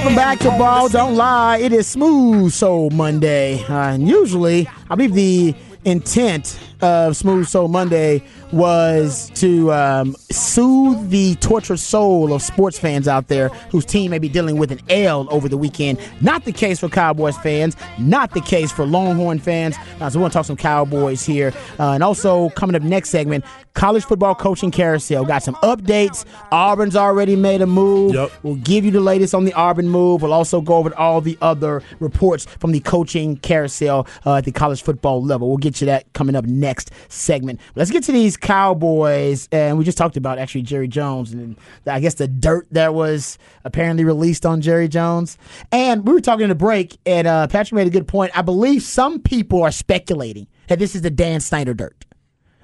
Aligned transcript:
Welcome 0.00 0.16
back 0.16 0.38
to 0.38 0.48
Ball 0.52 0.88
Don't 0.88 1.14
Lie. 1.14 1.58
It 1.58 1.74
is 1.74 1.86
Smooth 1.86 2.52
Soul 2.52 2.88
Monday. 2.88 3.62
Uh, 3.64 3.92
and 3.92 4.08
usually, 4.08 4.66
I 4.88 4.94
believe 4.94 5.12
the 5.12 5.54
intent 5.84 6.58
of 6.80 7.18
Smooth 7.18 7.46
Soul 7.46 7.68
Monday 7.68 8.22
was 8.52 9.30
to 9.34 9.72
um, 9.72 10.16
soothe 10.30 11.10
the 11.10 11.34
tortured 11.36 11.78
soul 11.78 12.32
of 12.32 12.42
sports 12.42 12.78
fans 12.78 13.08
out 13.08 13.28
there 13.28 13.48
whose 13.70 13.84
team 13.84 14.10
may 14.10 14.18
be 14.18 14.28
dealing 14.28 14.56
with 14.56 14.72
an 14.72 14.80
L 14.88 15.28
over 15.30 15.48
the 15.48 15.56
weekend. 15.56 16.00
Not 16.20 16.44
the 16.44 16.52
case 16.52 16.80
for 16.80 16.88
Cowboys 16.88 17.36
fans, 17.38 17.76
not 17.98 18.32
the 18.32 18.40
case 18.40 18.72
for 18.72 18.84
Longhorn 18.86 19.38
fans. 19.38 19.76
Uh, 20.00 20.10
so 20.10 20.18
we 20.18 20.22
want 20.22 20.32
to 20.32 20.38
talk 20.38 20.46
some 20.46 20.56
Cowboys 20.56 21.24
here. 21.24 21.52
Uh, 21.78 21.92
and 21.92 22.02
also, 22.02 22.50
coming 22.50 22.76
up 22.76 22.82
next 22.82 23.10
segment, 23.10 23.44
college 23.74 24.04
football 24.04 24.34
coaching 24.34 24.70
carousel. 24.70 25.24
Got 25.24 25.42
some 25.42 25.54
updates. 25.56 26.24
Auburn's 26.50 26.96
already 26.96 27.36
made 27.36 27.62
a 27.62 27.66
move. 27.66 28.14
Yep. 28.14 28.32
We'll 28.42 28.56
give 28.56 28.84
you 28.84 28.90
the 28.90 29.00
latest 29.00 29.34
on 29.34 29.44
the 29.44 29.52
Auburn 29.54 29.88
move. 29.88 30.22
We'll 30.22 30.32
also 30.32 30.60
go 30.60 30.76
over 30.76 30.94
all 30.96 31.20
the 31.20 31.38
other 31.40 31.82
reports 32.00 32.46
from 32.58 32.72
the 32.72 32.80
coaching 32.80 33.36
carousel 33.36 34.06
uh, 34.26 34.36
at 34.36 34.44
the 34.44 34.52
college 34.52 34.82
football 34.82 35.22
level. 35.22 35.48
We'll 35.48 35.58
get 35.58 35.80
you 35.80 35.86
that 35.86 36.12
coming 36.12 36.34
up 36.34 36.44
next 36.44 36.90
segment. 37.08 37.60
Let's 37.74 37.90
get 37.90 38.02
to 38.04 38.12
these 38.12 38.36
Cowboys, 38.40 39.48
and 39.52 39.78
we 39.78 39.84
just 39.84 39.98
talked 39.98 40.16
about 40.16 40.38
actually 40.38 40.62
Jerry 40.62 40.88
Jones 40.88 41.32
and 41.32 41.56
I 41.86 42.00
guess 42.00 42.14
the 42.14 42.28
dirt 42.28 42.66
that 42.72 42.94
was 42.94 43.38
apparently 43.64 44.04
released 44.04 44.44
on 44.46 44.60
Jerry 44.60 44.88
Jones. 44.88 45.38
And 45.72 46.06
we 46.06 46.12
were 46.12 46.20
talking 46.20 46.44
in 46.44 46.48
the 46.48 46.54
break, 46.54 46.98
and 47.06 47.26
uh, 47.26 47.46
Patrick 47.46 47.76
made 47.76 47.86
a 47.86 47.90
good 47.90 48.08
point. 48.08 48.36
I 48.36 48.42
believe 48.42 48.82
some 48.82 49.20
people 49.20 49.62
are 49.62 49.72
speculating 49.72 50.46
that 50.68 50.78
this 50.78 50.94
is 50.94 51.02
the 51.02 51.10
Dan 51.10 51.40
Snyder 51.40 51.74
dirt. 51.74 52.04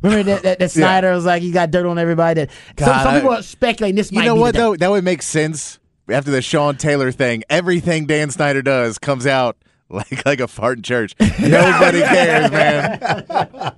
Remember 0.02 0.22
that, 0.24 0.42
that, 0.42 0.58
that 0.58 0.70
Snyder 0.72 1.12
was 1.12 1.24
like, 1.24 1.42
he 1.42 1.50
got 1.50 1.70
dirt 1.70 1.86
on 1.86 1.98
everybody. 1.98 2.42
That 2.42 2.50
some, 2.78 2.86
God, 2.86 3.02
some 3.02 3.14
I- 3.14 3.18
people 3.20 3.34
are 3.34 3.42
speculating 3.42 3.96
this 3.96 4.12
You 4.12 4.22
know 4.22 4.34
what 4.34 4.54
though? 4.54 4.76
That 4.76 4.90
would 4.90 5.04
make 5.04 5.22
sense 5.22 5.78
after 6.08 6.30
the 6.30 6.42
Sean 6.42 6.76
Taylor 6.76 7.10
thing. 7.12 7.42
Everything 7.50 8.06
Dan 8.06 8.30
Snyder 8.30 8.62
does 8.62 8.98
comes 8.98 9.26
out 9.26 9.56
like 9.90 10.26
like 10.26 10.40
a 10.40 10.48
fart 10.48 10.78
in 10.78 10.82
church. 10.82 11.14
Nobody 11.20 12.00
cares, 12.02 12.50
man. 12.50 12.98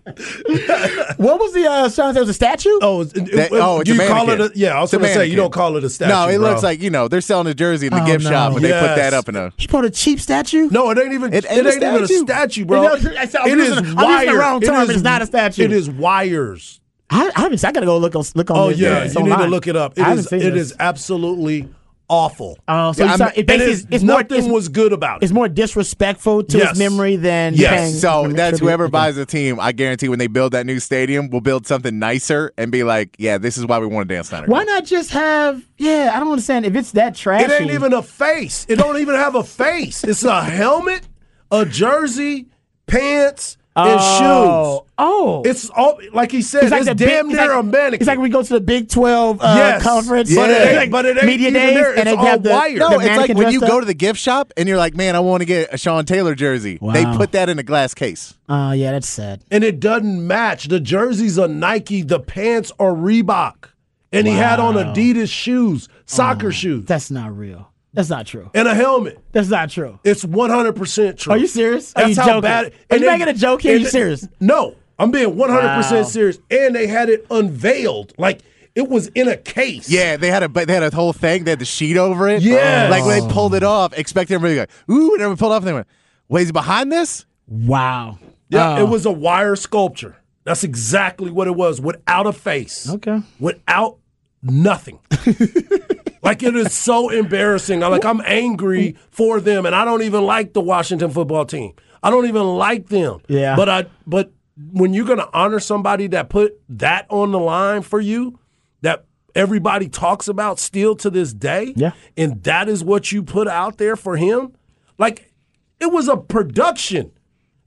What 1.18 1.38
was 1.40 1.52
the 1.52 1.66
uh, 1.68 1.88
Sean? 1.90 2.14
There 2.14 2.22
was 2.22 2.28
a 2.30 2.34
statue. 2.34 2.78
Oh, 2.80 3.02
it, 3.02 3.16
it- 3.16 3.32
That- 3.32 3.52
oh, 3.52 3.80
it's 3.80 3.90
you 3.90 4.00
a 4.00 4.06
call 4.06 4.30
it? 4.30 4.40
A, 4.40 4.50
yeah, 4.54 4.76
I 4.76 4.80
was 4.80 4.90
going 4.90 5.04
to 5.04 5.12
say 5.12 5.26
you 5.26 5.36
don't 5.36 5.52
call 5.52 5.76
it 5.76 5.84
a 5.84 5.90
statue. 5.90 6.12
no, 6.12 6.28
it 6.28 6.38
bro. 6.38 6.48
looks 6.50 6.62
like 6.62 6.80
you 6.80 6.90
know 6.90 7.08
they're 7.08 7.20
selling 7.20 7.46
a 7.46 7.54
jersey 7.54 7.86
in 7.88 7.92
the 7.92 8.02
Oh, 8.02 8.06
gift 8.06 8.24
no. 8.24 8.30
shop, 8.30 8.54
and 8.56 8.64
they 8.64 8.70
put 8.72 8.96
that 8.96 9.12
up 9.14 9.28
in 9.28 9.36
a. 9.36 9.52
He 9.56 9.66
bought 9.66 9.84
a 9.84 9.90
cheap 9.90 10.20
statue. 10.20 10.68
No, 10.70 10.90
it 10.90 10.98
ain't 10.98 11.12
even. 11.12 11.32
It 11.32 11.44
It 11.44 11.50
ain't 11.50 11.66
ain't, 11.66 11.82
a 11.82 11.88
even 11.88 12.02
a 12.04 12.06
statue. 12.06 12.24
statue, 12.24 12.64
bro. 12.64 12.82
You 12.82 12.88
know, 13.02 13.14
I 13.18 13.26
said- 13.26 13.40
I'm 13.42 13.48
it 13.48 13.58
using- 13.58 13.72
is 13.72 13.78
I'm 13.78 13.84
using 13.84 13.96
the 13.96 14.04
wires. 14.04 14.36
wrong 14.38 14.60
term, 14.60 14.82
is- 14.84 14.90
it's 14.90 15.02
not 15.02 15.22
a 15.22 15.26
statue. 15.26 15.64
It 15.64 15.72
is 15.72 15.90
wires. 15.90 16.80
I, 17.10 17.30
I 17.36 17.40
haven't. 17.42 17.64
I 17.64 17.72
gotta 17.72 17.86
go 17.86 17.96
look 17.98 18.14
on 18.16 18.24
look 18.34 18.50
on. 18.50 18.56
Oh 18.58 18.68
this, 18.70 18.78
yeah, 18.78 19.00
this 19.04 19.14
you 19.14 19.22
need 19.24 19.36
to 19.36 19.46
look 19.46 19.66
it 19.66 19.76
up. 19.76 19.94
I 19.96 20.00
It 20.00 20.04
haven't 20.04 20.18
is. 20.26 20.32
It 20.32 20.50
this. 20.54 20.70
is 20.72 20.76
absolutely 20.78 21.68
awful. 22.08 22.58
Oh, 22.68 22.92
so 22.92 23.04
Yeah, 23.04 23.12
it's, 23.12 23.20
I'm- 23.20 23.26
not- 23.28 23.32
it 23.36 23.38
And 23.40 23.46
basically 23.46 23.72
it's, 23.72 23.80
is, 23.82 23.86
it's 23.90 24.04
more. 24.04 24.22
nothing 24.22 24.38
It's, 24.38 24.48
was 24.48 24.68
good 24.68 24.92
about 24.92 25.22
it. 25.22 25.24
it's 25.24 25.32
more 25.32 25.48
disrespectful 25.48 26.42
to 26.44 26.58
Yes. 26.58 26.70
his 26.70 26.78
memory 26.78 27.16
than 27.16 27.54
Yes. 27.54 27.70
paying 27.70 27.94
So 27.94 28.22
that's 28.28 28.58
tribute. 28.58 28.60
whoever 28.66 28.88
buys 28.88 29.16
the 29.16 29.26
team. 29.26 29.60
I 29.60 29.72
guarantee 29.72 30.08
when 30.08 30.18
they 30.18 30.26
build 30.26 30.52
that 30.52 30.64
new 30.66 30.80
stadium, 30.80 31.28
we'll 31.30 31.40
build 31.40 31.66
something 31.66 31.98
nicer 31.98 32.52
and 32.56 32.72
be 32.72 32.82
like, 32.84 33.14
"Yeah, 33.18 33.38
this 33.38 33.58
is 33.58 33.66
why 33.66 33.78
we 33.78 33.86
want 33.86 34.08
Dan 34.08 34.24
Snyder." 34.24 34.46
Why 34.46 34.64
not 34.64 34.84
just 34.86 35.10
have? 35.10 35.62
Yeah, 35.76 36.12
I 36.14 36.18
don't 36.20 36.30
understand 36.30 36.64
if 36.66 36.74
it's 36.74 36.92
that 36.92 37.14
trashy. 37.14 37.44
It 37.44 37.60
ain't 37.62 37.70
even 37.72 37.92
a 37.92 38.02
face. 38.02 38.66
It 38.68 38.76
don't 38.76 38.98
even 38.98 39.14
have 39.14 39.34
a 39.34 39.44
face. 39.44 40.02
It's 40.04 40.24
a 40.24 40.42
helmet, 40.42 41.06
a 41.50 41.64
jersey, 41.66 42.46
pants, 42.86 43.56
and 43.78 44.00
oh, 44.02 44.80
shoes. 44.80 44.90
Oh, 44.98 45.42
It's 45.44 45.70
all 45.70 46.00
like 46.12 46.32
he 46.32 46.42
said. 46.42 46.64
It's, 46.64 46.72
like 46.72 46.84
the 46.84 46.94
damn 46.94 47.28
big, 47.28 47.36
near 47.36 47.44
it's 47.44 47.48
like, 47.54 47.60
a 47.60 47.62
mannequin. 47.62 47.94
It's 47.94 48.06
like 48.08 48.18
we 48.18 48.28
go 48.28 48.42
to 48.42 48.52
the 48.54 48.60
Big 48.60 48.88
Twelve 48.88 49.38
uh, 49.40 49.54
Yes. 49.56 49.82
conference, 49.82 50.34
But 50.34 50.50
it 50.50 50.62
It's 50.62 50.76
like 50.76 50.90
but 50.90 51.04
it 51.06 51.16
ain't 51.16 51.26
media 51.26 51.48
even 51.48 51.60
days, 51.62 51.74
there. 51.74 51.90
and 51.90 51.98
It's 52.00 52.04
they 52.06 52.16
all 52.16 52.24
have 52.26 52.42
the 52.42 52.50
wire. 52.50 52.76
No, 52.76 52.88
the 52.98 53.06
it's 53.06 53.16
like 53.16 53.28
when 53.36 53.52
you 53.52 53.60
dressed 53.60 53.72
go 53.72 53.80
to 53.80 53.86
the 53.86 53.94
gift 53.94 54.18
shop 54.18 54.52
and 54.56 54.68
you're 54.68 54.78
like, 54.78 54.96
"Man, 54.96 55.14
I 55.14 55.20
want 55.20 55.40
to 55.42 55.44
get 55.44 55.72
a 55.72 55.78
Sean 55.78 56.04
Taylor 56.04 56.34
jersey." 56.34 56.78
They 56.92 57.04
put 57.04 57.32
that 57.32 57.48
in 57.48 57.58
a 57.58 57.62
glass 57.62 57.94
case. 57.94 58.34
Oh 58.48 58.72
yeah, 58.72 58.92
that's 58.92 59.08
sad. 59.08 59.42
and 59.50 59.62
it 59.62 59.78
doesn't 59.80 60.26
match. 60.26 60.66
The 60.68 60.80
jerseys 60.80 61.38
are 61.38 61.48
Nike, 61.48 62.02
the 62.02 62.18
pants 62.20 62.72
are 62.80 62.92
Reebok, 62.92 63.70
and 64.12 64.26
he 64.26 64.32
had 64.34 64.58
on 64.58 64.74
Adidas 64.74 65.30
shoes, 65.30 65.88
soccer 66.06 66.50
shoes, 66.50 66.86
That's 66.86 67.10
not 67.10 67.36
real. 67.36 67.70
That's 67.98 68.10
not 68.10 68.26
true. 68.26 68.48
and 68.54 68.68
a 68.68 68.74
helmet. 68.76 69.18
That's 69.32 69.48
not 69.48 69.70
true. 69.70 69.98
It's 70.04 70.24
one 70.24 70.50
hundred 70.50 70.76
percent 70.76 71.18
true. 71.18 71.32
Are 71.32 71.36
you 71.36 71.48
serious? 71.48 71.92
Are 71.96 72.02
That's 72.04 72.16
you 72.16 72.22
how 72.22 72.28
joking? 72.28 72.40
bad. 72.42 72.72
Are 72.90 72.96
you 72.96 73.00
they- 73.00 73.06
making 73.10 73.26
a 73.26 73.34
joke 73.34 73.62
here? 73.62 73.72
Are 73.72 73.74
and 73.74 73.84
you 73.84 73.90
serious? 73.90 74.28
No, 74.38 74.76
I'm 75.00 75.10
being 75.10 75.36
one 75.36 75.50
hundred 75.50 75.66
Wow. 75.66 75.76
percent 75.78 76.06
serious. 76.06 76.38
And 76.48 76.76
they 76.76 76.86
had 76.86 77.08
it 77.08 77.26
unveiled, 77.28 78.14
like 78.16 78.40
it 78.76 78.88
was 78.88 79.08
in 79.08 79.26
a 79.26 79.36
case. 79.36 79.90
Yeah, 79.90 80.16
they 80.16 80.30
had 80.30 80.44
a 80.44 80.48
they 80.48 80.72
had 80.72 80.84
a 80.84 80.94
whole 80.94 81.12
thing. 81.12 81.42
They 81.42 81.50
had 81.50 81.58
the 81.58 81.64
sheet 81.64 81.96
over 81.96 82.28
it. 82.28 82.40
Yes. 82.42 82.88
like 82.88 83.04
when 83.04 83.18
they 83.26 83.34
pulled 83.34 83.54
it 83.54 83.64
off, 83.64 83.92
expecting 83.98 84.36
everybody 84.36 84.60
to 84.60 84.72
go, 84.88 84.94
"Ooh!" 84.94 85.12
And 85.14 85.20
everyone 85.22 85.36
pulled 85.36 85.52
off, 85.52 85.62
and 85.62 85.66
they 85.68 85.72
went, 85.72 85.88
"Wait, 86.28 86.42
is 86.42 86.48
he 86.48 86.52
behind 86.52 86.92
this?" 86.92 87.26
Wow. 87.48 88.20
Yeah, 88.48 88.76
Oh. 88.78 88.82
it 88.86 88.88
was 88.88 89.04
a 89.06 89.10
wire 89.10 89.56
sculpture. 89.56 90.16
That's 90.44 90.62
exactly 90.62 91.32
what 91.32 91.48
it 91.48 91.56
was, 91.56 91.80
without 91.80 92.26
a 92.28 92.32
face. 92.32 92.88
Okay. 92.88 93.20
Without 93.40 93.98
nothing. 94.42 94.98
like 96.22 96.42
it 96.42 96.54
is 96.56 96.72
so 96.72 97.08
embarrassing. 97.10 97.82
I'm 97.82 97.90
like 97.90 98.04
I'm 98.04 98.20
angry 98.24 98.96
for 99.10 99.40
them, 99.40 99.66
and 99.66 99.74
I 99.74 99.84
don't 99.84 100.02
even 100.02 100.24
like 100.24 100.52
the 100.52 100.60
Washington 100.60 101.10
football 101.10 101.44
team. 101.44 101.72
I 102.02 102.10
don't 102.10 102.26
even 102.26 102.42
like 102.46 102.88
them. 102.88 103.20
Yeah. 103.28 103.56
But 103.56 103.68
I 103.68 103.86
but 104.06 104.32
when 104.72 104.92
you're 104.94 105.06
gonna 105.06 105.28
honor 105.32 105.60
somebody 105.60 106.06
that 106.08 106.28
put 106.28 106.60
that 106.70 107.06
on 107.08 107.32
the 107.32 107.38
line 107.40 107.82
for 107.82 108.00
you, 108.00 108.38
that 108.82 109.04
everybody 109.34 109.88
talks 109.88 110.28
about 110.28 110.58
still 110.58 110.96
to 110.96 111.10
this 111.10 111.32
day, 111.32 111.72
Yeah. 111.76 111.92
and 112.16 112.42
that 112.44 112.68
is 112.68 112.82
what 112.82 113.12
you 113.12 113.22
put 113.22 113.46
out 113.48 113.78
there 113.78 113.96
for 113.96 114.16
him, 114.16 114.52
like 114.98 115.32
it 115.80 115.92
was 115.92 116.08
a 116.08 116.16
production. 116.16 117.12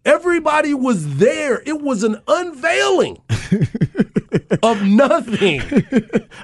Everybody 0.04 0.74
was 0.74 1.18
there. 1.18 1.62
It 1.66 1.82
was 1.82 2.04
an 2.04 2.20
unveiling 2.28 3.22
of 4.64 4.82
nothing, 4.84 5.62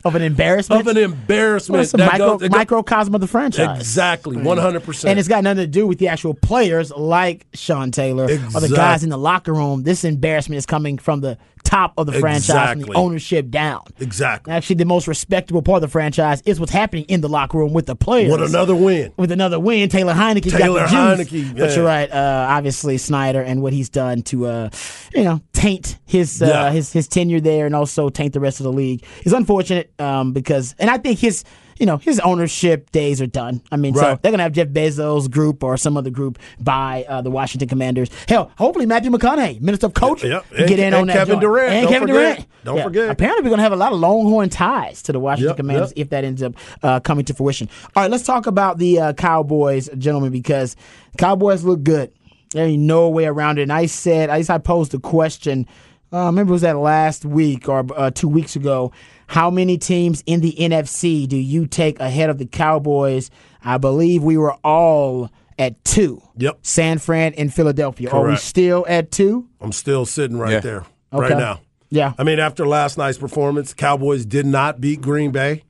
Of 0.06 0.16
an 0.16 0.22
embarrassment. 0.22 0.82
of 0.82 0.88
an 0.88 0.98
embarrassment. 0.98 1.74
Well, 1.74 1.82
it's 1.82 1.94
a 1.94 1.98
that 1.98 2.12
micro, 2.14 2.38
goes- 2.38 2.50
microcosm 2.52 3.16
of 3.16 3.22
the 3.22 3.28
franchise. 3.28 3.80
exactly, 3.80 4.38
one 4.38 4.58
hundred 4.58 4.78
And 4.78 4.86
percent. 4.86 5.10
And 5.12 5.20
it's 5.20 5.28
got 5.28 5.44
nothing 5.44 5.64
to 5.64 5.68
do 5.68 5.88
with 5.88 5.98
the 6.00 6.08
actual 6.08 6.34
players 6.36 6.92
like 6.92 7.48
Sean 7.54 7.92
Taylor 7.92 8.26
or 8.26 8.62
the 8.62 8.72
guys 8.76 9.04
in 9.04 9.10
the 9.10 9.18
locker 9.18 9.54
room. 9.54 9.84
This 9.84 10.04
embarrassment 10.04 10.58
is 10.58 10.66
coming 10.66 10.98
from 10.98 11.22
the 11.22 11.38
top 11.68 11.94
of 11.98 12.06
the 12.06 12.14
franchise, 12.14 12.72
from 12.72 12.82
the 12.82 12.94
ownership 12.94 13.50
down. 13.50 13.82
Exactly. 14.00 14.54
Actually, 14.54 14.78
the 14.78 14.86
most 14.86 15.08
respectable 15.08 15.62
part 15.62 15.78
of 15.78 15.82
the 15.82 15.92
franchise 15.92 16.42
is 16.46 16.60
what's 16.60 16.72
happening 16.72 17.04
in 17.06 17.22
the 17.22 17.28
locker 17.30 17.58
room 17.58 17.74
with 17.74 17.86
the 17.86 17.96
players. 17.96 18.32
With 18.32 18.42
another 18.42 18.76
win? 18.76 19.12
with 19.18 19.32
another 19.32 19.60
win, 19.60 19.90
Taylor 19.90 20.14
Heinicke 20.14 20.50
Taylor 20.52 20.80
got 20.88 21.18
the 21.18 21.24
juice. 21.26 21.30
Heinicke, 21.32 21.58
But 21.58 21.76
you're 21.76 21.86
right. 21.86 22.10
Uh, 22.12 22.48
obviously, 22.50 22.98
Snyder 22.98 23.42
and 23.42 23.62
what 23.62 23.74
he's 23.74 23.90
done 23.90 24.22
to, 24.24 24.46
uh, 24.46 24.70
you 25.14 25.24
know, 25.24 25.42
taint 25.54 25.98
his 26.06 26.42
uh, 26.42 26.46
Yeah. 26.48 26.72
his 26.72 26.94
his 26.94 27.08
tenure 27.08 27.42
there, 27.42 27.66
and 27.66 27.76
also 27.76 28.10
taint 28.10 28.34
the 28.34 28.40
rest 28.40 28.60
of 28.60 28.64
the 28.64 28.72
league 28.74 29.04
is 29.26 29.34
unfortunate 29.34 29.92
um, 30.00 30.34
because, 30.34 30.74
and 30.80 30.90
I 30.90 30.98
think 30.98 31.20
his. 31.20 31.44
You 31.80 31.86
know 31.86 31.98
his 31.98 32.20
ownership 32.20 32.92
days 32.92 33.22
are 33.22 33.28
done. 33.28 33.62
I 33.72 33.76
mean, 33.78 33.94
so 33.96 34.20
they're 34.22 34.32
gonna 34.32 34.44
have 34.44 34.52
Jeff 34.54 34.68
Bezos 34.70 35.30
group 35.30 35.64
or 35.64 35.78
some 35.78 35.98
other 35.98 36.10
group 36.10 36.40
buy 36.60 37.06
uh, 37.08 37.22
the 37.22 37.30
Washington 37.32 37.68
Commanders. 37.70 38.10
Hell, 38.28 38.52
hopefully 38.58 38.86
Matthew 38.86 39.12
McConaughey, 39.12 39.62
Minister 39.62 39.88
of 39.88 39.94
Coach, 39.94 40.24
Yeah, 40.24 40.42
get 40.52 40.72
and- 40.72 40.80
in 40.80 40.94
on 40.94 41.00
and 41.02 41.10
that. 41.10 41.14
Kevin. 41.18 41.40
Durant. 41.40 41.74
and 41.74 41.84
Don't 41.84 41.92
Kevin 41.94 42.08
forget. 42.08 42.24
Durant. 42.36 42.48
Don't 42.64 42.78
Yeah. 42.78 42.84
forget. 42.84 43.10
Apparently, 43.10 43.44
we're 43.44 43.50
gonna 43.52 43.62
have 43.62 43.72
a 43.74 43.78
lot 43.78 43.94
of 43.94 44.00
Longhorn 44.00 44.50
ties 44.50 45.02
to 45.04 45.12
the 45.12 45.20
Washington 45.20 45.50
Yep, 45.50 45.58
Commanders 45.58 45.94
yep. 45.96 46.06
if 46.06 46.10
that 46.10 46.24
ends 46.24 46.44
up 46.44 46.54
uh, 46.84 47.00
coming 47.00 47.26
to 47.26 47.34
fruition. 47.34 47.70
All 47.96 48.04
right, 48.04 48.12
let's 48.12 48.24
talk 48.26 48.48
about 48.48 48.78
the 48.78 49.00
uh, 49.00 49.14
Cowboys, 49.14 49.90
gentlemen, 49.98 50.32
because 50.32 50.76
Cowboys 51.18 51.64
look 51.64 51.84
good. 51.84 52.12
There 52.54 52.66
ain't 52.66 52.84
no 52.84 53.10
way 53.10 53.26
around 53.26 53.60
it. 53.60 53.64
And 53.64 53.74
I 53.74 53.88
said, 53.88 54.30
I 54.30 54.40
just 54.40 54.50
I 54.50 54.58
posed 54.58 54.94
a 54.94 55.00
question. 55.00 55.66
Uh, 56.12 56.32
maybe 56.32 56.48
it 56.50 56.52
was 56.52 56.62
that 56.62 56.78
last 56.78 57.26
week 57.26 57.68
or 57.68 57.86
uh, 57.96 58.10
two 58.12 58.30
weeks 58.30 58.56
ago. 58.56 58.92
How 59.28 59.50
many 59.52 59.78
teams 59.78 60.24
in 60.26 60.40
the 60.40 60.54
NFC 60.58 61.28
do 61.28 61.36
you 61.36 61.68
take 61.68 62.00
ahead 62.00 62.30
of 62.30 62.38
the 62.38 62.46
Cowboys? 62.46 63.30
I 63.64 63.78
believe 63.78 64.24
we 64.24 64.38
were 64.38 64.54
all 64.64 65.30
at 65.60 65.84
two. 65.84 66.22
Yep. 66.38 66.60
San 66.62 66.98
Fran 67.00 67.34
and 67.34 67.54
Philadelphia. 67.54 68.10
Correct. 68.10 68.26
Are 68.26 68.30
we 68.30 68.38
still 68.38 68.86
at 68.88 69.12
two? 69.12 69.48
I'm 69.60 69.74
still 69.74 70.06
sitting 70.06 70.38
right 70.38 70.52
Yeah. 70.54 70.60
there 70.62 70.86
Okay. 71.14 71.30
right 71.34 71.38
now. 71.38 71.60
Yeah. 71.90 72.14
I 72.18 72.24
mean, 72.24 72.40
after 72.40 72.66
last 72.66 72.98
night's 72.98 73.18
performance, 73.18 73.74
Cowboys 73.74 74.26
did 74.26 74.46
not 74.46 74.80
beat 74.80 75.02
Green 75.02 75.32
Bay, 75.32 75.64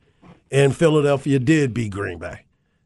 and 0.51 0.75
Philadelphia 0.75 1.39
did 1.39 1.73
beat 1.73 1.91
Green 1.91 2.19
Bay. 2.19 2.41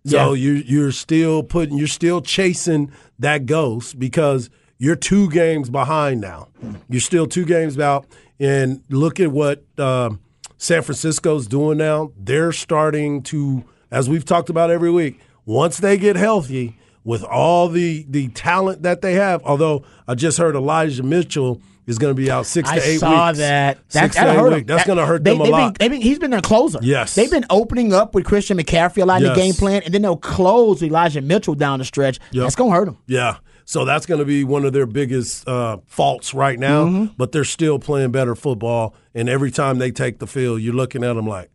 So 0.05 0.33
Yeah. 0.33 0.41
you 0.43 0.63
you're 0.65 0.91
still 0.91 1.43
putting 1.43 1.77
you're 1.77 1.87
still 1.87 2.21
chasing 2.21 2.91
that 3.19 3.45
ghost 3.45 3.99
because 3.99 4.49
you're 4.81 4.95
two 4.95 5.29
games 5.29 5.69
behind 5.69 6.19
now. 6.21 6.47
You're 6.89 7.01
still 7.01 7.27
two 7.27 7.45
games 7.45 7.77
out, 7.77 8.07
and 8.39 8.81
look 8.89 9.19
at 9.19 9.31
what 9.31 9.63
um, 9.77 10.19
San 10.57 10.81
Francisco's 10.81 11.45
doing 11.45 11.77
now. 11.77 12.11
They're 12.17 12.51
starting 12.51 13.21
to, 13.23 13.63
as 13.91 14.09
we've 14.09 14.25
talked 14.25 14.49
about 14.49 14.71
every 14.71 14.89
week, 14.89 15.19
once 15.45 15.77
they 15.77 15.97
get 15.99 16.15
healthy 16.15 16.77
with 17.03 17.23
all 17.23 17.67
the 17.69 18.05
the 18.09 18.29
talent 18.29 18.81
that 18.81 19.01
they 19.01 19.13
have. 19.13 19.43
Although 19.43 19.83
I 20.07 20.15
just 20.15 20.39
heard 20.39 20.55
Elijah 20.55 21.03
Mitchell 21.03 21.61
is 21.85 21.99
going 21.99 22.15
to 22.15 22.19
be 22.19 22.31
out 22.31 22.45
six 22.47 22.67
I 22.69 22.79
to 22.79 22.87
eight 22.87 22.99
saw 22.99 23.27
weeks. 23.27 23.37
that. 23.39 23.77
Six 23.87 23.93
That, 23.93 24.07
to 24.07 24.13
that 24.27 24.29
eight 24.35 24.39
hurt 24.39 24.53
weeks. 24.53 24.67
That's 24.67 24.79
That- 24.81 24.87
going 24.87 24.97
to 24.99 25.05
hurt 25.05 25.23
they, 25.23 25.31
them 25.31 25.41
a 25.41 25.43
lot. 25.45 25.77
Been, 25.79 25.91
been, 25.91 26.01
he's 26.01 26.17
been 26.19 26.31
their 26.31 26.41
closer. 26.41 26.79
Yes. 26.81 27.13
They've 27.15 27.29
been 27.29 27.45
opening 27.51 27.93
up 27.93 28.15
with 28.15 28.25
Christian 28.25 28.57
McCaffrey 28.57 29.01
a 29.03 29.05
lot 29.05 29.21
in 29.21 29.27
the 29.29 29.35
game 29.35 29.53
plan, 29.53 29.81
and 29.85 29.93
then 29.93 30.01
they'll 30.01 30.17
close 30.17 30.81
with 30.81 30.89
Elijah 30.89 31.21
Mitchell 31.21 31.53
down 31.55 31.79
the 31.79 31.85
stretch. 31.85 32.19
Yep. 32.31 32.43
That's 32.43 32.55
going 32.55 32.71
to 32.71 32.75
hurt 32.77 32.85
them. 32.85 32.97
Yeah. 33.07 33.37
So 33.71 33.85
that's 33.85 34.05
going 34.05 34.19
to 34.19 34.25
be 34.25 34.43
one 34.43 34.65
of 34.65 34.73
their 34.73 34.85
biggest 34.85 35.47
uh, 35.47 35.77
faults 35.85 36.33
right 36.33 36.59
now, 36.59 36.83
Mm-hmm. 36.87 37.13
but 37.15 37.31
they're 37.31 37.45
still 37.45 37.79
playing 37.79 38.11
better 38.11 38.35
football. 38.35 38.93
And 39.15 39.29
every 39.29 39.49
time 39.49 39.77
they 39.77 39.91
take 39.91 40.19
the 40.19 40.27
field, 40.27 40.59
you're 40.61 40.73
looking 40.73 41.05
at 41.05 41.13
them 41.13 41.25
like, 41.25 41.49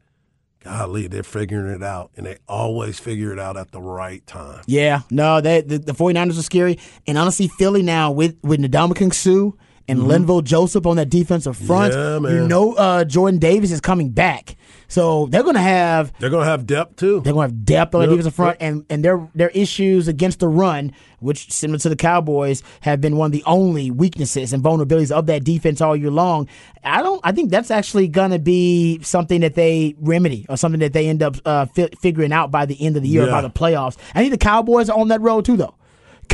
golly, 0.65 1.09
they're 1.09 1.23
figuring 1.23 1.71
it 1.75 1.83
out. 1.83 2.13
And 2.17 2.25
they 2.25 2.39
always 2.49 2.99
figure 2.99 3.35
it 3.35 3.39
out 3.39 3.59
at 3.59 3.71
the 3.71 3.83
right 3.83 4.27
time. 4.27 4.63
Yeah, 4.67 5.03
no, 5.11 5.43
they, 5.43 5.61
the, 5.61 5.77
the 5.79 5.93
49ers 5.93 6.39
are 6.39 6.43
scary. 6.43 6.79
And 7.07 7.19
honestly, 7.19 7.49
Philly 7.49 7.83
now 7.83 8.11
with, 8.13 8.39
with 8.43 8.61
Ndamukong 8.61 9.13
Suh 9.13 9.55
and 9.89 10.01
Linval 10.01 10.43
Joseph 10.43 10.87
on 10.87 10.97
that 10.97 11.11
defensive 11.11 11.57
front, 11.57 11.95
Mm-hmm. 11.95 12.25
Yeah, 12.27 12.33
you 12.33 12.49
know 12.49 12.73
uh, 12.75 13.05
Jordan 13.05 13.39
Davis 13.39 13.71
is 13.71 13.81
coming 13.81 14.11
back. 14.11 14.57
So 14.89 15.27
they're 15.27 15.43
going 15.43 15.57
to 15.57 15.61
have 15.61 16.13
They're 16.21 16.31
going 16.31 16.45
to 16.45 16.51
have 16.51 16.65
depth 16.67 16.97
too. 16.97 17.21
They're 17.21 17.33
going 17.33 17.49
to 17.49 17.55
have 17.55 17.65
depth 17.65 17.95
on 17.95 18.03
the 18.03 18.07
defensive 18.07 18.35
front, 18.35 18.59
and, 18.61 18.85
and 18.89 19.05
their 19.05 19.29
their 19.35 19.49
issues 19.51 20.07
against 20.07 20.39
the 20.39 20.47
run, 20.49 20.93
which 21.19 21.51
similar 21.51 21.79
to 21.81 21.89
the 21.89 21.97
Cowboys, 21.97 22.63
have 22.83 23.01
been 23.01 23.17
one 23.17 23.27
of 23.27 23.33
the 23.33 23.43
only 23.47 23.91
weaknesses 23.91 24.53
and 24.53 24.63
vulnerabilities 24.63 25.11
of 25.11 25.27
that 25.27 25.43
defense 25.45 25.81
all 25.81 25.97
year 25.97 26.11
long. 26.11 26.49
I 26.85 27.03
don't. 27.03 27.21
I 27.25 27.33
think 27.33 27.51
that's 27.51 27.71
actually 27.73 28.07
going 28.07 28.31
to 28.31 28.39
be 28.39 29.01
something 29.03 29.41
that 29.41 29.55
they 29.55 29.97
remedy 29.99 30.47
or 30.49 30.57
something 30.57 30.81
that 30.81 30.93
they 30.93 31.09
end 31.09 31.21
up 31.23 31.37
uh, 31.45 31.67
fi- 31.67 31.91
figuring 32.01 32.33
out 32.33 32.53
by 32.53 32.65
the 32.65 32.81
end 32.81 32.97
of 32.97 33.03
the 33.03 33.09
year, 33.09 33.25
or 33.25 33.31
by 33.31 33.41
the 33.43 33.51
playoffs. 33.51 33.97
I 34.15 34.21
think 34.21 34.31
the 34.31 34.39
Cowboys 34.39 34.89
are 34.89 34.99
on 34.99 35.09
that 35.09 35.21
road 35.21 35.45
too, 35.45 35.57
though. 35.57 35.75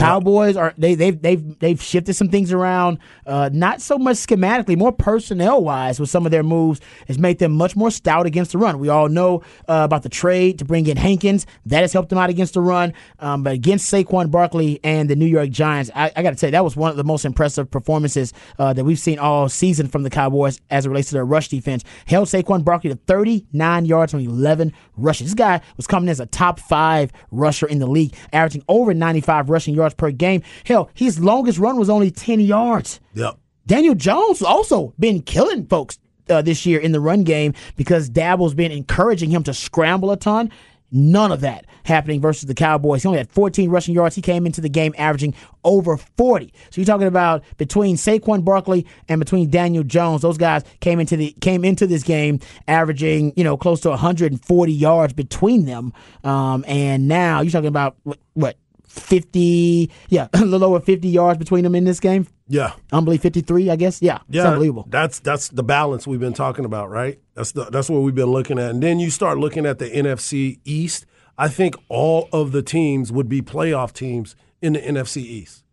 Cowboys 0.02 0.56
are 0.56 0.74
they 0.76 0.94
they've 0.94 1.20
they've 1.20 1.58
they've 1.58 1.82
shifted 1.82 2.14
some 2.14 2.28
things 2.28 2.52
around, 2.52 2.98
uh, 3.26 3.50
not 3.52 3.80
so 3.80 3.98
much 3.98 4.16
schematically, 4.16 4.76
more 4.76 4.92
personnel 4.92 5.62
wise 5.62 6.00
with 6.00 6.10
some 6.10 6.26
of 6.26 6.32
their 6.32 6.42
moves 6.42 6.80
has 7.06 7.18
made 7.18 7.38
them 7.38 7.52
much 7.52 7.76
more 7.76 7.90
stout 7.90 8.26
against 8.26 8.52
the 8.52 8.58
run. 8.58 8.78
We 8.78 8.88
all 8.88 9.08
know 9.08 9.42
uh, 9.68 9.82
about 9.84 10.02
the 10.02 10.08
trade 10.08 10.58
to 10.58 10.64
bring 10.64 10.86
in 10.86 10.96
Hankins 10.96 11.46
that 11.66 11.80
has 11.80 11.92
helped 11.92 12.08
them 12.08 12.18
out 12.18 12.30
against 12.30 12.54
the 12.54 12.60
run, 12.60 12.92
um, 13.20 13.42
but 13.42 13.52
against 13.52 13.92
Saquon 13.92 14.30
Barkley 14.30 14.80
and 14.82 15.08
the 15.08 15.16
New 15.16 15.26
York 15.26 15.50
Giants, 15.50 15.90
I, 15.94 16.12
I 16.16 16.22
got 16.22 16.30
to 16.30 16.36
tell 16.36 16.48
you 16.48 16.52
that 16.52 16.64
was 16.64 16.76
one 16.76 16.90
of 16.90 16.96
the 16.96 17.04
most 17.04 17.24
impressive 17.24 17.70
performances 17.70 18.32
uh, 18.58 18.72
that 18.72 18.84
we've 18.84 18.98
seen 18.98 19.18
all 19.18 19.48
season 19.48 19.88
from 19.88 20.02
the 20.02 20.10
Cowboys 20.10 20.60
as 20.70 20.86
it 20.86 20.88
relates 20.88 21.08
to 21.08 21.14
their 21.14 21.24
rush 21.24 21.48
defense. 21.48 21.84
Held 22.06 22.28
Saquon 22.28 22.64
Barkley 22.64 22.90
to 22.90 22.96
39 23.06 23.84
yards 23.84 24.14
on 24.14 24.20
11 24.20 24.72
rushes. 24.96 25.28
This 25.28 25.34
guy 25.34 25.60
was 25.76 25.86
coming 25.86 26.08
as 26.08 26.20
a 26.20 26.26
top 26.26 26.58
five 26.60 27.12
rusher 27.30 27.66
in 27.66 27.78
the 27.78 27.86
league, 27.86 28.14
averaging 28.32 28.64
over 28.68 28.92
95 28.94 29.50
rushing 29.50 29.74
yards 29.74 29.91
per 29.96 30.10
game. 30.10 30.42
Hell, 30.64 30.90
his 30.94 31.20
longest 31.20 31.58
run 31.58 31.78
was 31.78 31.90
only 31.90 32.10
10 32.10 32.40
yards. 32.40 33.00
Yep. 33.14 33.38
Daniel 33.66 33.94
Jones 33.94 34.42
also 34.42 34.92
been 34.98 35.22
killing 35.22 35.66
folks 35.66 35.98
uh, 36.28 36.42
this 36.42 36.66
year 36.66 36.80
in 36.80 36.92
the 36.92 37.00
run 37.00 37.24
game 37.24 37.54
because 37.76 38.10
Daboll's 38.10 38.54
been 38.54 38.72
encouraging 38.72 39.30
him 39.30 39.42
to 39.44 39.54
scramble 39.54 40.10
a 40.10 40.16
ton. 40.16 40.50
None 40.94 41.32
of 41.32 41.40
that 41.40 41.64
happening 41.84 42.20
versus 42.20 42.46
the 42.46 42.54
Cowboys. 42.54 43.02
He 43.02 43.08
only 43.08 43.18
had 43.18 43.30
14 43.30 43.70
rushing 43.70 43.94
yards. 43.94 44.14
He 44.14 44.20
came 44.20 44.44
into 44.44 44.60
the 44.60 44.68
game 44.68 44.94
averaging 44.98 45.34
over 45.64 45.96
40. 45.96 46.52
So 46.70 46.80
you're 46.80 46.84
talking 46.84 47.06
about 47.06 47.44
between 47.56 47.96
Saquon 47.96 48.44
Barkley 48.44 48.86
and 49.08 49.18
between 49.18 49.48
Daniel 49.48 49.84
Jones, 49.84 50.20
those 50.20 50.36
guys 50.36 50.64
came 50.80 51.00
into 51.00 51.16
the 51.16 51.32
came 51.40 51.64
into 51.64 51.86
this 51.86 52.02
game 52.02 52.40
averaging 52.68 53.32
you 53.36 53.44
know 53.44 53.56
close 53.56 53.80
to 53.80 53.88
140 53.88 54.72
yards 54.72 55.14
between 55.14 55.64
them. 55.64 55.94
Um, 56.24 56.62
and 56.68 57.08
now 57.08 57.40
you're 57.40 57.52
talking 57.52 57.68
about 57.68 57.96
what, 58.02 58.18
what 58.34 58.56
50? 58.92 59.90
Yeah, 60.08 60.28
a 60.34 60.44
little 60.44 60.68
over 60.68 60.80
50 60.84 61.08
yards 61.08 61.38
between 61.38 61.64
them 61.64 61.74
in 61.74 61.84
this 61.84 62.00
game. 62.00 62.26
Yeah. 62.48 62.72
Unbelievable 62.92 63.22
53, 63.22 63.70
I 63.70 63.76
guess. 63.76 64.02
Yeah, 64.02 64.18
Yeah, 64.28 64.48
unbelievable. 64.48 64.86
That's 64.88 65.18
that's 65.20 65.48
the 65.48 65.62
balance 65.62 66.06
we've 66.06 66.20
been 66.20 66.34
talking 66.34 66.64
about, 66.64 66.90
right? 66.90 67.18
That's 67.34 67.52
the 67.52 67.64
that's 67.64 67.88
what 67.88 68.02
we've 68.02 68.14
been 68.14 68.30
looking 68.30 68.58
at. 68.58 68.70
And 68.70 68.82
then 68.82 68.98
you 69.00 69.10
start 69.10 69.38
looking 69.38 69.64
at 69.64 69.78
the 69.78 69.88
NFC 69.88 70.58
East. 70.64 71.06
I 71.38 71.48
think 71.48 71.76
all 71.88 72.28
of 72.32 72.52
the 72.52 72.62
teams 72.62 73.10
would 73.10 73.28
be 73.28 73.40
playoff 73.40 73.92
teams 73.92 74.36
in 74.60 74.74
the 74.74 74.80
NFC 74.80 75.18
East. 75.22 75.64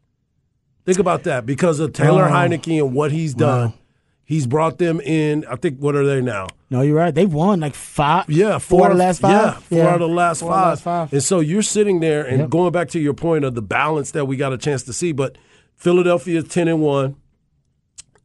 Think 0.85 0.99
about 0.99 1.23
that 1.23 1.45
because 1.45 1.79
of 1.79 1.91
Taylor 1.93 2.23
Wow. 2.23 2.47
Heinicke 2.47 2.79
and 2.81 2.93
what 2.93 3.11
he's 3.11 3.33
done. 3.33 3.73
He's 4.29 4.45
brought 4.45 4.77
them 4.77 5.01
in. 5.01 5.43
I 5.49 5.55
think 5.55 5.79
what 5.79 5.95
are 5.95 6.05
they 6.05 6.21
now? 6.21 6.49
No, 6.69 6.81
you're 6.81 6.95
right. 6.95 7.15
They've 7.15 7.33
won 7.33 7.61
like 7.61 7.73
five. 7.73 8.29
Yeah, 8.29 8.59
four, 8.59 8.85
out 8.85 8.91
of 8.91 8.97
the 8.99 9.03
last 9.03 9.21
five. 9.21 9.31
Yeah, 9.31 9.51
four 9.81 9.87
out 9.89 10.01
of 10.03 10.07
the 10.07 10.15
last, 10.15 10.39
Four 10.41 10.53
out 10.53 10.73
of 10.73 10.77
the 10.77 10.83
five. 10.83 10.99
last 11.01 11.09
five. 11.09 11.13
And 11.13 11.23
so 11.23 11.39
you're 11.39 11.63
sitting 11.63 11.99
there 11.99 12.23
and 12.27 12.41
Yep. 12.41 12.49
going 12.51 12.71
back 12.71 12.89
to 12.89 12.99
your 12.99 13.15
point 13.15 13.43
of 13.43 13.55
the 13.55 13.63
balance 13.63 14.11
that 14.11 14.25
we 14.25 14.37
got 14.37 14.53
a 14.53 14.57
chance 14.59 14.83
to 14.83 14.93
see. 14.93 15.13
But 15.13 15.35
Philadelphia 15.77 16.37
is 16.37 16.43
ten 16.47 16.67
and 16.67 16.79
one. 16.79 17.15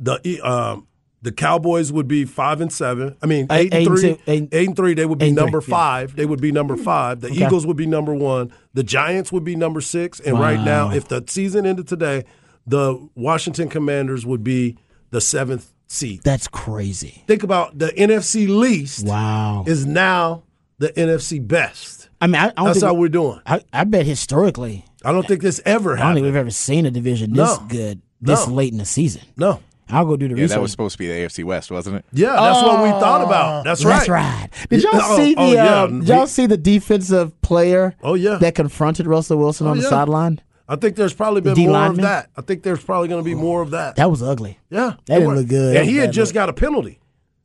The 0.00 0.40
um, 0.42 0.86
the 1.22 1.32
Cowboys 1.32 1.90
would 1.90 2.06
be 2.06 2.26
five 2.26 2.60
and 2.60 2.70
seven. 2.70 3.16
I 3.22 3.26
mean 3.26 3.46
Eight- 3.50 3.72
eight, 3.72 3.86
and 3.86 3.98
three. 3.98 4.00
two- 4.14 4.18
eight- 4.26 4.48
eight 4.52 4.66
and 4.68 4.76
three. 4.76 4.92
They 4.94 5.06
would 5.06 5.18
be 5.18 5.28
and 5.28 5.36
three, 5.38 5.42
number 5.44 5.62
yeah. 5.66 5.74
five. 5.74 6.16
They 6.16 6.26
would 6.26 6.40
be 6.42 6.52
number 6.52 6.76
five. 6.76 7.20
The 7.22 7.28
Eagles 7.32 7.66
would 7.66 7.76
be 7.78 7.86
number 7.86 8.14
one. 8.14 8.52
The 8.74 8.82
Giants 8.82 9.32
would 9.32 9.44
be 9.44 9.56
number 9.56 9.80
six. 9.80 10.20
And 10.20 10.38
right 10.38 10.60
now, 10.62 10.90
if 10.90 11.08
the 11.08 11.24
season 11.26 11.64
ended 11.64 11.88
today, 11.88 12.24
the 12.66 13.08
Washington 13.14 13.70
Commanders 13.70 14.26
would 14.26 14.44
be 14.44 14.76
the 15.10 15.20
seventh 15.22 15.70
seed. 15.86 16.20
That's 16.24 16.48
crazy. 16.48 17.22
Think 17.26 17.42
about 17.42 17.78
the 17.78 17.88
NFC 17.88 18.48
least 18.48 19.06
Wow. 19.06 19.64
is 19.66 19.86
now 19.86 20.42
the 20.78 20.88
NFC 20.90 21.46
best. 21.46 22.08
I 22.20 22.26
mean, 22.26 22.36
I, 22.36 22.46
I 22.46 22.50
don't 22.50 22.64
That's 22.66 22.80
think 22.80 22.86
how 22.88 22.94
we're 22.94 23.08
doing. 23.08 23.40
I, 23.46 23.60
I 23.72 23.84
bet 23.84 24.06
historically, 24.06 24.84
I 25.04 25.12
don't 25.12 25.26
think 25.26 25.42
this 25.42 25.60
ever 25.66 25.96
I 25.98 26.02
don't 26.02 26.14
think 26.14 26.24
we've 26.24 26.36
ever 26.36 26.50
seen 26.50 26.86
a 26.86 26.90
division 26.90 27.32
this 27.34 27.58
No. 27.60 27.66
good 27.68 28.00
this 28.20 28.46
No. 28.46 28.54
late 28.54 28.72
in 28.72 28.78
the 28.78 28.84
season. 28.86 29.22
No. 29.36 29.60
I'll 29.90 30.06
go 30.06 30.16
do 30.16 30.26
the 30.28 30.34
Yeah, 30.34 30.42
research. 30.44 30.54
that 30.56 30.62
was 30.62 30.70
supposed 30.70 30.92
to 30.94 30.98
be 30.98 31.08
the 31.08 31.12
AFC 31.14 31.44
West, 31.44 31.70
wasn't 31.70 31.96
it? 31.96 32.06
Yeah, 32.14 32.32
that's 32.32 32.62
what 32.62 32.82
we 32.82 32.88
thought 32.88 33.20
about. 33.22 33.64
That's 33.64 33.84
right. 33.84 33.96
That's 33.98 34.08
right. 34.08 34.48
Did 34.70 34.82
y'all 34.82 34.92
Oh, 34.94 35.16
see 35.18 35.34
the? 35.34 35.40
oh, 35.42 35.52
yeah. 35.52 35.64
uh, 35.82 35.86
did 35.88 36.08
y'all 36.08 36.26
see 36.26 36.46
the 36.46 36.56
defensive 36.56 37.38
player? 37.42 37.94
Oh, 38.02 38.14
yeah. 38.14 38.36
that 38.36 38.54
confronted 38.54 39.06
Russell 39.06 39.36
Wilson 39.36 39.66
on 39.66 39.76
the 39.76 39.82
yeah. 39.82 39.90
sideline. 39.90 40.40
I 40.68 40.76
think 40.76 40.96
there's 40.96 41.14
probably 41.14 41.40
been 41.42 41.58
more 41.58 41.72
lineman? 41.72 42.00
of 42.00 42.02
that. 42.04 42.30
I 42.36 42.40
think 42.40 42.62
there's 42.62 42.82
probably 42.82 43.08
going 43.08 43.22
to 43.22 43.24
be 43.24 43.34
oh, 43.34 43.38
more 43.38 43.62
of 43.62 43.70
that. 43.72 43.96
That 43.96 44.10
was 44.10 44.22
ugly. 44.22 44.58
yeah. 44.70 44.94
that 45.06 45.18
didn't 45.18 45.28
was. 45.28 45.40
look 45.40 45.48
good. 45.48 45.76
And 45.76 45.88
he 45.88 45.96
had 45.96 46.12
just 46.12 46.30
look. 46.30 46.34
got 46.34 46.48
a 46.48 46.52
penalty. 46.52 47.00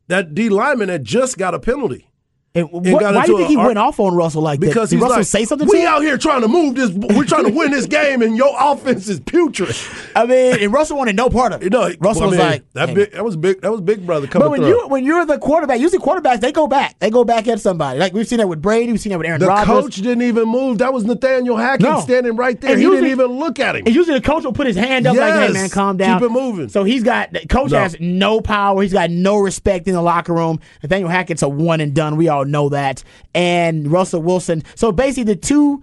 That 0.08 0.34
D 0.34 0.48
lineman 0.48 0.88
had 0.88 1.04
just 1.04 1.38
got 1.38 1.54
a 1.54 1.60
penalty. 1.60 2.09
And 2.52 2.68
got 2.72 3.14
why 3.14 3.26
do 3.26 3.32
you 3.32 3.38
think 3.38 3.48
he 3.50 3.54
a- 3.54 3.64
went 3.64 3.78
off 3.78 4.00
on 4.00 4.12
Russell 4.16 4.42
like 4.42 4.58
Because 4.58 4.90
that? 4.90 4.96
Did 4.96 5.02
Russell 5.02 5.18
like, 5.18 5.26
say 5.26 5.44
something 5.44 5.68
we 5.68 5.86
out 5.86 6.02
here 6.02 6.18
trying 6.18 6.40
to 6.40 6.48
move 6.48 6.74
this. 6.74 6.90
We're 6.90 7.24
trying 7.24 7.44
to 7.44 7.52
win 7.52 7.70
this 7.70 7.86
game, 7.86 8.22
and 8.22 8.36
your 8.36 8.52
offense 8.58 9.08
is 9.08 9.20
putrid. 9.20 9.76
I 10.16 10.26
mean, 10.26 10.56
and 10.60 10.72
Russell 10.72 10.98
wanted 10.98 11.14
no 11.14 11.30
part 11.30 11.52
of 11.52 11.62
it. 11.62 11.70
Know, 11.70 11.92
Russell 12.00 12.24
I 12.24 12.26
was 12.26 12.38
mean, 12.38 12.46
like, 12.46 12.72
that 12.72 12.88
"Hey, 12.88 12.94
big. 12.96 13.12
That 13.12 13.24
was 13.24 13.36
big. 13.36 13.60
That 13.60 13.70
was 13.70 13.80
big 13.80 14.04
brother 14.04 14.26
coming 14.26 14.46
But 14.46 14.50
when 14.50 14.60
through. 14.62 14.68
you 14.68 14.88
when 14.88 15.04
you're 15.04 15.24
the 15.26 15.38
quarterback, 15.38 15.78
usually 15.78 16.00
quarterbacks 16.00 16.40
they 16.40 16.50
go 16.50 16.66
back. 16.66 16.98
They 16.98 17.08
go 17.10 17.22
back 17.22 17.46
at 17.46 17.60
somebody. 17.60 18.00
Like 18.00 18.12
we've 18.14 18.26
seen 18.26 18.38
that 18.38 18.48
with 18.48 18.60
Brady, 18.60 18.90
we've 18.90 19.00
seen 19.00 19.10
that 19.10 19.18
with 19.18 19.28
Aaron 19.28 19.40
the 19.40 19.46
Rodgers. 19.46 19.66
coach 19.68 19.94
didn't 19.96 20.22
even 20.22 20.48
move. 20.48 20.78
That 20.78 20.92
was 20.92 21.04
Nathaniel 21.04 21.56
Hackett 21.56 21.82
No. 21.88 22.00
standing 22.00 22.34
right 22.34 22.60
there. 22.60 22.72
And 22.72 22.80
he 22.80 22.84
usually- 22.84 23.02
didn't 23.10 23.20
even 23.20 23.38
look 23.38 23.60
at 23.60 23.76
him. 23.76 23.84
And 23.86 23.94
usually 23.94 24.18
the 24.18 24.24
coach 24.26 24.42
will 24.42 24.52
put 24.52 24.66
his 24.66 24.74
hand 24.74 25.06
up 25.06 25.16
like, 25.16 25.34
"Hey 25.34 25.52
man, 25.52 25.68
calm 25.68 25.96
down, 25.98 26.18
Keep 26.18 26.30
it 26.30 26.32
moving. 26.32 26.68
So 26.68 26.82
he's 26.82 27.04
got 27.04 27.32
the 27.32 27.46
coach 27.46 27.70
No. 27.70 27.78
has 27.78 27.96
no 28.00 28.40
power. 28.40 28.82
He's 28.82 28.92
got 28.92 29.08
no 29.10 29.36
respect 29.36 29.86
in 29.86 29.94
the 29.94 30.02
locker 30.02 30.34
room. 30.34 30.58
Nathaniel 30.82 31.08
Hackett's 31.10 31.42
a 31.42 31.48
one 31.48 31.80
and 31.80 31.94
done. 31.94 32.16
We 32.16 32.28
all 32.28 32.39
know 32.44 32.68
that. 32.70 33.02
And 33.34 33.90
Russell 33.90 34.22
Wilson. 34.22 34.62
So 34.74 34.92
basically, 34.92 35.34
the 35.34 35.36
two. 35.40 35.82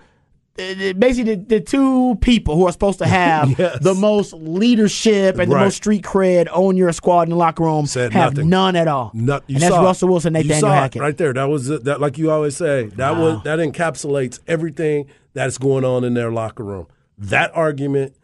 uh, 0.59 0.93
Basically, 0.97 1.35
the, 1.35 1.43
the 1.43 1.59
two 1.61 2.17
people 2.21 2.55
who 2.55 2.65
are 2.67 2.71
supposed 2.71 2.97
to 2.99 3.05
have 3.21 3.57
Yes. 3.59 3.77
the 3.81 3.93
most 3.93 4.33
leadership 4.33 5.37
and 5.37 5.51
the 5.51 5.55
most 5.55 5.75
street 5.77 6.03
cred 6.03 6.47
on 6.51 6.75
your 6.77 6.91
squad 6.93 7.23
in 7.23 7.29
the 7.29 7.35
locker 7.35 7.63
room 7.63 7.85
Said 7.85 8.11
have 8.13 8.33
nothing. 8.33 8.49
none 8.49 8.75
at 8.75 8.87
all. 8.87 9.11
You 9.13 9.21
and 9.21 9.27
that's 9.47 9.67
saw. 9.67 9.83
Russell 9.83 10.09
Wilson, 10.09 10.33
You 10.33 10.39
Nathaniel 10.43 10.59
saw 10.61 10.71
it 10.73 10.79
Hackett. 10.79 11.01
right 11.01 11.15
there. 11.17 11.33
That 11.33 11.45
was 11.49 11.67
that. 11.67 12.01
Like 12.01 12.17
you 12.17 12.31
always 12.31 12.57
say, 12.57 12.85
that 12.95 13.17
was 13.17 13.43
that 13.43 13.59
encapsulates 13.59 14.39
everything 14.47 15.05
that's 15.33 15.57
going 15.59 15.85
on 15.85 16.03
in 16.03 16.15
their 16.15 16.31
locker 16.31 16.63
room. 16.63 16.87
That 17.19 17.51
argument, 17.55 18.15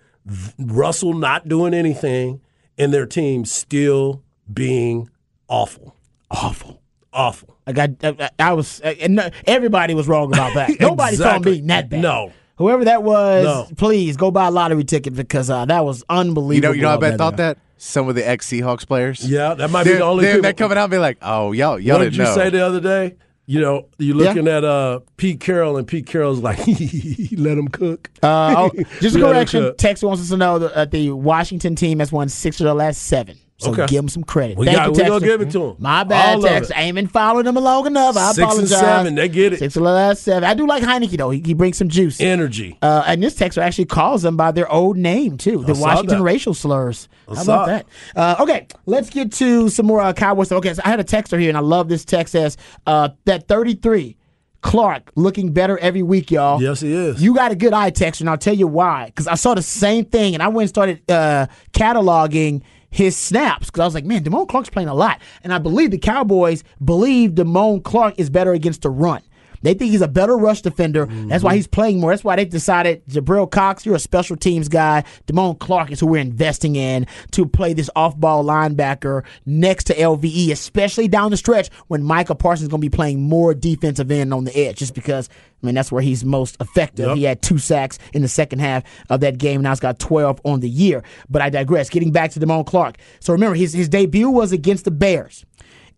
Russell 0.57 1.13
not 1.13 1.47
doing 1.47 1.73
anything, 1.75 2.41
and 2.77 2.91
their 2.93 3.05
team 3.05 3.45
still 3.45 4.23
being 4.51 5.09
awful, 5.47 5.95
Awful. 6.31 6.81
awful. 7.11 7.52
Like 7.65 7.77
I, 7.79 7.95
I, 8.03 8.29
I 8.39 8.53
was, 8.53 8.79
and 8.81 9.31
everybody 9.47 9.93
was 9.93 10.07
wrong 10.07 10.33
about 10.33 10.53
that. 10.55 10.71
Nobody 10.79 11.15
saw 11.15 11.23
him 11.23 11.29
Exactly. 11.35 11.51
being 11.53 11.67
that 11.67 11.89
bad. 11.89 12.01
No. 12.01 12.33
Whoever 12.57 12.85
that 12.85 13.01
was, 13.03 13.43
No. 13.45 13.67
please 13.77 14.15
go 14.17 14.29
buy 14.31 14.47
a 14.47 14.51
lottery 14.51 14.83
ticket 14.83 15.15
because 15.15 15.49
uh, 15.49 15.65
that 15.65 15.83
was 15.83 16.03
unbelievable. 16.09 16.55
You 16.55 16.61
know, 16.61 16.71
you 16.75 16.81
know, 16.83 16.87
I 16.89 16.91
how 16.91 16.97
bet 16.99 17.11
bad 17.13 17.17
thought 17.17 17.37
that 17.37 17.57
some 17.77 18.07
of 18.07 18.15
the 18.15 18.27
ex 18.27 18.47
Seahawks 18.47 18.85
players. 18.87 19.27
Yeah, 19.29 19.53
that 19.55 19.69
might 19.71 19.83
be 19.85 19.89
they're, 19.91 19.99
the 19.99 20.05
only 20.05 20.23
they're, 20.25 20.41
they're 20.41 20.53
coming 20.53 20.77
out 20.77 20.83
and 20.85 20.91
be 20.91 20.97
like, 20.99 21.17
"Oh, 21.21 21.51
y'all, 21.51 21.79
y'all 21.79 21.97
what 21.97 22.03
didn't 22.03 22.11
did 22.13 22.17
you 22.19 22.23
know." 22.25 22.35
say 22.35 22.49
the 22.49 22.65
other 22.65 22.79
day? 22.79 23.15
You 23.45 23.59
know, 23.59 23.87
you're 23.97 24.15
looking 24.15 24.47
at 24.47 24.63
uh, 24.63 24.99
Pete 25.17 25.41
Carroll, 25.41 25.75
and 25.77 25.85
Pete 25.85 26.05
Carroll's 26.05 26.39
like, 26.39 26.59
let 27.37 27.57
him 27.57 27.67
cook. 27.67 28.09
Uh, 28.21 28.55
oh, 28.57 28.71
just 29.01 29.15
a 29.17 29.19
Let 29.19 29.27
him 29.29 29.33
correction. 29.33 29.63
cook. 29.63 29.77
Tex 29.79 30.01
wants 30.01 30.21
us 30.21 30.29
to 30.29 30.37
know 30.37 30.59
that 30.59 30.71
uh, 30.73 30.85
the 30.85 31.11
Washington 31.11 31.75
team 31.75 31.99
has 31.99 32.09
won 32.09 32.29
six 32.29 32.61
of 32.61 32.65
the 32.65 32.73
last 32.73 33.01
seven. 33.01 33.37
So 33.59 33.71
Okay. 33.71 33.85
give 33.85 34.03
him 34.03 34.09
some 34.09 34.23
credit. 34.23 34.57
We 34.57 34.65
Thank 34.65 34.77
got- 34.77 34.87
you, 34.97 35.03
Texter. 35.03 35.23
give 35.23 35.41
it 35.41 35.51
to 35.51 35.63
him. 35.67 35.75
My 35.79 36.03
bad, 36.03 36.35
All 36.37 36.41
Tex. 36.41 36.69
it. 36.69 36.77
I 36.77 36.81
ain't 36.81 36.95
been 36.95 37.07
following 37.07 37.45
them 37.45 37.55
long 37.55 37.85
enough. 37.87 38.17
I 38.17 38.31
Six 38.33 38.37
and 38.39 38.45
apologize. 38.47 38.79
seven, 38.79 39.15
they 39.15 39.29
get 39.29 39.53
it. 39.53 39.59
Six 39.59 39.75
and 39.75 39.85
last 39.85 40.23
seven. 40.23 40.43
I 40.43 40.53
do 40.53 40.65
like 40.67 40.83
Heinicke 40.83 41.17
though. 41.17 41.29
He, 41.29 41.41
he 41.45 41.53
brings 41.53 41.77
some 41.77 41.87
juice. 41.87 42.19
Energy. 42.19 42.77
Uh, 42.81 43.03
and 43.05 43.21
this 43.23 43.35
texter 43.35 43.61
actually 43.61 43.85
calls 43.85 44.23
them 44.23 44.35
by 44.35 44.51
their 44.51 44.69
old 44.71 44.97
name 44.97 45.37
too, 45.37 45.63
the 45.63 45.75
Washington 45.75 46.17
that. 46.17 46.23
racial 46.23 46.53
slurs. 46.53 47.07
I 47.29 47.35
How 47.35 47.43
about 47.43 47.67
that? 47.67 47.85
Uh, 48.15 48.35
okay, 48.41 48.67
let's 48.85 49.09
get 49.09 49.31
to 49.33 49.69
some 49.69 49.85
more 49.85 50.01
uh, 50.01 50.13
Cowboys. 50.13 50.51
Okay, 50.51 50.73
so 50.73 50.81
I 50.83 50.89
had 50.89 50.99
a 50.99 51.03
texter 51.05 51.39
here, 51.39 51.49
and 51.49 51.57
I 51.57 51.61
love 51.61 51.87
this 51.87 52.03
text 52.03 52.31
says 52.33 52.57
uh, 52.87 53.09
that 53.25 53.47
33 53.47 54.17
Clark 54.61 55.11
looking 55.15 55.51
better 55.51 55.77
every 55.77 56.03
week, 56.03 56.31
y'all. 56.31 56.61
Yes, 56.61 56.81
he 56.81 56.91
is. 56.93 57.21
You 57.21 57.33
got 57.35 57.51
a 57.51 57.55
good 57.55 57.73
eye 57.73 57.91
texter, 57.91 58.21
and 58.21 58.29
I'll 58.29 58.37
tell 58.37 58.53
you 58.55 58.65
why. 58.67 59.05
Because 59.07 59.27
I 59.27 59.35
saw 59.35 59.53
the 59.53 59.61
same 59.61 60.05
thing, 60.05 60.33
and 60.33 60.41
I 60.43 60.47
went 60.47 60.63
and 60.63 60.69
started 60.69 61.11
uh, 61.11 61.47
cataloging 61.71 62.61
his 62.93 63.17
snaps 63.17 63.65
because 63.65 63.81
I 63.81 63.85
was 63.85 63.95
like, 63.95 64.05
man, 64.05 64.23
Damone 64.23 64.47
Clark's 64.47 64.69
playing 64.69 64.87
a 64.87 64.93
lot, 64.93 65.19
and 65.43 65.51
I 65.51 65.57
believe 65.57 65.89
the 65.89 65.97
Cowboys 65.97 66.63
believe 66.83 67.31
Damone 67.31 67.83
Clark 67.83 68.13
is 68.17 68.29
better 68.29 68.53
against 68.53 68.83
the 68.83 68.91
run. 68.91 69.21
They 69.63 69.73
think 69.73 69.91
he's 69.91 70.01
a 70.01 70.07
better 70.07 70.37
rush 70.37 70.61
defender. 70.61 71.05
That's 71.05 71.43
why 71.43 71.51
mm-hmm. 71.51 71.55
he's 71.55 71.67
playing 71.67 71.99
more. 71.99 72.11
That's 72.11 72.23
why 72.23 72.35
they 72.35 72.45
decided, 72.45 73.05
Jabril 73.07 73.49
Cox, 73.49 73.85
you're 73.85 73.95
a 73.95 73.99
special 73.99 74.35
teams 74.35 74.67
guy. 74.67 75.03
Damone 75.25 75.57
Clark 75.57 75.91
is 75.91 75.99
who 75.99 76.07
we're 76.07 76.21
investing 76.21 76.75
in 76.75 77.07
to 77.31 77.45
play 77.45 77.73
this 77.73 77.89
off 77.95 78.17
ball 78.17 78.43
linebacker 78.43 79.23
next 79.45 79.85
to 79.85 79.95
LVE, 79.95 80.51
especially 80.51 81.07
down 81.07 81.31
the 81.31 81.37
stretch 81.37 81.69
when 81.87 82.03
Micah 82.03 82.35
Parsons 82.35 82.63
is 82.63 82.67
going 82.69 82.81
to 82.81 82.89
be 82.89 82.95
playing 82.95 83.21
more 83.21 83.53
defensive 83.53 84.11
end 84.11 84.33
on 84.33 84.43
the 84.43 84.55
edge, 84.55 84.77
just 84.77 84.93
because, 84.93 85.29
I 85.61 85.65
mean, 85.65 85.75
that's 85.75 85.91
where 85.91 86.01
he's 86.01 86.25
most 86.25 86.57
effective. 86.59 87.07
Yep. 87.07 87.17
He 87.17 87.23
had 87.23 87.41
two 87.41 87.57
sacks 87.57 87.97
in 88.13 88.21
the 88.21 88.27
second 88.27 88.59
half 88.59 88.83
of 89.09 89.21
that 89.21 89.37
game. 89.37 89.61
Now 89.61 89.69
he's 89.71 89.79
got 89.79 89.97
12 89.99 90.41
on 90.43 90.59
the 90.59 90.69
year. 90.69 91.03
But 91.29 91.41
I 91.41 91.49
digress. 91.49 91.89
Getting 91.89 92.11
back 92.11 92.31
to 92.31 92.39
Damone 92.39 92.65
Clark. 92.65 92.97
So 93.21 93.31
remember, 93.31 93.55
his, 93.55 93.73
his 93.73 93.87
debut 93.87 94.29
was 94.29 94.51
against 94.51 94.85
the 94.85 94.91
Bears 94.91 95.45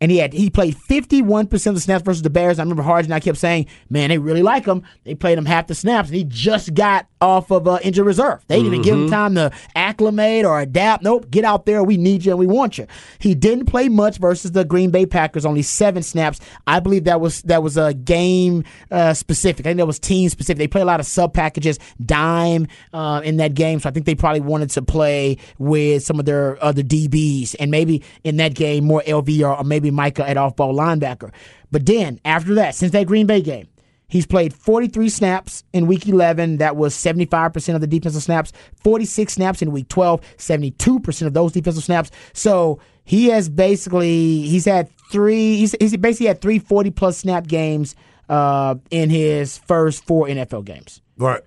and 0.02 0.12
he 0.12 0.18
had 0.18 0.34
he 0.34 0.50
played 0.50 0.76
51% 0.76 1.68
of 1.68 1.76
the 1.76 1.82
snaps 1.82 2.04
versus 2.04 2.22
the 2.22 2.30
Bears. 2.30 2.60
I 2.60 2.64
remember 2.64 2.84
Harden 2.84 3.12
and 3.12 3.16
I 3.16 3.20
kept 3.20 3.38
saying, 3.38 3.68
man, 3.90 4.10
they 4.10 4.18
really 4.18 4.44
like 4.44 4.66
him. 4.66 4.84
They 5.04 5.16
played 5.16 5.38
him 5.38 5.46
half 5.46 5.68
the 5.68 5.76
snaps, 5.76 6.10
and 6.10 6.16
he 6.16 6.24
just 6.24 6.74
got 6.74 7.08
off 7.22 7.52
of 7.52 7.68
uh, 7.68 7.80
injured 7.84 8.06
reserve. 8.06 8.44
They 8.48 8.58
didn't 8.58 8.68
even 8.68 8.82
give 8.82 8.96
him 8.96 9.10
time 9.10 9.36
to 9.36 9.52
acclimate 9.76 10.46
or 10.46 10.60
adapt. 10.60 11.04
Nope, 11.04 11.32
get 11.32 11.44
out 11.44 11.66
there. 11.66 11.84
We 11.84 11.98
need 11.98 12.26
you 12.26 12.32
and 12.32 12.40
we 12.40 12.48
want 12.48 12.78
you. 12.78 12.88
He 13.20 13.34
didn't 13.34 13.66
play 13.66 13.90
much 13.90 14.18
versus 14.18 14.52
the 14.52 14.66
Green 14.66 14.92
Bay 14.92 15.06
Packers, 15.06 15.46
only 15.46 15.62
seven 15.62 16.04
snaps. 16.04 16.40
I 16.68 16.80
believe 16.80 17.06
that 17.06 17.22
was 17.22 17.42
that 17.44 17.64
was 17.64 17.78
a 17.78 17.94
game 17.94 18.64
uh, 18.92 19.14
specific. 19.14 19.66
I 19.66 19.70
think 19.70 19.78
that 19.78 19.88
was 19.88 20.00
team 20.00 20.30
specific. 20.30 20.58
They 20.58 20.68
play 20.68 20.82
a 20.82 20.86
lot 20.86 21.00
of 21.00 21.06
sub 21.06 21.34
packages, 21.34 21.80
dime 22.04 22.68
uh, 22.94 23.22
in 23.24 23.38
that 23.38 23.54
game, 23.54 23.80
so 23.80 23.90
I 23.90 23.92
think 23.92 24.06
they 24.06 24.16
probably 24.16 24.42
wanted 24.42 24.70
to 24.72 24.82
play 24.82 25.38
with 25.58 26.04
some 26.04 26.20
of 26.20 26.26
their 26.26 26.64
other 26.64 26.84
DBs 26.84 27.56
and 27.60 27.72
maybe 27.72 28.04
in 28.24 28.38
that 28.38 28.54
game 28.54 28.84
more 28.84 29.02
LV 29.08 29.42
or, 29.42 29.56
or 29.56 29.64
maybe 29.86 29.96
Micah 29.96 30.28
at 30.28 30.38
off 30.38 30.56
ball 30.56 30.74
linebacker. 30.74 31.32
But 31.72 31.86
then 31.86 32.20
after 32.26 32.56
that, 32.56 32.76
since 32.76 32.92
that 32.94 33.08
Green 33.08 33.28
Bay 33.28 33.42
game, 33.42 33.68
He's 34.08 34.28
played 34.28 34.54
43 34.54 35.10
snaps 35.10 35.64
in 35.74 35.88
week 35.88 36.08
11. 36.08 36.58
That 36.58 36.76
was 36.76 36.94
75% 36.94 37.74
of 37.74 37.82
the 37.82 37.88
defensive 37.88 38.22
snaps. 38.22 38.54
46 38.84 39.34
snaps 39.34 39.64
in 39.64 39.72
week 39.72 39.90
12. 39.90 40.22
72% 40.38 41.26
of 41.26 41.34
those 41.34 41.52
defensive 41.54 41.84
snaps. 41.84 42.12
So 42.32 42.80
he 43.04 43.30
has 43.30 43.50
basically, 43.50 44.44
he's 44.44 44.66
had 44.66 44.90
three, 45.12 45.58
he's, 45.58 45.76
he's 45.80 45.98
basically 45.98 46.28
had 46.28 46.40
three 46.40 46.60
40 46.60 46.92
plus 46.92 47.18
snap 47.18 47.48
games 47.48 47.96
uh, 48.30 48.76
in 48.92 49.10
his 49.10 49.58
first 49.58 50.06
four 50.06 50.28
NFL 50.28 50.66
games. 50.66 51.02
Right. 51.18 51.42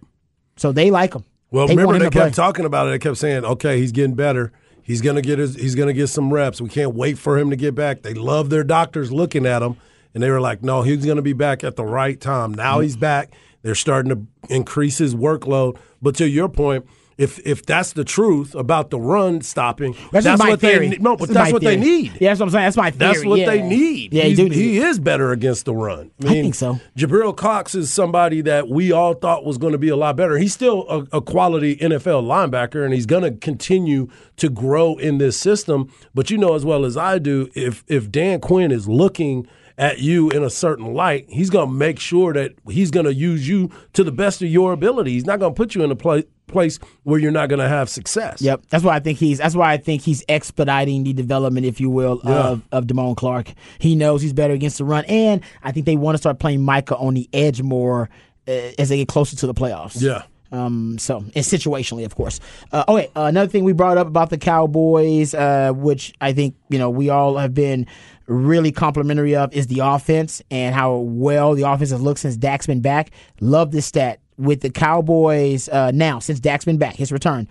So 0.57 0.73
they 0.73 0.90
like 0.90 1.14
him. 1.14 1.25
Well, 1.52 1.68
they 1.68 1.76
remember 1.76 2.00
they 2.00 2.11
kept 2.11 2.14
play. 2.14 2.30
talking 2.30 2.64
about 2.64 2.88
it. 2.88 2.90
They 2.90 2.99
kept 2.99 3.16
saying, 3.16 3.45
"Okay, 3.45 3.78
he's 3.78 3.92
getting 3.92 4.14
better. 4.14 4.52
He's 4.88 5.02
gonna 5.02 5.23
get 5.23 5.38
his. 5.38 5.54
He's 5.54 5.75
gonna 5.76 5.92
get 5.92 6.09
some 6.09 6.33
reps. 6.33 6.61
We 6.61 6.71
can't 6.71 6.95
wait 6.95 7.18
for 7.18 7.38
him 7.38 7.50
to 7.50 7.57
get 7.57 7.75
back." 7.75 8.02
They 8.02 8.14
love 8.14 8.49
their 8.50 8.64
doctors 8.64 9.12
looking 9.12 9.45
at 9.47 9.62
him, 9.62 9.76
and 10.14 10.23
they 10.23 10.30
were 10.30 10.40
like, 10.40 10.62
"No, 10.64 10.80
he's 10.83 11.04
gonna 11.04 11.23
be 11.23 11.35
back 11.35 11.62
at 11.62 11.76
the 11.76 11.85
right 11.85 12.18
time." 12.21 12.52
Now 12.54 12.75
Mm-hmm. 12.76 12.83
he's 12.85 12.97
back. 12.97 13.33
They're 13.62 13.75
starting 13.75 14.11
to 14.11 14.52
increase 14.52 14.97
his 14.99 15.14
workload. 15.14 15.76
But 16.00 16.14
to 16.16 16.28
your 16.28 16.49
point. 16.49 16.87
If, 17.18 17.44
if 17.44 17.66
that's 17.66 17.94
the 17.94 18.04
truth 18.04 18.54
about 18.54 18.90
the 18.90 19.00
run 19.00 19.40
stopping, 19.40 19.96
That's, 20.12 20.25
that's, 20.25 20.40
my 20.40 20.50
what 20.50 20.60
theory. 20.60 20.87
they 20.87 20.88
need. 20.90 21.02
No, 21.02 21.16
but 21.16 21.28
that's 21.28 21.50
my 21.50 21.52
what 21.52 21.62
they 21.62 21.76
need. 21.76 22.12
Yeah, 22.20 22.30
that's 22.30 22.38
what 22.38 22.46
I'm 22.46 22.50
saying. 22.52 22.64
That's 22.64 22.76
my 22.76 22.90
theory. 22.92 23.12
That's 23.12 23.25
what 23.26 23.38
yeah. 23.40 23.46
they 23.46 23.62
need. 23.62 24.14
Yeah, 24.14 24.25
you 24.25 24.37
do 24.37 24.44
need 24.44 24.52
he 24.52 24.78
it. 24.78 24.84
is 24.84 25.00
better 25.00 25.32
against 25.32 25.64
the 25.64 25.75
run. 25.75 26.12
I 26.25 26.28
think 26.28 26.54
so. 26.54 26.78
Jabril 26.96 27.37
Cox 27.37 27.75
is 27.75 27.92
somebody 27.92 28.40
that 28.42 28.68
we 28.68 28.92
all 28.92 29.14
thought 29.14 29.44
was 29.44 29.58
going 29.58 29.72
to 29.72 29.78
be 29.78 29.88
a 29.88 29.96
lot 29.96 30.14
better. 30.14 30.38
He's 30.38 30.54
still 30.54 30.87
a, 30.88 31.18
a 31.18 31.20
quality 31.20 31.75
NFL 31.76 32.22
linebacker, 32.22 32.84
and 32.84 32.94
he's 32.94 33.06
going 33.06 33.25
to 33.25 33.32
continue 33.32 34.08
to 34.37 34.48
grow 34.48 34.96
in 34.96 35.18
this 35.18 35.37
system. 35.37 35.92
But 36.14 36.30
you 36.30 36.38
know 36.38 36.54
as 36.54 36.64
well 36.64 36.84
as 36.84 36.96
I 36.96 37.18
do, 37.18 37.50
if 37.54 37.84
if 37.88 38.12
Dan 38.12 38.40
Quinn 38.40 38.70
is 38.70 38.88
looking 38.88 39.48
at 39.76 40.00
you 40.00 40.28
in 40.30 40.42
a 40.42 40.50
certain 40.50 40.92
light, 40.92 41.26
he's 41.28 41.50
going 41.50 41.68
to 41.68 41.75
make 41.75 42.00
sure 42.00 42.32
that 42.32 42.52
he's 42.68 42.90
going 42.90 43.06
to 43.06 43.14
use 43.14 43.48
you 43.48 43.70
to 43.92 44.02
the 44.02 44.12
best 44.12 44.42
of 44.42 44.48
your 44.48 44.72
ability. 44.72 45.12
He's 45.12 45.26
not 45.26 45.38
going 45.38 45.54
to 45.54 45.56
put 45.56 45.75
you 45.75 45.84
in 45.84 45.90
a 45.90 45.96
place 45.96 46.25
place 46.49 46.78
where 47.05 47.19
you're 47.19 47.31
not 47.31 47.49
going 47.49 47.61
to 47.61 47.69
have 47.69 47.88
success. 47.88 48.43
Yep, 48.43 48.64
that's 48.69 48.85
why 48.85 48.97
I 48.97 49.00
think 49.00 49.19
he's. 49.19 49.38
That's 49.38 49.55
why 49.55 49.73
I 49.73 49.76
think 49.76 50.02
he's 50.02 50.25
expediting 50.28 51.05
the 51.05 51.12
development, 51.12 51.67
if 51.67 51.81
you 51.81 51.90
will, 51.90 52.21
of 52.25 52.62
of 52.73 52.87
Damone 52.87 53.17
Clark. 53.17 53.52
He 53.78 53.95
knows 53.95 54.23
he's 54.23 54.33
better 54.33 54.55
against 54.55 54.78
the 54.78 54.85
run, 54.85 55.05
and 55.07 55.43
I 55.62 55.73
think 55.73 55.87
they 55.87 55.97
want 55.97 56.14
to 56.14 56.19
start 56.19 56.38
playing 56.38 56.62
Micah 56.62 56.97
on 56.97 57.14
the 57.14 57.28
edge 57.33 57.62
more 57.62 58.09
uh, 58.47 58.71
as 58.78 58.88
they 58.88 58.97
get 58.97 59.09
closer 59.09 59.37
to 59.37 59.47
the 59.47 59.55
playoffs. 59.55 60.00
Yeah. 60.00 60.23
Um, 60.50 60.99
so 60.99 61.19
and 61.19 61.33
situationally, 61.35 62.07
of 62.07 62.14
course. 62.14 62.40
Uh, 62.73 62.85
okay, 62.88 63.11
uh, 63.14 63.25
another 63.25 63.50
thing 63.50 63.64
we 63.64 63.75
brought 63.75 63.99
up 63.99 64.07
about 64.07 64.31
the 64.31 64.38
Cowboys, 64.38 65.35
uh, 65.35 65.73
which 65.75 66.14
I 66.21 66.33
think 66.33 66.57
you 66.71 66.78
know 66.78 66.88
we 66.90 67.11
all 67.11 67.37
have 67.37 67.52
been 67.52 67.87
really 68.26 68.73
complimentary 68.73 69.37
of, 69.37 69.52
is 69.52 69.67
the 69.67 69.81
offense 69.81 70.43
and 70.50 70.75
how 70.75 70.97
well 70.97 71.55
the 71.55 71.62
offense 71.62 71.90
has 71.90 72.00
looked 72.00 72.21
since 72.21 72.37
Dak's 72.37 72.67
been 72.67 72.81
back. 72.81 73.11
Love 73.40 73.73
this 73.73 73.87
stat 73.87 74.21
with 74.38 74.61
the 74.61 74.71
Cowboys 74.71 75.68
uh, 75.68 75.90
now 75.92 76.18
since 76.18 76.40
Dak's 76.40 76.64
been 76.64 76.78
back, 76.78 76.95
his 76.95 77.12
return. 77.12 77.49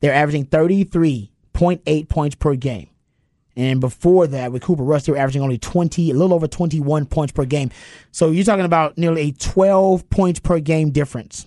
They're 0.00 0.14
averaging 0.14 0.46
thirty 0.46 0.84
three 0.84 1.30
point 1.52 1.82
eight 1.86 2.08
points 2.08 2.34
per 2.34 2.54
game. 2.54 2.88
And 3.56 3.80
before 3.80 4.26
that, 4.28 4.52
with 4.52 4.62
Cooper 4.62 4.82
Rush, 4.82 5.02
they 5.02 5.12
were 5.12 5.18
averaging 5.18 5.42
only 5.42 5.58
20, 5.58 6.10
a 6.10 6.14
little 6.14 6.32
over 6.32 6.46
21 6.46 7.04
points 7.06 7.32
per 7.32 7.44
game. 7.44 7.70
So 8.12 8.30
you're 8.30 8.44
talking 8.44 8.64
about 8.64 8.96
nearly 8.96 9.22
a 9.28 9.32
12 9.32 10.08
points 10.08 10.40
per 10.40 10.60
game 10.60 10.92
difference 10.92 11.46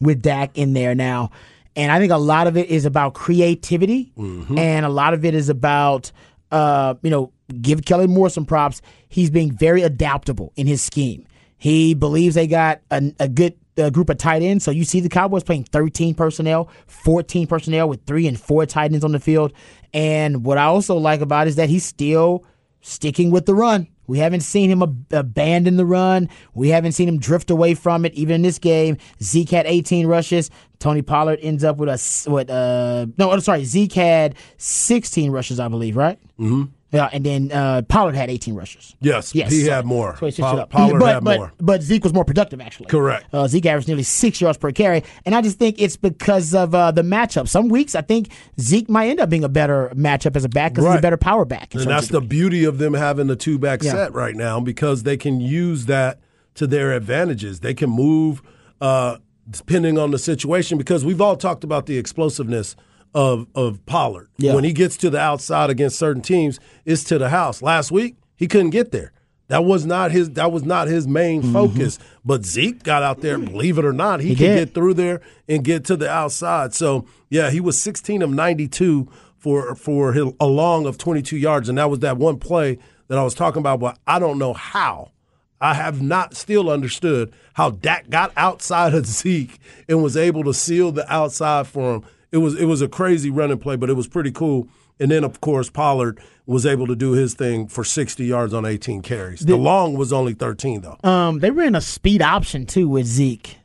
with 0.00 0.22
Dak 0.22 0.56
in 0.56 0.72
there 0.74 0.94
now. 0.94 1.30
And 1.76 1.92
I 1.92 1.98
think 1.98 2.12
a 2.12 2.16
lot 2.18 2.46
of 2.46 2.56
it 2.56 2.70
is 2.70 2.86
about 2.86 3.14
creativity, 3.14 4.12
and 4.16 4.86
a 4.86 4.88
lot 4.88 5.12
of 5.12 5.24
it 5.24 5.34
is 5.34 5.48
about, 5.48 6.12
uh, 6.50 6.94
you 7.02 7.10
know, 7.10 7.32
give 7.60 7.84
Kellen 7.84 8.10
Moore 8.10 8.30
some 8.30 8.46
props. 8.46 8.80
He's 9.08 9.28
being 9.30 9.50
very 9.52 9.82
adaptable 9.82 10.52
in 10.56 10.66
his 10.66 10.80
scheme. 10.82 11.26
He 11.56 11.94
believes 11.94 12.36
they 12.36 12.46
got 12.46 12.80
a, 12.90 13.12
a 13.20 13.28
good 13.28 13.54
uh, 13.78 13.90
group 13.90 14.10
of 14.10 14.18
tight 14.18 14.42
ends. 14.42 14.64
So 14.64 14.70
you 14.70 14.84
see 14.84 15.00
the 15.00 15.08
Cowboys 15.08 15.42
playing 15.44 15.64
13 15.64 16.14
personnel, 16.14 16.68
14 16.86 17.46
personnel 17.46 17.88
with 17.88 18.04
three 18.06 18.26
and 18.26 18.38
four 18.38 18.66
tight 18.66 18.92
ends 18.92 19.04
on 19.04 19.12
the 19.12 19.20
field. 19.20 19.52
And 19.92 20.44
what 20.44 20.58
I 20.58 20.64
also 20.64 20.96
like 20.96 21.20
about 21.20 21.46
it 21.46 21.50
is 21.50 21.56
that 21.56 21.68
he's 21.68 21.84
still 21.84 22.44
sticking 22.80 23.30
with 23.30 23.46
the 23.46 23.54
run. 23.54 23.88
We 24.06 24.18
haven't 24.18 24.40
seen 24.40 24.70
him 24.70 24.82
ab- 24.82 25.12
abandon 25.12 25.76
the 25.76 25.84
run. 25.84 26.30
We 26.54 26.70
haven't 26.70 26.92
seen 26.92 27.08
him 27.08 27.18
drift 27.18 27.50
away 27.50 27.74
from 27.74 28.04
it. 28.06 28.14
Even 28.14 28.36
in 28.36 28.42
this 28.42 28.58
game, 28.58 28.96
Zeke 29.22 29.50
had 29.50 29.66
18 29.66 30.06
rushes. 30.06 30.50
Tony 30.78 31.02
Pollard 31.02 31.38
ends 31.42 31.62
up 31.62 31.76
with 31.76 31.88
a 31.88 32.30
what? 32.30 32.48
Uh, 32.48 33.06
no, 33.18 33.30
I'm 33.30 33.40
sorry. 33.40 33.64
Zeke 33.64 33.92
had 33.92 34.34
16 34.56 35.30
rushes, 35.30 35.60
I 35.60 35.68
believe, 35.68 35.94
right? 35.96 36.18
Mm-hmm. 36.38 36.64
Yeah, 36.90 37.10
and 37.12 37.24
then 37.24 37.52
uh, 37.52 37.82
Pollard 37.82 38.14
had 38.14 38.30
18 38.30 38.54
rushes. 38.54 38.96
Yes, 39.00 39.34
Yes, 39.34 39.52
he 39.52 39.64
so- 39.64 39.70
had 39.72 39.84
more. 39.84 40.16
so 40.16 40.30
Poll- 40.30 40.66
Pollard 40.66 40.98
but, 41.00 41.14
had 41.14 41.24
but, 41.24 41.36
more. 41.38 41.52
But 41.58 41.82
Zeke 41.82 42.02
was 42.02 42.14
more 42.14 42.24
productive, 42.24 42.62
actually. 42.62 42.86
Correct. 42.86 43.26
Uh, 43.30 43.46
Zeke 43.46 43.66
averaged 43.66 43.88
nearly 43.88 44.02
six 44.04 44.40
yards 44.40 44.56
per 44.56 44.72
carry, 44.72 45.04
and 45.26 45.34
I 45.34 45.42
just 45.42 45.58
think 45.58 45.76
it's 45.78 45.96
because 45.98 46.54
of 46.54 46.74
uh, 46.74 46.90
the 46.90 47.02
matchup. 47.02 47.46
Some 47.46 47.68
weeks, 47.68 47.94
I 47.94 48.00
think 48.00 48.30
Zeke 48.58 48.88
might 48.88 49.08
end 49.08 49.20
up 49.20 49.28
being 49.28 49.44
a 49.44 49.50
better 49.50 49.92
matchup 49.94 50.34
as 50.34 50.44
a 50.44 50.48
back 50.48 50.72
because 50.72 50.86
he's 50.86 50.98
a 50.98 51.02
better 51.02 51.18
power 51.18 51.44
back. 51.44 51.74
And 51.74 51.84
that's 51.84 52.08
the 52.08 52.22
beauty 52.22 52.64
of 52.64 52.78
them 52.78 52.94
having 52.94 53.26
the 53.26 53.36
two 53.36 53.58
back 53.58 53.82
Yeah. 53.82 53.92
set 53.92 54.14
right 54.14 54.34
now 54.34 54.58
because 54.58 55.02
they 55.02 55.18
can 55.18 55.40
use 55.40 55.84
that 55.86 56.20
to 56.54 56.66
their 56.66 56.92
advantages. 56.92 57.60
They 57.60 57.74
can 57.74 57.90
move 57.90 58.40
uh, 58.80 59.18
depending 59.50 59.98
on 59.98 60.10
the 60.10 60.18
situation 60.18 60.78
because 60.78 61.04
we've 61.04 61.20
all 61.20 61.36
talked 61.36 61.64
about 61.64 61.84
the 61.86 61.98
explosiveness 61.98 62.76
of 63.14 63.46
of 63.54 63.84
Pollard. 63.86 64.28
Yeah. 64.38 64.54
When 64.54 64.64
he 64.64 64.72
gets 64.72 64.96
to 64.98 65.10
the 65.10 65.18
outside 65.18 65.70
against 65.70 65.98
certain 65.98 66.22
teams, 66.22 66.60
it's 66.84 67.04
to 67.04 67.18
the 67.18 67.30
house. 67.30 67.62
Last 67.62 67.90
week, 67.90 68.16
he 68.36 68.46
couldn't 68.46 68.70
get 68.70 68.92
there. 68.92 69.12
That 69.48 69.64
was 69.64 69.86
not 69.86 70.12
his 70.12 70.30
that 70.32 70.52
was 70.52 70.64
not 70.64 70.88
his 70.88 71.08
main 71.08 71.52
focus. 71.52 71.98
But 72.24 72.44
Zeke 72.44 72.82
got 72.82 73.02
out 73.02 73.22
there, 73.22 73.38
believe 73.38 73.78
it 73.78 73.84
or 73.84 73.94
not, 73.94 74.20
he, 74.20 74.26
Mm-hmm. 74.26 74.42
He 74.42 74.48
could 74.48 74.54
get 74.66 74.74
through 74.74 74.94
there 74.94 75.20
and 75.48 75.64
get 75.64 75.84
to 75.86 75.96
the 75.96 76.08
outside. 76.08 76.74
So 76.74 77.06
yeah, 77.30 77.50
he 77.50 77.60
was 77.60 77.80
16 77.80 78.22
of 78.22 78.30
92 78.30 79.08
for 79.38 79.74
for 79.74 80.12
his, 80.12 80.26
a 80.38 80.46
long 80.46 80.86
of 80.86 80.98
22 80.98 81.36
yards, 81.36 81.68
and 81.68 81.78
that 81.78 81.88
was 81.88 82.00
that 82.00 82.18
one 82.18 82.38
play 82.38 82.78
that 83.08 83.16
I 83.16 83.24
was 83.24 83.34
talking 83.34 83.60
about. 83.60 83.80
But 83.80 83.98
I 84.06 84.18
don't 84.18 84.38
know 84.38 84.52
how. 84.52 85.12
I 85.60 85.74
have 85.74 86.00
not 86.00 86.36
still 86.36 86.70
understood 86.70 87.32
how 87.54 87.70
Dak 87.70 88.10
got 88.10 88.32
outside 88.36 88.94
of 88.94 89.06
Zeke 89.20 89.58
and 89.88 90.02
was 90.02 90.16
able 90.16 90.44
to 90.44 90.54
seal 90.54 90.92
the 90.92 91.10
outside 91.12 91.66
for 91.66 91.94
him. 91.94 92.04
It 92.32 92.38
was 92.38 92.54
it 92.54 92.66
was 92.66 92.82
a 92.82 92.88
crazy 92.88 93.30
running 93.30 93.58
play, 93.58 93.76
but 93.76 93.90
it 93.90 93.94
was 93.94 94.08
pretty 94.08 94.30
cool. 94.30 94.68
And 95.00 95.10
then 95.10 95.24
of 95.24 95.40
course 95.40 95.70
Pollard 95.70 96.20
was 96.46 96.66
able 96.66 96.86
to 96.86 96.96
do 96.96 97.12
his 97.12 97.34
thing 97.34 97.68
for 97.68 97.84
60 97.84 98.24
yards 98.24 98.54
on 98.54 98.64
18 98.64 99.02
carries. 99.02 99.40
The, 99.40 99.56
long 99.56 99.94
was 99.94 100.12
only 100.12 100.34
13 100.34 100.80
though. 100.80 100.96
Um, 101.08 101.40
they 101.40 101.50
ran 101.50 101.74
a 101.74 101.80
speed 101.80 102.22
option 102.22 102.66
too 102.66 102.88
with 102.88 103.06
Zeke. 103.06 103.57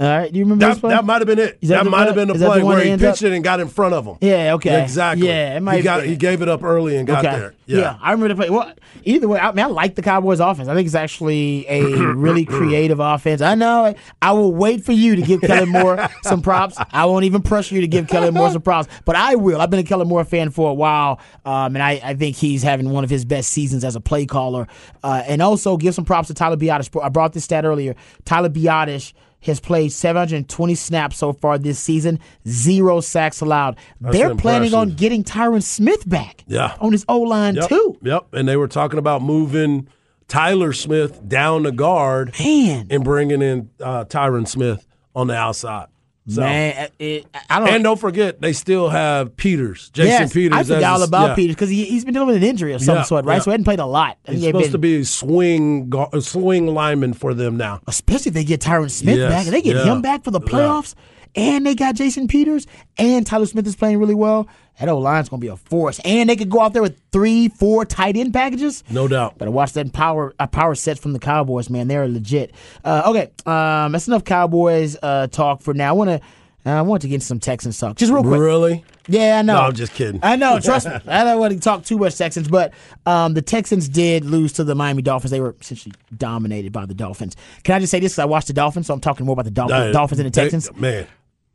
All 0.00 0.06
right, 0.08 0.32
do 0.32 0.38
you 0.38 0.46
remember 0.46 0.64
That, 0.66 0.80
play? 0.80 0.90
that 0.94 1.04
might 1.04 1.18
have 1.20 1.26
been 1.26 1.38
it. 1.38 1.58
Is 1.60 1.68
that 1.68 1.84
That, 1.84 1.90
might 1.90 2.06
have 2.06 2.14
been 2.14 2.28
the 2.28 2.32
that 2.34 2.38
the 2.40 2.46
play 2.46 2.62
where 2.62 2.82
he 2.82 2.90
ends 2.90 3.04
up- 3.04 3.12
pitched 3.12 3.22
it 3.22 3.32
and 3.34 3.44
got 3.44 3.60
in 3.60 3.68
front 3.68 3.92
of 3.92 4.06
him. 4.06 4.16
yeah, 4.22 4.54
okay, 4.54 4.82
Exactly. 4.82 5.28
Yeah, 5.28 5.56
it 5.58 5.60
might. 5.60 5.76
he 5.76 5.82
got 5.82 6.04
he 6.04 6.16
gave 6.16 6.40
it 6.40 6.48
up 6.48 6.64
early 6.64 6.96
and 6.96 7.06
got 7.06 7.22
okay. 7.26 7.38
there. 7.38 7.54
Yeah. 7.66 7.98
I 8.00 8.12
remember 8.12 8.28
the 8.28 8.34
play. 8.34 8.48
Well, 8.50 8.72
either 9.04 9.28
way, 9.28 9.38
I 9.38 9.52
mean, 9.52 9.62
I 9.64 9.68
like 9.68 9.94
the 9.96 10.02
Cowboys' 10.02 10.40
offense. 10.40 10.68
I 10.68 10.74
think 10.74 10.86
it's 10.86 10.94
actually 10.94 11.66
a 11.68 11.84
really 12.14 12.46
creative 12.46 12.98
offense. 12.98 13.42
I 13.42 13.54
know. 13.54 13.94
I 14.22 14.32
will 14.32 14.54
wait 14.54 14.84
for 14.86 14.92
you 14.92 15.16
to 15.16 15.22
give 15.22 15.42
Kellen 15.42 15.68
Moore 15.78 16.08
some 16.22 16.40
props. 16.40 16.78
I 16.92 17.04
won't 17.04 17.26
even 17.26 17.42
pressure 17.42 17.74
you 17.74 17.82
to 17.82 17.86
give 17.86 18.08
Kellen 18.08 18.32
Moore 18.32 18.50
some 18.50 18.62
props, 18.62 18.88
but 19.04 19.16
I 19.16 19.34
will. 19.36 19.60
I've 19.60 19.68
been 19.70 19.80
a 19.80 19.84
Kellen 19.84 20.08
Moore 20.08 20.24
fan 20.24 20.50
for 20.50 20.70
a 20.70 20.74
while, 20.74 21.20
um, 21.44 21.76
and 21.76 21.82
I, 21.82 22.00
I 22.02 22.14
think 22.14 22.36
he's 22.36 22.62
having 22.62 22.88
one 22.88 23.04
of 23.04 23.10
his 23.10 23.26
best 23.26 23.50
seasons 23.52 23.84
as 23.84 23.96
a 23.96 24.00
play 24.00 24.24
caller. 24.24 24.66
Uh, 25.04 25.22
and 25.26 25.42
also 25.42 25.76
give 25.76 25.94
some 25.94 26.06
props 26.06 26.28
to 26.28 26.34
Tyler 26.34 26.56
Biadasz. 26.56 26.88
I 27.04 27.10
brought 27.10 27.34
this 27.34 27.44
stat 27.44 27.66
earlier. 27.66 27.94
Tyler 28.24 28.48
Biadasz 28.48 29.12
has 29.42 29.60
played 29.60 29.90
720 29.92 30.74
snaps 30.74 31.16
so 31.16 31.32
far 31.32 31.58
this 31.58 31.78
season, 31.78 32.18
zero 32.46 33.00
sacks 33.00 33.40
allowed. 33.40 33.76
They're 34.00 34.34
planning 34.34 34.74
on 34.74 34.90
getting 34.90 35.24
Tyron 35.24 35.62
Smith 35.62 36.08
back 36.08 36.44
Yeah. 36.46 36.74
on 36.80 36.92
his 36.92 37.04
O 37.08 37.20
line 37.20 37.54
Yep. 37.56 37.68
too. 37.68 37.96
Yep. 38.02 38.26
And 38.34 38.48
they 38.48 38.56
were 38.56 38.68
talking 38.68 38.98
about 38.98 39.22
moving 39.22 39.88
Tyler 40.28 40.72
Smith 40.72 41.26
down 41.28 41.64
the 41.64 41.72
guard 41.72 42.34
Man, 42.38 42.86
and 42.90 43.02
bringing 43.02 43.42
in 43.42 43.70
uh, 43.82 44.04
Tyron 44.04 44.46
Smith 44.46 44.86
on 45.14 45.26
the 45.26 45.34
outside. 45.34 45.86
So. 46.28 46.42
man, 46.42 46.90
it, 46.98 47.26
I 47.48 47.58
don't. 47.58 47.68
And 47.70 47.82
don't 47.82 47.98
forget, 47.98 48.40
they 48.40 48.52
still 48.52 48.88
have 48.88 49.36
Peters, 49.36 49.88
Jason 49.90 50.10
yes, 50.10 50.32
Peters. 50.32 50.58
I 50.58 50.62
forgot 50.74 50.92
all 51.00 51.02
about 51.02 51.28
yeah. 51.30 51.34
Peters 51.34 51.56
because 51.56 51.70
he, 51.70 51.84
he's 51.86 52.04
been 52.04 52.14
dealing 52.14 52.28
with 52.28 52.36
an 52.36 52.42
injury 52.44 52.72
of 52.74 52.82
some 52.82 52.96
Yeah, 52.96 53.02
sort, 53.02 53.24
right? 53.24 53.36
yeah. 53.36 53.40
So 53.40 53.50
he 53.50 53.52
hadn't 53.52 53.64
played 53.64 53.80
a 53.80 53.86
lot. 53.86 54.18
He's 54.26 54.40
he 54.40 54.46
supposed 54.46 54.64
been- 54.66 54.72
to 54.72 54.78
be 54.78 55.00
a 55.00 55.04
swing, 55.04 55.90
swing 56.20 56.66
lineman 56.68 57.14
for 57.14 57.34
them 57.34 57.56
now. 57.56 57.80
especially 57.86 58.28
if 58.30 58.34
they 58.34 58.44
get 58.44 58.60
Tyron 58.60 58.90
Smith 58.90 59.18
Yes, 59.18 59.30
back 59.32 59.46
and 59.46 59.54
they 59.54 59.62
get 59.62 59.84
him 59.84 60.02
back 60.02 60.22
for 60.22 60.30
the 60.30 60.40
playoffs, 60.40 60.94
and 61.34 61.64
they 61.66 61.74
got 61.74 61.94
Jason 61.96 62.28
Peters 62.28 62.66
and 62.98 63.26
Tyler 63.26 63.46
Smith 63.46 63.66
is 63.66 63.74
playing 63.74 63.98
really 63.98 64.14
well. 64.14 64.46
That 64.80 64.88
old 64.88 65.02
line's 65.04 65.28
gonna 65.28 65.40
be 65.40 65.48
a 65.48 65.56
force, 65.56 66.00
and 66.04 66.28
they 66.30 66.36
could 66.36 66.48
go 66.50 66.60
out 66.60 66.72
there 66.72 66.82
with 66.82 66.98
three, 67.12 67.48
four 67.48 67.84
tight 67.84 68.16
end 68.16 68.32
packages. 68.32 68.82
No 68.90 69.06
doubt. 69.06 69.36
Better 69.38 69.50
watch 69.50 69.74
that 69.74 69.92
power 69.92 70.34
uh, 70.38 70.46
power 70.46 70.74
sets 70.74 70.98
from 70.98 71.12
the 71.12 71.18
Cowboys, 71.18 71.68
man. 71.70 71.86
They're 71.86 72.08
legit. 72.08 72.52
Uh, 72.82 73.02
okay, 73.06 73.30
um, 73.46 73.92
that's 73.92 74.08
enough 74.08 74.24
Cowboys 74.24 74.96
uh, 75.02 75.26
talk 75.26 75.60
for 75.60 75.74
now. 75.74 75.90
I 75.90 75.92
want 75.92 76.08
to. 76.10 76.20
I 76.62 76.82
want 76.82 77.00
to 77.02 77.08
get 77.08 77.14
into 77.14 77.26
some 77.26 77.40
Texans 77.40 77.78
talk, 77.78 77.96
just 77.96 78.12
real 78.12 78.22
quick. 78.22 78.38
Really? 78.38 78.84
Yeah, 79.08 79.38
I 79.38 79.42
know. 79.42 79.54
No, 79.54 79.60
I'm 79.62 79.74
just 79.74 79.94
kidding. 79.94 80.20
I 80.22 80.36
know. 80.36 80.60
Trust 80.62 80.88
me. 80.88 80.92
I 81.08 81.24
don't 81.24 81.40
want 81.40 81.54
to 81.54 81.58
talk 81.58 81.84
too 81.86 81.96
much 81.96 82.16
Texans, 82.18 82.48
but 82.48 82.74
um, 83.06 83.32
the 83.32 83.40
Texans 83.40 83.88
did 83.88 84.26
lose 84.26 84.52
to 84.54 84.64
the 84.64 84.74
Miami 84.74 85.00
Dolphins. 85.00 85.30
They 85.30 85.40
were 85.40 85.56
essentially 85.58 85.94
dominated 86.18 86.70
by 86.70 86.84
the 86.84 86.92
Dolphins. 86.92 87.34
Can 87.64 87.74
I 87.76 87.78
just 87.80 87.90
say 87.90 87.98
this? 87.98 88.12
'Cause 88.16 88.18
I 88.18 88.26
watched 88.26 88.48
the 88.48 88.52
Dolphins, 88.52 88.88
so 88.88 88.94
I'm 88.94 89.00
talking 89.00 89.24
more 89.24 89.32
about 89.32 89.46
the 89.46 89.50
Dolphins, 89.50 89.80
Uh, 89.80 89.92
Dolphins 89.92 90.20
and 90.20 90.26
the 90.26 90.30
they- 90.38 90.42
Texans. 90.50 90.70
man. 90.76 91.06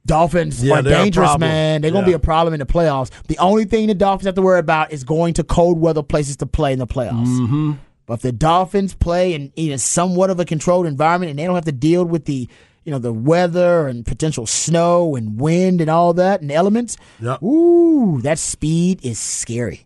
Dolphins 0.05 0.63
Yeah, 0.63 0.75
are 0.75 0.81
dangerous, 0.81 1.37
man. 1.37 1.81
They're 1.81 1.91
going 1.91 2.03
to 2.03 2.09
be 2.09 2.13
a 2.13 2.19
problem 2.19 2.53
in 2.53 2.59
the 2.59 2.65
playoffs. 2.65 3.09
The 3.27 3.37
only 3.39 3.65
thing 3.65 3.87
the 3.87 3.93
Dolphins 3.95 4.25
have 4.27 4.35
to 4.35 4.41
worry 4.41 4.59
about 4.59 4.91
is 4.91 5.03
going 5.03 5.33
to 5.35 5.43
cold 5.43 5.79
weather 5.79 6.03
places 6.03 6.37
to 6.37 6.45
play 6.45 6.73
in 6.73 6.79
the 6.79 6.87
playoffs. 6.87 7.25
Mm-hmm. 7.27 7.71
But 8.05 8.15
if 8.15 8.21
the 8.21 8.31
Dolphins 8.31 8.93
play 8.93 9.33
in, 9.33 9.51
in 9.55 9.77
somewhat 9.79 10.29
of 10.29 10.39
a 10.39 10.45
controlled 10.45 10.85
environment 10.85 11.31
and 11.31 11.39
they 11.39 11.45
don't 11.45 11.55
have 11.55 11.65
to 11.65 11.71
deal 11.71 12.05
with 12.05 12.25
the 12.25 12.47
you 12.83 12.91
know 12.91 12.99
the 12.99 13.11
weather 13.11 13.87
and 13.87 14.05
potential 14.05 14.45
snow 14.45 15.15
and 15.15 15.39
wind 15.41 15.81
and 15.81 15.89
all 15.89 16.13
that 16.13 16.41
and 16.41 16.51
elements, 16.51 16.97
Yep. 17.19 17.41
ooh, 17.41 18.21
that 18.21 18.37
speed 18.37 19.03
is 19.03 19.17
scary. 19.17 19.84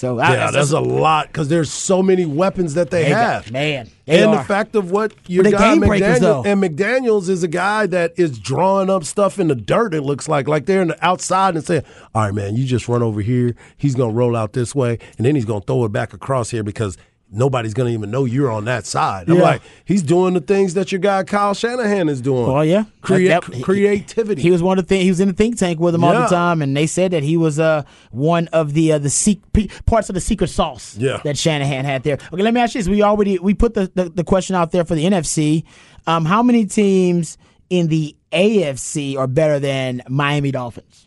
So 0.00 0.18
I, 0.18 0.30
Yeah, 0.30 0.36
that's- 0.36 0.54
that's 0.54 0.70
a 0.72 0.80
lot 0.80 1.26
because 1.26 1.48
there's 1.48 1.70
so 1.70 2.02
many 2.02 2.24
weapons 2.24 2.72
that 2.72 2.90
they, 2.90 3.02
they 3.02 3.10
have. 3.10 3.52
man. 3.52 3.86
They 4.06 4.22
and 4.22 4.30
are. 4.30 4.38
the 4.38 4.44
fact 4.44 4.74
of 4.74 4.90
what 4.90 5.12
your 5.26 5.44
But 5.44 5.52
guy 5.52 5.74
game 5.74 5.80
breakers, 5.80 6.20
though. 6.20 6.42
McDaniels 6.42 6.46
and 6.46 6.62
McDaniels 6.62 7.28
is 7.28 7.42
a 7.42 7.48
guy 7.48 7.86
that 7.88 8.14
is 8.16 8.38
drawing 8.38 8.88
up 8.88 9.04
stuff 9.04 9.38
in 9.38 9.48
the 9.48 9.54
dirt. 9.54 9.92
It 9.92 10.00
looks 10.00 10.26
like 10.26 10.48
like 10.48 10.64
they're 10.64 10.80
in 10.80 10.88
the 10.88 11.06
outside 11.06 11.54
and 11.54 11.62
saying, 11.62 11.82
"All 12.14 12.22
right, 12.22 12.32
man, 12.32 12.56
you 12.56 12.64
just 12.64 12.88
run 12.88 13.02
over 13.02 13.20
here. 13.20 13.54
He's 13.76 13.94
gonna 13.94 14.14
roll 14.14 14.34
out 14.34 14.54
this 14.54 14.74
way, 14.74 14.98
and 15.18 15.26
then 15.26 15.34
he's 15.34 15.44
gonna 15.44 15.60
throw 15.60 15.84
it 15.84 15.92
back 15.92 16.14
across 16.14 16.48
here 16.48 16.62
because." 16.62 16.96
Nobody's 17.32 17.74
gonna 17.74 17.90
even 17.90 18.10
know 18.10 18.24
you're 18.24 18.50
on 18.50 18.64
that 18.64 18.86
side. 18.86 19.28
I'm 19.30 19.36
Yeah. 19.36 19.42
like, 19.42 19.62
he's 19.84 20.02
doing 20.02 20.34
the 20.34 20.40
things 20.40 20.74
that 20.74 20.90
your 20.90 20.98
guy 20.98 21.22
Kyle 21.22 21.54
Shanahan 21.54 22.08
is 22.08 22.20
doing. 22.20 22.46
Well, 22.52 22.64
yeah, 22.64 22.84
Crea- 23.02 23.28
That- 23.28 23.44
that- 23.44 23.62
creativity. 23.62 24.42
He 24.42 24.50
was 24.50 24.62
one 24.62 24.78
of 24.80 24.84
the 24.84 24.88
things. 24.88 25.04
He 25.04 25.10
was 25.10 25.20
in 25.20 25.28
the 25.28 25.34
think 25.34 25.56
tank 25.56 25.78
with 25.78 25.92
them 25.92 26.02
all 26.02 26.12
the 26.12 26.26
time, 26.26 26.60
and 26.60 26.76
they 26.76 26.86
said 26.88 27.12
that 27.12 27.22
he 27.22 27.36
was 27.36 27.60
uh 27.60 27.82
one 28.10 28.48
of 28.48 28.72
the 28.74 28.92
uh, 28.92 28.98
the 28.98 29.10
sec- 29.10 29.38
pe- 29.52 29.68
parts 29.86 30.08
of 30.08 30.14
the 30.14 30.20
secret 30.20 30.48
sauce 30.50 30.96
Yeah. 30.98 31.20
that 31.22 31.38
Shanahan 31.38 31.84
had 31.84 32.02
there. 32.02 32.18
Okay, 32.32 32.42
let 32.42 32.52
me 32.52 32.60
ask 32.60 32.74
you 32.74 32.80
this: 32.80 32.88
We 32.88 33.02
already 33.02 33.38
we 33.38 33.54
put 33.54 33.74
the, 33.74 33.90
the, 33.94 34.08
the 34.08 34.24
question 34.24 34.56
out 34.56 34.72
there 34.72 34.84
for 34.84 34.94
the 34.96 35.04
NFC. 35.04 35.62
Um, 36.08 36.24
how 36.24 36.42
many 36.42 36.66
teams 36.66 37.38
in 37.68 37.86
the 37.88 38.16
AFC 38.32 39.16
are 39.16 39.28
better 39.28 39.60
than 39.60 40.02
Miami 40.08 40.50
Dolphins? 40.50 41.06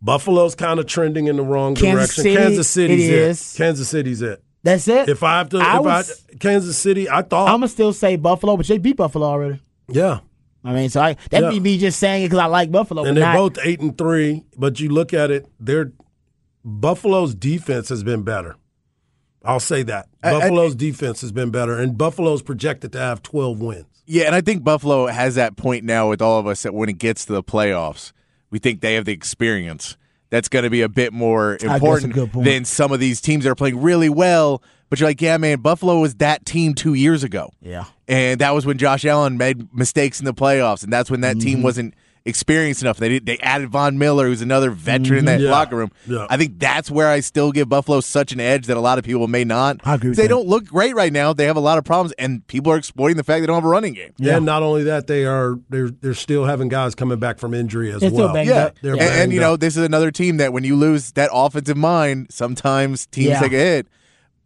Buffalo's 0.00 0.54
kind 0.54 0.78
of 0.78 0.86
trending 0.86 1.26
in 1.26 1.36
the 1.36 1.42
wrong 1.42 1.74
Kansas 1.74 2.14
direction. 2.16 2.22
City, 2.22 2.36
Kansas 2.36 2.68
City's 2.70 3.08
it 3.08 3.12
it. 3.14 3.18
is. 3.18 3.54
Kansas 3.56 3.88
City's 3.88 4.22
it. 4.22 4.42
That's 4.62 4.86
it. 4.88 5.08
If 5.08 5.22
I 5.22 5.38
have 5.38 5.48
to, 5.50 5.58
I 5.58 5.78
if 5.78 5.82
was- 5.84 6.24
I 6.32 6.36
Kansas 6.36 6.76
City, 6.76 7.08
I 7.08 7.22
thought, 7.22 7.48
I'm 7.48 7.56
gonna 7.56 7.68
still 7.68 7.92
say 7.92 8.16
Buffalo, 8.16 8.56
but 8.56 8.66
they 8.66 8.78
beat 8.78 8.96
Buffalo 8.96 9.26
already. 9.26 9.60
yeah, 9.88 10.20
I 10.64 10.72
mean, 10.72 10.88
so 10.90 11.00
I, 11.00 11.16
that'd 11.30 11.46
Yeah. 11.46 11.50
be 11.50 11.60
me 11.60 11.78
just 11.78 11.98
saying 11.98 12.22
it 12.24 12.26
because 12.26 12.38
I 12.40 12.46
like 12.46 12.70
Buffalo. 12.70 13.04
and 13.04 13.16
they're 13.16 13.24
not, 13.24 13.36
both 13.36 13.58
eight 13.64 13.80
and 13.80 13.96
three. 13.96 14.44
But 14.56 14.78
you 14.80 14.88
look 14.90 15.12
at 15.14 15.30
it, 15.30 15.46
their 15.58 15.92
Buffalo's 16.64 17.34
defense 17.34 17.88
has 17.88 18.02
been 18.02 18.22
better. 18.22 18.56
I'll 19.44 19.60
say 19.60 19.82
that 19.84 20.08
I- 20.22 20.32
Buffalo's 20.32 20.74
defense 20.74 21.20
has 21.22 21.32
been 21.32 21.50
better, 21.50 21.78
and 21.78 21.96
Buffalo's 21.96 22.42
projected 22.42 22.92
to 22.92 22.98
have 22.98 23.22
twelve 23.22 23.60
wins. 23.60 23.86
Yeah, 24.06 24.24
and 24.24 24.34
I 24.34 24.40
think 24.40 24.64
Buffalo 24.64 25.06
has 25.06 25.34
that 25.36 25.56
point 25.56 25.84
now 25.84 26.08
with 26.08 26.20
all 26.22 26.38
of 26.40 26.46
us 26.46 26.62
that 26.62 26.74
when 26.74 26.88
it 26.88 26.98
gets 26.98 27.24
to 27.26 27.32
the 27.32 27.42
playoffs, 27.42 28.12
we 28.50 28.58
think 28.58 28.80
they 28.80 28.94
have 28.94 29.04
the 29.04 29.12
experience. 29.12 29.96
That's 30.30 30.48
going 30.48 30.64
to 30.64 30.70
be 30.70 30.82
a 30.82 30.88
bit 30.90 31.12
more 31.12 31.56
important 31.60 32.14
than 32.44 32.64
some 32.66 32.92
of 32.92 33.00
these 33.00 33.20
teams 33.20 33.44
that 33.44 33.50
are 33.50 33.54
playing 33.54 33.80
really 33.80 34.10
well. 34.10 34.62
But 34.90 35.00
you're 35.00 35.08
like, 35.08 35.20
yeah, 35.22 35.36
man, 35.38 35.60
Buffalo 35.60 36.00
was 36.00 36.16
that 36.16 36.44
team 36.46 36.74
two 36.74 36.94
years 36.94 37.24
ago. 37.24 37.50
Yeah. 37.62 37.84
And 38.06 38.40
that 38.40 38.54
was 38.54 38.64
when 38.66 38.78
Josh 38.78 39.04
Allen 39.04 39.36
made 39.38 39.72
mistakes 39.74 40.18
in 40.18 40.24
the 40.26 40.34
playoffs, 40.34 40.82
and 40.82 40.92
that's 40.92 41.10
when 41.10 41.20
that 41.22 41.36
Mm-hmm. 41.36 41.46
team 41.46 41.62
wasn't 41.62 41.94
experienced 42.24 42.82
enough. 42.82 42.98
They 42.98 43.08
did, 43.08 43.26
they 43.26 43.38
added 43.38 43.70
Von 43.70 43.98
Miller, 43.98 44.26
who's 44.26 44.42
another 44.42 44.70
veteran 44.70 45.20
in 45.20 45.24
that 45.26 45.38
Mm-hmm. 45.38 45.44
Yeah. 45.46 45.50
locker 45.50 45.76
room. 45.76 45.90
Yeah. 46.06 46.26
I 46.28 46.36
think 46.36 46.58
that's 46.58 46.90
where 46.90 47.08
I 47.08 47.20
still 47.20 47.52
give 47.52 47.68
Buffalo 47.68 48.00
such 48.00 48.32
an 48.32 48.40
edge 48.40 48.66
that 48.66 48.76
a 48.76 48.80
lot 48.80 48.98
of 48.98 49.04
people 49.04 49.26
may 49.28 49.44
not. 49.44 49.80
I 49.84 49.94
agree 49.94 50.10
with 50.10 50.16
They 50.18 50.24
that. 50.24 50.28
don't 50.28 50.46
look 50.48 50.64
great 50.66 50.94
right 50.94 51.12
now. 51.12 51.32
They 51.32 51.46
have 51.46 51.56
a 51.56 51.60
lot 51.60 51.78
of 51.78 51.84
problems, 51.84 52.12
and 52.18 52.46
people 52.48 52.72
are 52.72 52.76
exploiting 52.76 53.16
the 53.16 53.24
fact 53.24 53.40
they 53.42 53.46
don't 53.46 53.54
have 53.56 53.64
a 53.64 53.68
running 53.68 53.94
game. 53.94 54.12
Yeah. 54.18 54.36
And 54.36 54.46
not 54.46 54.62
only 54.62 54.84
that, 54.84 55.06
they 55.06 55.24
are 55.24 55.58
they're 55.70 55.90
they're 55.90 56.14
still 56.14 56.44
having 56.44 56.68
guys 56.68 56.94
coming 56.94 57.18
back 57.18 57.38
from 57.38 57.54
injury 57.54 57.92
as 57.92 58.00
They're 58.00 58.10
well. 58.10 58.32
banged 58.34 58.48
Yeah, 58.50 58.64
up. 58.66 58.76
They're 58.82 58.92
and, 58.94 59.02
and, 59.02 59.32
you 59.32 59.40
know 59.40 59.56
this 59.56 59.76
is 59.76 59.84
another 59.84 60.10
team 60.10 60.36
that 60.38 60.52
when 60.52 60.64
you 60.64 60.76
lose 60.76 61.12
that 61.12 61.30
offensive 61.32 61.76
mind, 61.76 62.28
sometimes 62.30 63.06
teams 63.06 63.28
Yeah. 63.28 63.40
take 63.40 63.52
a 63.52 63.56
hit. 63.56 63.86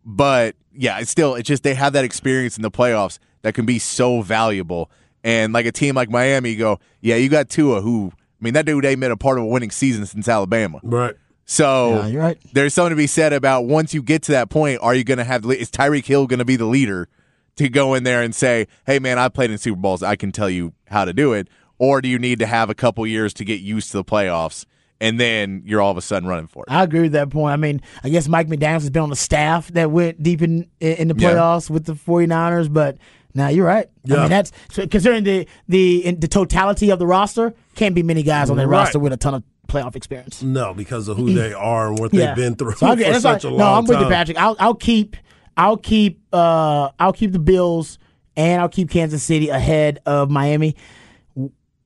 But 0.05 0.57
yeah, 0.75 0.99
it's 1.01 1.11
still 1.11 1.35
it's 1.35 1.49
just 1.49 1.63
they 1.63 1.75
have 1.75 1.93
that 1.95 2.05
experience 2.05 2.57
in 2.57 2.63
the 2.63 2.71
playoffs 2.71 3.19
that 3.43 3.55
can 3.55 3.67
be 3.67 3.79
so 3.79 4.21
valuable. 4.23 4.91
And 5.25 5.53
like 5.53 5.67
a 5.67 5.73
team 5.73 5.95
like 5.95 6.11
Miami, 6.11 6.51
you 6.51 6.59
go, 6.59 6.81
yeah, 7.01 7.17
you 7.17 7.29
got 7.29 7.49
Tua, 7.49 7.81
who 7.81 8.11
I 8.15 8.45
mean 8.45 8.55
that 8.55 8.67
dude 8.67 8.85
ain't 8.85 8.99
been 9.01 9.13
a 9.13 9.17
part 9.17 9.39
of 9.39 9.45
a 9.45 9.47
winning 9.47 9.71
season 9.71 10.05
since 10.07 10.27
Alabama. 10.29 10.81
right. 10.83 11.15
So 11.45 11.97
Yeah, 11.97 12.07
you're 12.07 12.23
right. 12.23 12.39
there's 12.53 12.73
something 12.75 12.91
to 12.91 12.97
be 12.97 13.07
said 13.09 13.33
about 13.33 13.67
once 13.67 13.93
you 13.93 14.03
get 14.03 14.23
to 14.23 14.33
that 14.33 14.49
point, 14.49 14.79
are 14.81 14.95
you 14.95 15.05
going 15.05 15.19
to 15.19 15.25
have 15.25 15.45
is 15.47 15.71
Tyreek 15.71 16.07
Hill 16.07 16.27
going 16.27 16.39
to 16.39 16.45
be 16.45 16.57
the 16.57 16.65
leader 16.67 17.09
to 17.57 17.69
go 17.69 17.95
in 17.95 18.05
there 18.05 18.23
and 18.23 18.35
say, 18.35 18.67
"Hey, 18.87 18.99
man, 18.99 19.19
I 19.19 19.29
played 19.29 19.51
in 19.51 19.59
Super 19.59 19.77
Bowls, 19.79 20.03
I 20.03 20.17
can 20.17 20.33
tell 20.33 20.49
you 20.49 20.73
how 20.87 21.05
to 21.05 21.13
do 21.13 21.33
it," 21.35 21.49
or 21.79 22.01
do 22.01 22.09
you 22.09 22.19
need 22.19 22.39
to 22.39 22.47
have 22.47 22.71
a 22.71 22.75
couple 22.75 23.07
years 23.07 23.35
to 23.35 23.45
get 23.45 23.61
used 23.61 23.91
to 23.91 23.99
the 23.99 24.05
playoffs 24.05 24.65
and 25.01 25.19
then 25.21 25.63
you're 25.67 25.81
all 25.81 25.91
of 25.91 25.97
a 25.97 26.01
sudden 26.01 26.29
running 26.29 26.47
for 26.47 26.65
it? 26.67 26.73
I 26.73 26.83
agree 26.85 27.01
with 27.03 27.13
that 27.13 27.29
point. 27.31 27.53
I 27.53 27.57
mean, 27.57 27.83
I 28.05 28.09
guess 28.09 28.29
Mike 28.29 28.47
McDaniels 28.49 28.83
has 28.83 28.91
been 28.91 29.03
on 29.03 29.11
the 29.11 29.17
staff 29.17 29.69
that 29.73 29.91
went 29.91 30.23
deep 30.23 30.43
in 30.43 30.67
in 30.81 31.09
the 31.09 31.15
Yeah. 31.19 31.33
playoffs 31.33 31.69
with 31.69 31.85
the 31.85 31.95
49ers, 31.95 32.73
but 32.73 32.97
now 33.35 33.49
you're 33.49 33.67
right. 33.67 33.89
I 34.11 34.17
mean, 34.17 34.29
that's 34.31 34.53
so 34.71 34.87
considering 34.87 35.25
the 35.25 35.47
the 35.69 36.05
in 36.07 36.21
the 36.21 36.29
totality 36.29 36.91
of 36.91 36.99
the 36.99 37.07
roster, 37.07 37.55
can't 37.75 37.95
be 37.95 38.03
many 38.03 38.23
guys 38.23 38.51
on 38.51 38.57
that 38.59 38.67
Right. 38.67 38.79
roster 38.81 38.99
with 38.99 39.13
a 39.13 39.17
ton 39.17 39.35
of 39.35 39.43
playoff 39.69 39.97
experience. 39.97 40.43
No, 40.43 40.75
because 40.75 41.09
of 41.09 41.17
who 41.17 41.33
they 41.33 41.53
are 41.55 41.89
and 41.89 41.99
what 41.99 42.13
Yeah. 42.13 42.27
they've 42.35 42.37
been 42.45 42.55
through 42.57 42.73
So 42.75 42.87
I 42.89 42.97
for 43.15 43.21
such 43.21 43.45
why- 43.45 43.51
a 43.51 43.53
long 43.53 43.59
no, 43.59 43.75
I'm 43.75 43.85
with 43.87 44.01
you. 44.01 44.09
Patrick. 44.09 44.37
I'll 44.39 44.57
I'll 44.59 44.75
keep 44.75 45.17
I'll 45.57 45.77
keep 45.77 46.21
uh 46.33 46.91
I'll 46.99 47.13
keep 47.13 47.33
the 47.33 47.39
Bills 47.39 47.99
and 48.37 48.61
I'll 48.61 48.69
keep 48.69 48.91
Kansas 48.91 49.23
City 49.23 49.49
ahead 49.51 49.99
of 50.07 50.31
Miami. 50.31 50.77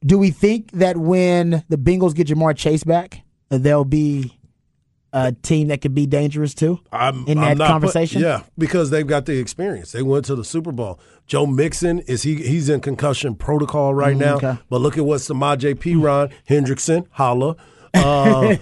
Do 0.04 0.18
we 0.18 0.30
think 0.30 0.70
that 0.72 0.96
when 0.96 1.64
the 1.68 1.76
Bengals 1.76 2.14
get 2.14 2.28
Ja'Marr 2.28 2.56
Chase 2.56 2.84
back, 2.84 3.22
they'll 3.48 3.84
be 3.84 4.35
a 5.16 5.32
team 5.32 5.68
that 5.68 5.80
could 5.80 5.94
be 5.94 6.06
dangerous 6.06 6.52
too 6.52 6.78
I'm, 6.92 7.26
in 7.26 7.40
that 7.40 7.56
not 7.56 7.66
put- 7.66 7.72
conversation? 7.72 8.20
yeah, 8.20 8.42
because 8.58 8.90
they've 8.90 9.06
got 9.06 9.24
the 9.24 9.38
experience. 9.38 9.92
They 9.92 10.02
went 10.02 10.26
to 10.26 10.34
the 10.34 10.44
Super 10.44 10.72
Bowl. 10.72 11.00
Joe 11.26 11.46
Mixon 11.46 12.00
is 12.00 12.22
he 12.22 12.34
he's 12.36 12.68
in 12.68 12.80
concussion 12.80 13.34
protocol 13.34 13.94
right 13.94 14.16
now. 14.16 14.38
Mm, 14.38 14.44
okay. 14.54 14.62
But 14.68 14.80
look 14.82 14.98
at 14.98 15.04
what 15.06 15.20
Samaje 15.20 15.74
Perine 15.74 16.30
Hendrickson, 16.48 17.06
holla. 17.12 17.56
Uh, 17.94 18.54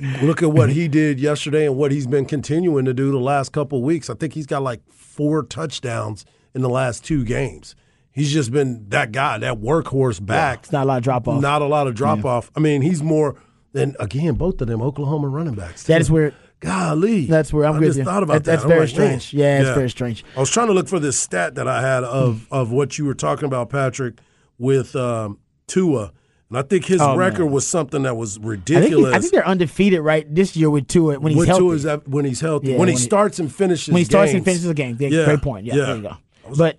look 0.22 0.42
at 0.42 0.52
what 0.52 0.68
he 0.68 0.86
did 0.86 1.18
yesterday 1.18 1.64
and 1.66 1.76
what 1.76 1.90
he's 1.92 2.06
been 2.06 2.26
continuing 2.26 2.84
to 2.84 2.92
do 2.92 3.10
the 3.10 3.18
last 3.18 3.50
couple 3.52 3.82
weeks. 3.82 4.10
I 4.10 4.14
think 4.14 4.34
he's 4.34 4.46
got 4.46 4.62
like 4.62 4.82
four 4.92 5.42
touchdowns 5.44 6.26
in 6.54 6.60
the 6.60 6.68
last 6.68 7.02
two 7.04 7.24
games. 7.24 7.74
He's 8.12 8.32
just 8.32 8.52
been 8.52 8.86
that 8.90 9.12
guy, 9.12 9.38
that 9.38 9.60
workhorse 9.60 10.24
back. 10.24 10.60
It's 10.64 10.72
not 10.72 10.84
a 10.84 10.88
lot 10.88 10.98
of 10.98 11.04
drop 11.04 11.26
off. 11.26 11.40
Not 11.40 11.62
a 11.62 11.66
lot 11.66 11.86
of 11.86 11.94
drop 11.94 12.24
off. 12.24 12.50
I 12.54 12.60
mean, 12.60 12.82
he's 12.82 13.02
more 13.02 13.36
than 13.76 13.94
again 14.00 14.34
both 14.34 14.60
of 14.60 14.66
them 14.68 14.82
Oklahoma 14.82 15.28
running 15.28 15.54
backs. 15.54 15.84
That 15.84 15.98
too. 15.98 16.00
is 16.02 16.10
weird. 16.10 16.34
Golly, 16.60 17.26
That's 17.26 17.52
where 17.52 17.66
I'm 17.66 17.76
I 17.76 17.80
just 17.80 17.98
you. 17.98 18.04
thought 18.04 18.22
about 18.22 18.32
That- 18.32 18.44
that's. 18.44 18.62
I'm 18.62 18.68
very 18.68 18.80
like, 18.80 18.88
strange. 18.88 19.32
Yeah, 19.34 19.60
it's 19.60 19.70
very 19.70 19.90
strange. 19.90 20.24
I 20.36 20.40
was 20.40 20.50
trying 20.50 20.68
to 20.68 20.72
look 20.72 20.88
for 20.88 20.98
this 20.98 21.18
stat 21.18 21.54
that 21.56 21.68
I 21.68 21.82
had 21.82 22.02
of 22.02 22.46
of 22.50 22.72
what 22.72 22.96
you 22.98 23.04
were 23.04 23.14
talking 23.14 23.44
about, 23.44 23.68
Patrick, 23.68 24.14
with 24.58 24.96
um, 24.96 25.38
Tua, 25.66 26.12
and 26.48 26.58
I 26.58 26.62
think 26.62 26.86
his 26.86 27.00
Oh, 27.02 27.14
record 27.14 27.44
man. 27.44 27.50
was 27.52 27.66
something 27.66 28.04
that 28.04 28.16
was 28.16 28.38
I 28.38 28.40
think, 28.40 28.46
ridiculous. 28.50 29.14
I 29.14 29.18
think 29.20 29.32
they're 29.32 29.46
undefeated 29.46 30.00
right 30.00 30.26
this 30.34 30.56
year 30.56 30.70
with 30.70 30.88
Tua 30.88 31.18
when 31.20 31.34
he's 31.34 31.44
healthy. 31.44 31.60
Tua 31.60 31.74
is 31.74 31.82
that 31.82 32.08
when 32.08 32.24
he's 32.24 32.40
healthy, 32.40 32.68
Yeah, 32.68 32.78
when 32.78 32.88
he 32.88 32.94
when 32.94 33.00
he- 33.00 33.04
starts 33.04 33.38
and 33.38 33.54
finishes, 33.54 33.92
when 33.92 33.98
he 33.98 34.04
starts 34.04 34.32
and 34.32 34.42
finishes 34.42 34.64
the 34.66 34.72
game. 34.74 34.96
Yeah, 34.98 35.08
Yeah, 35.08 35.24
Great 35.26 35.42
point. 35.42 35.66
Yeah, 35.66 35.74
yeah. 35.74 35.84
there 35.86 35.96
you 35.96 36.02
go. 36.02 36.16
But 36.56 36.78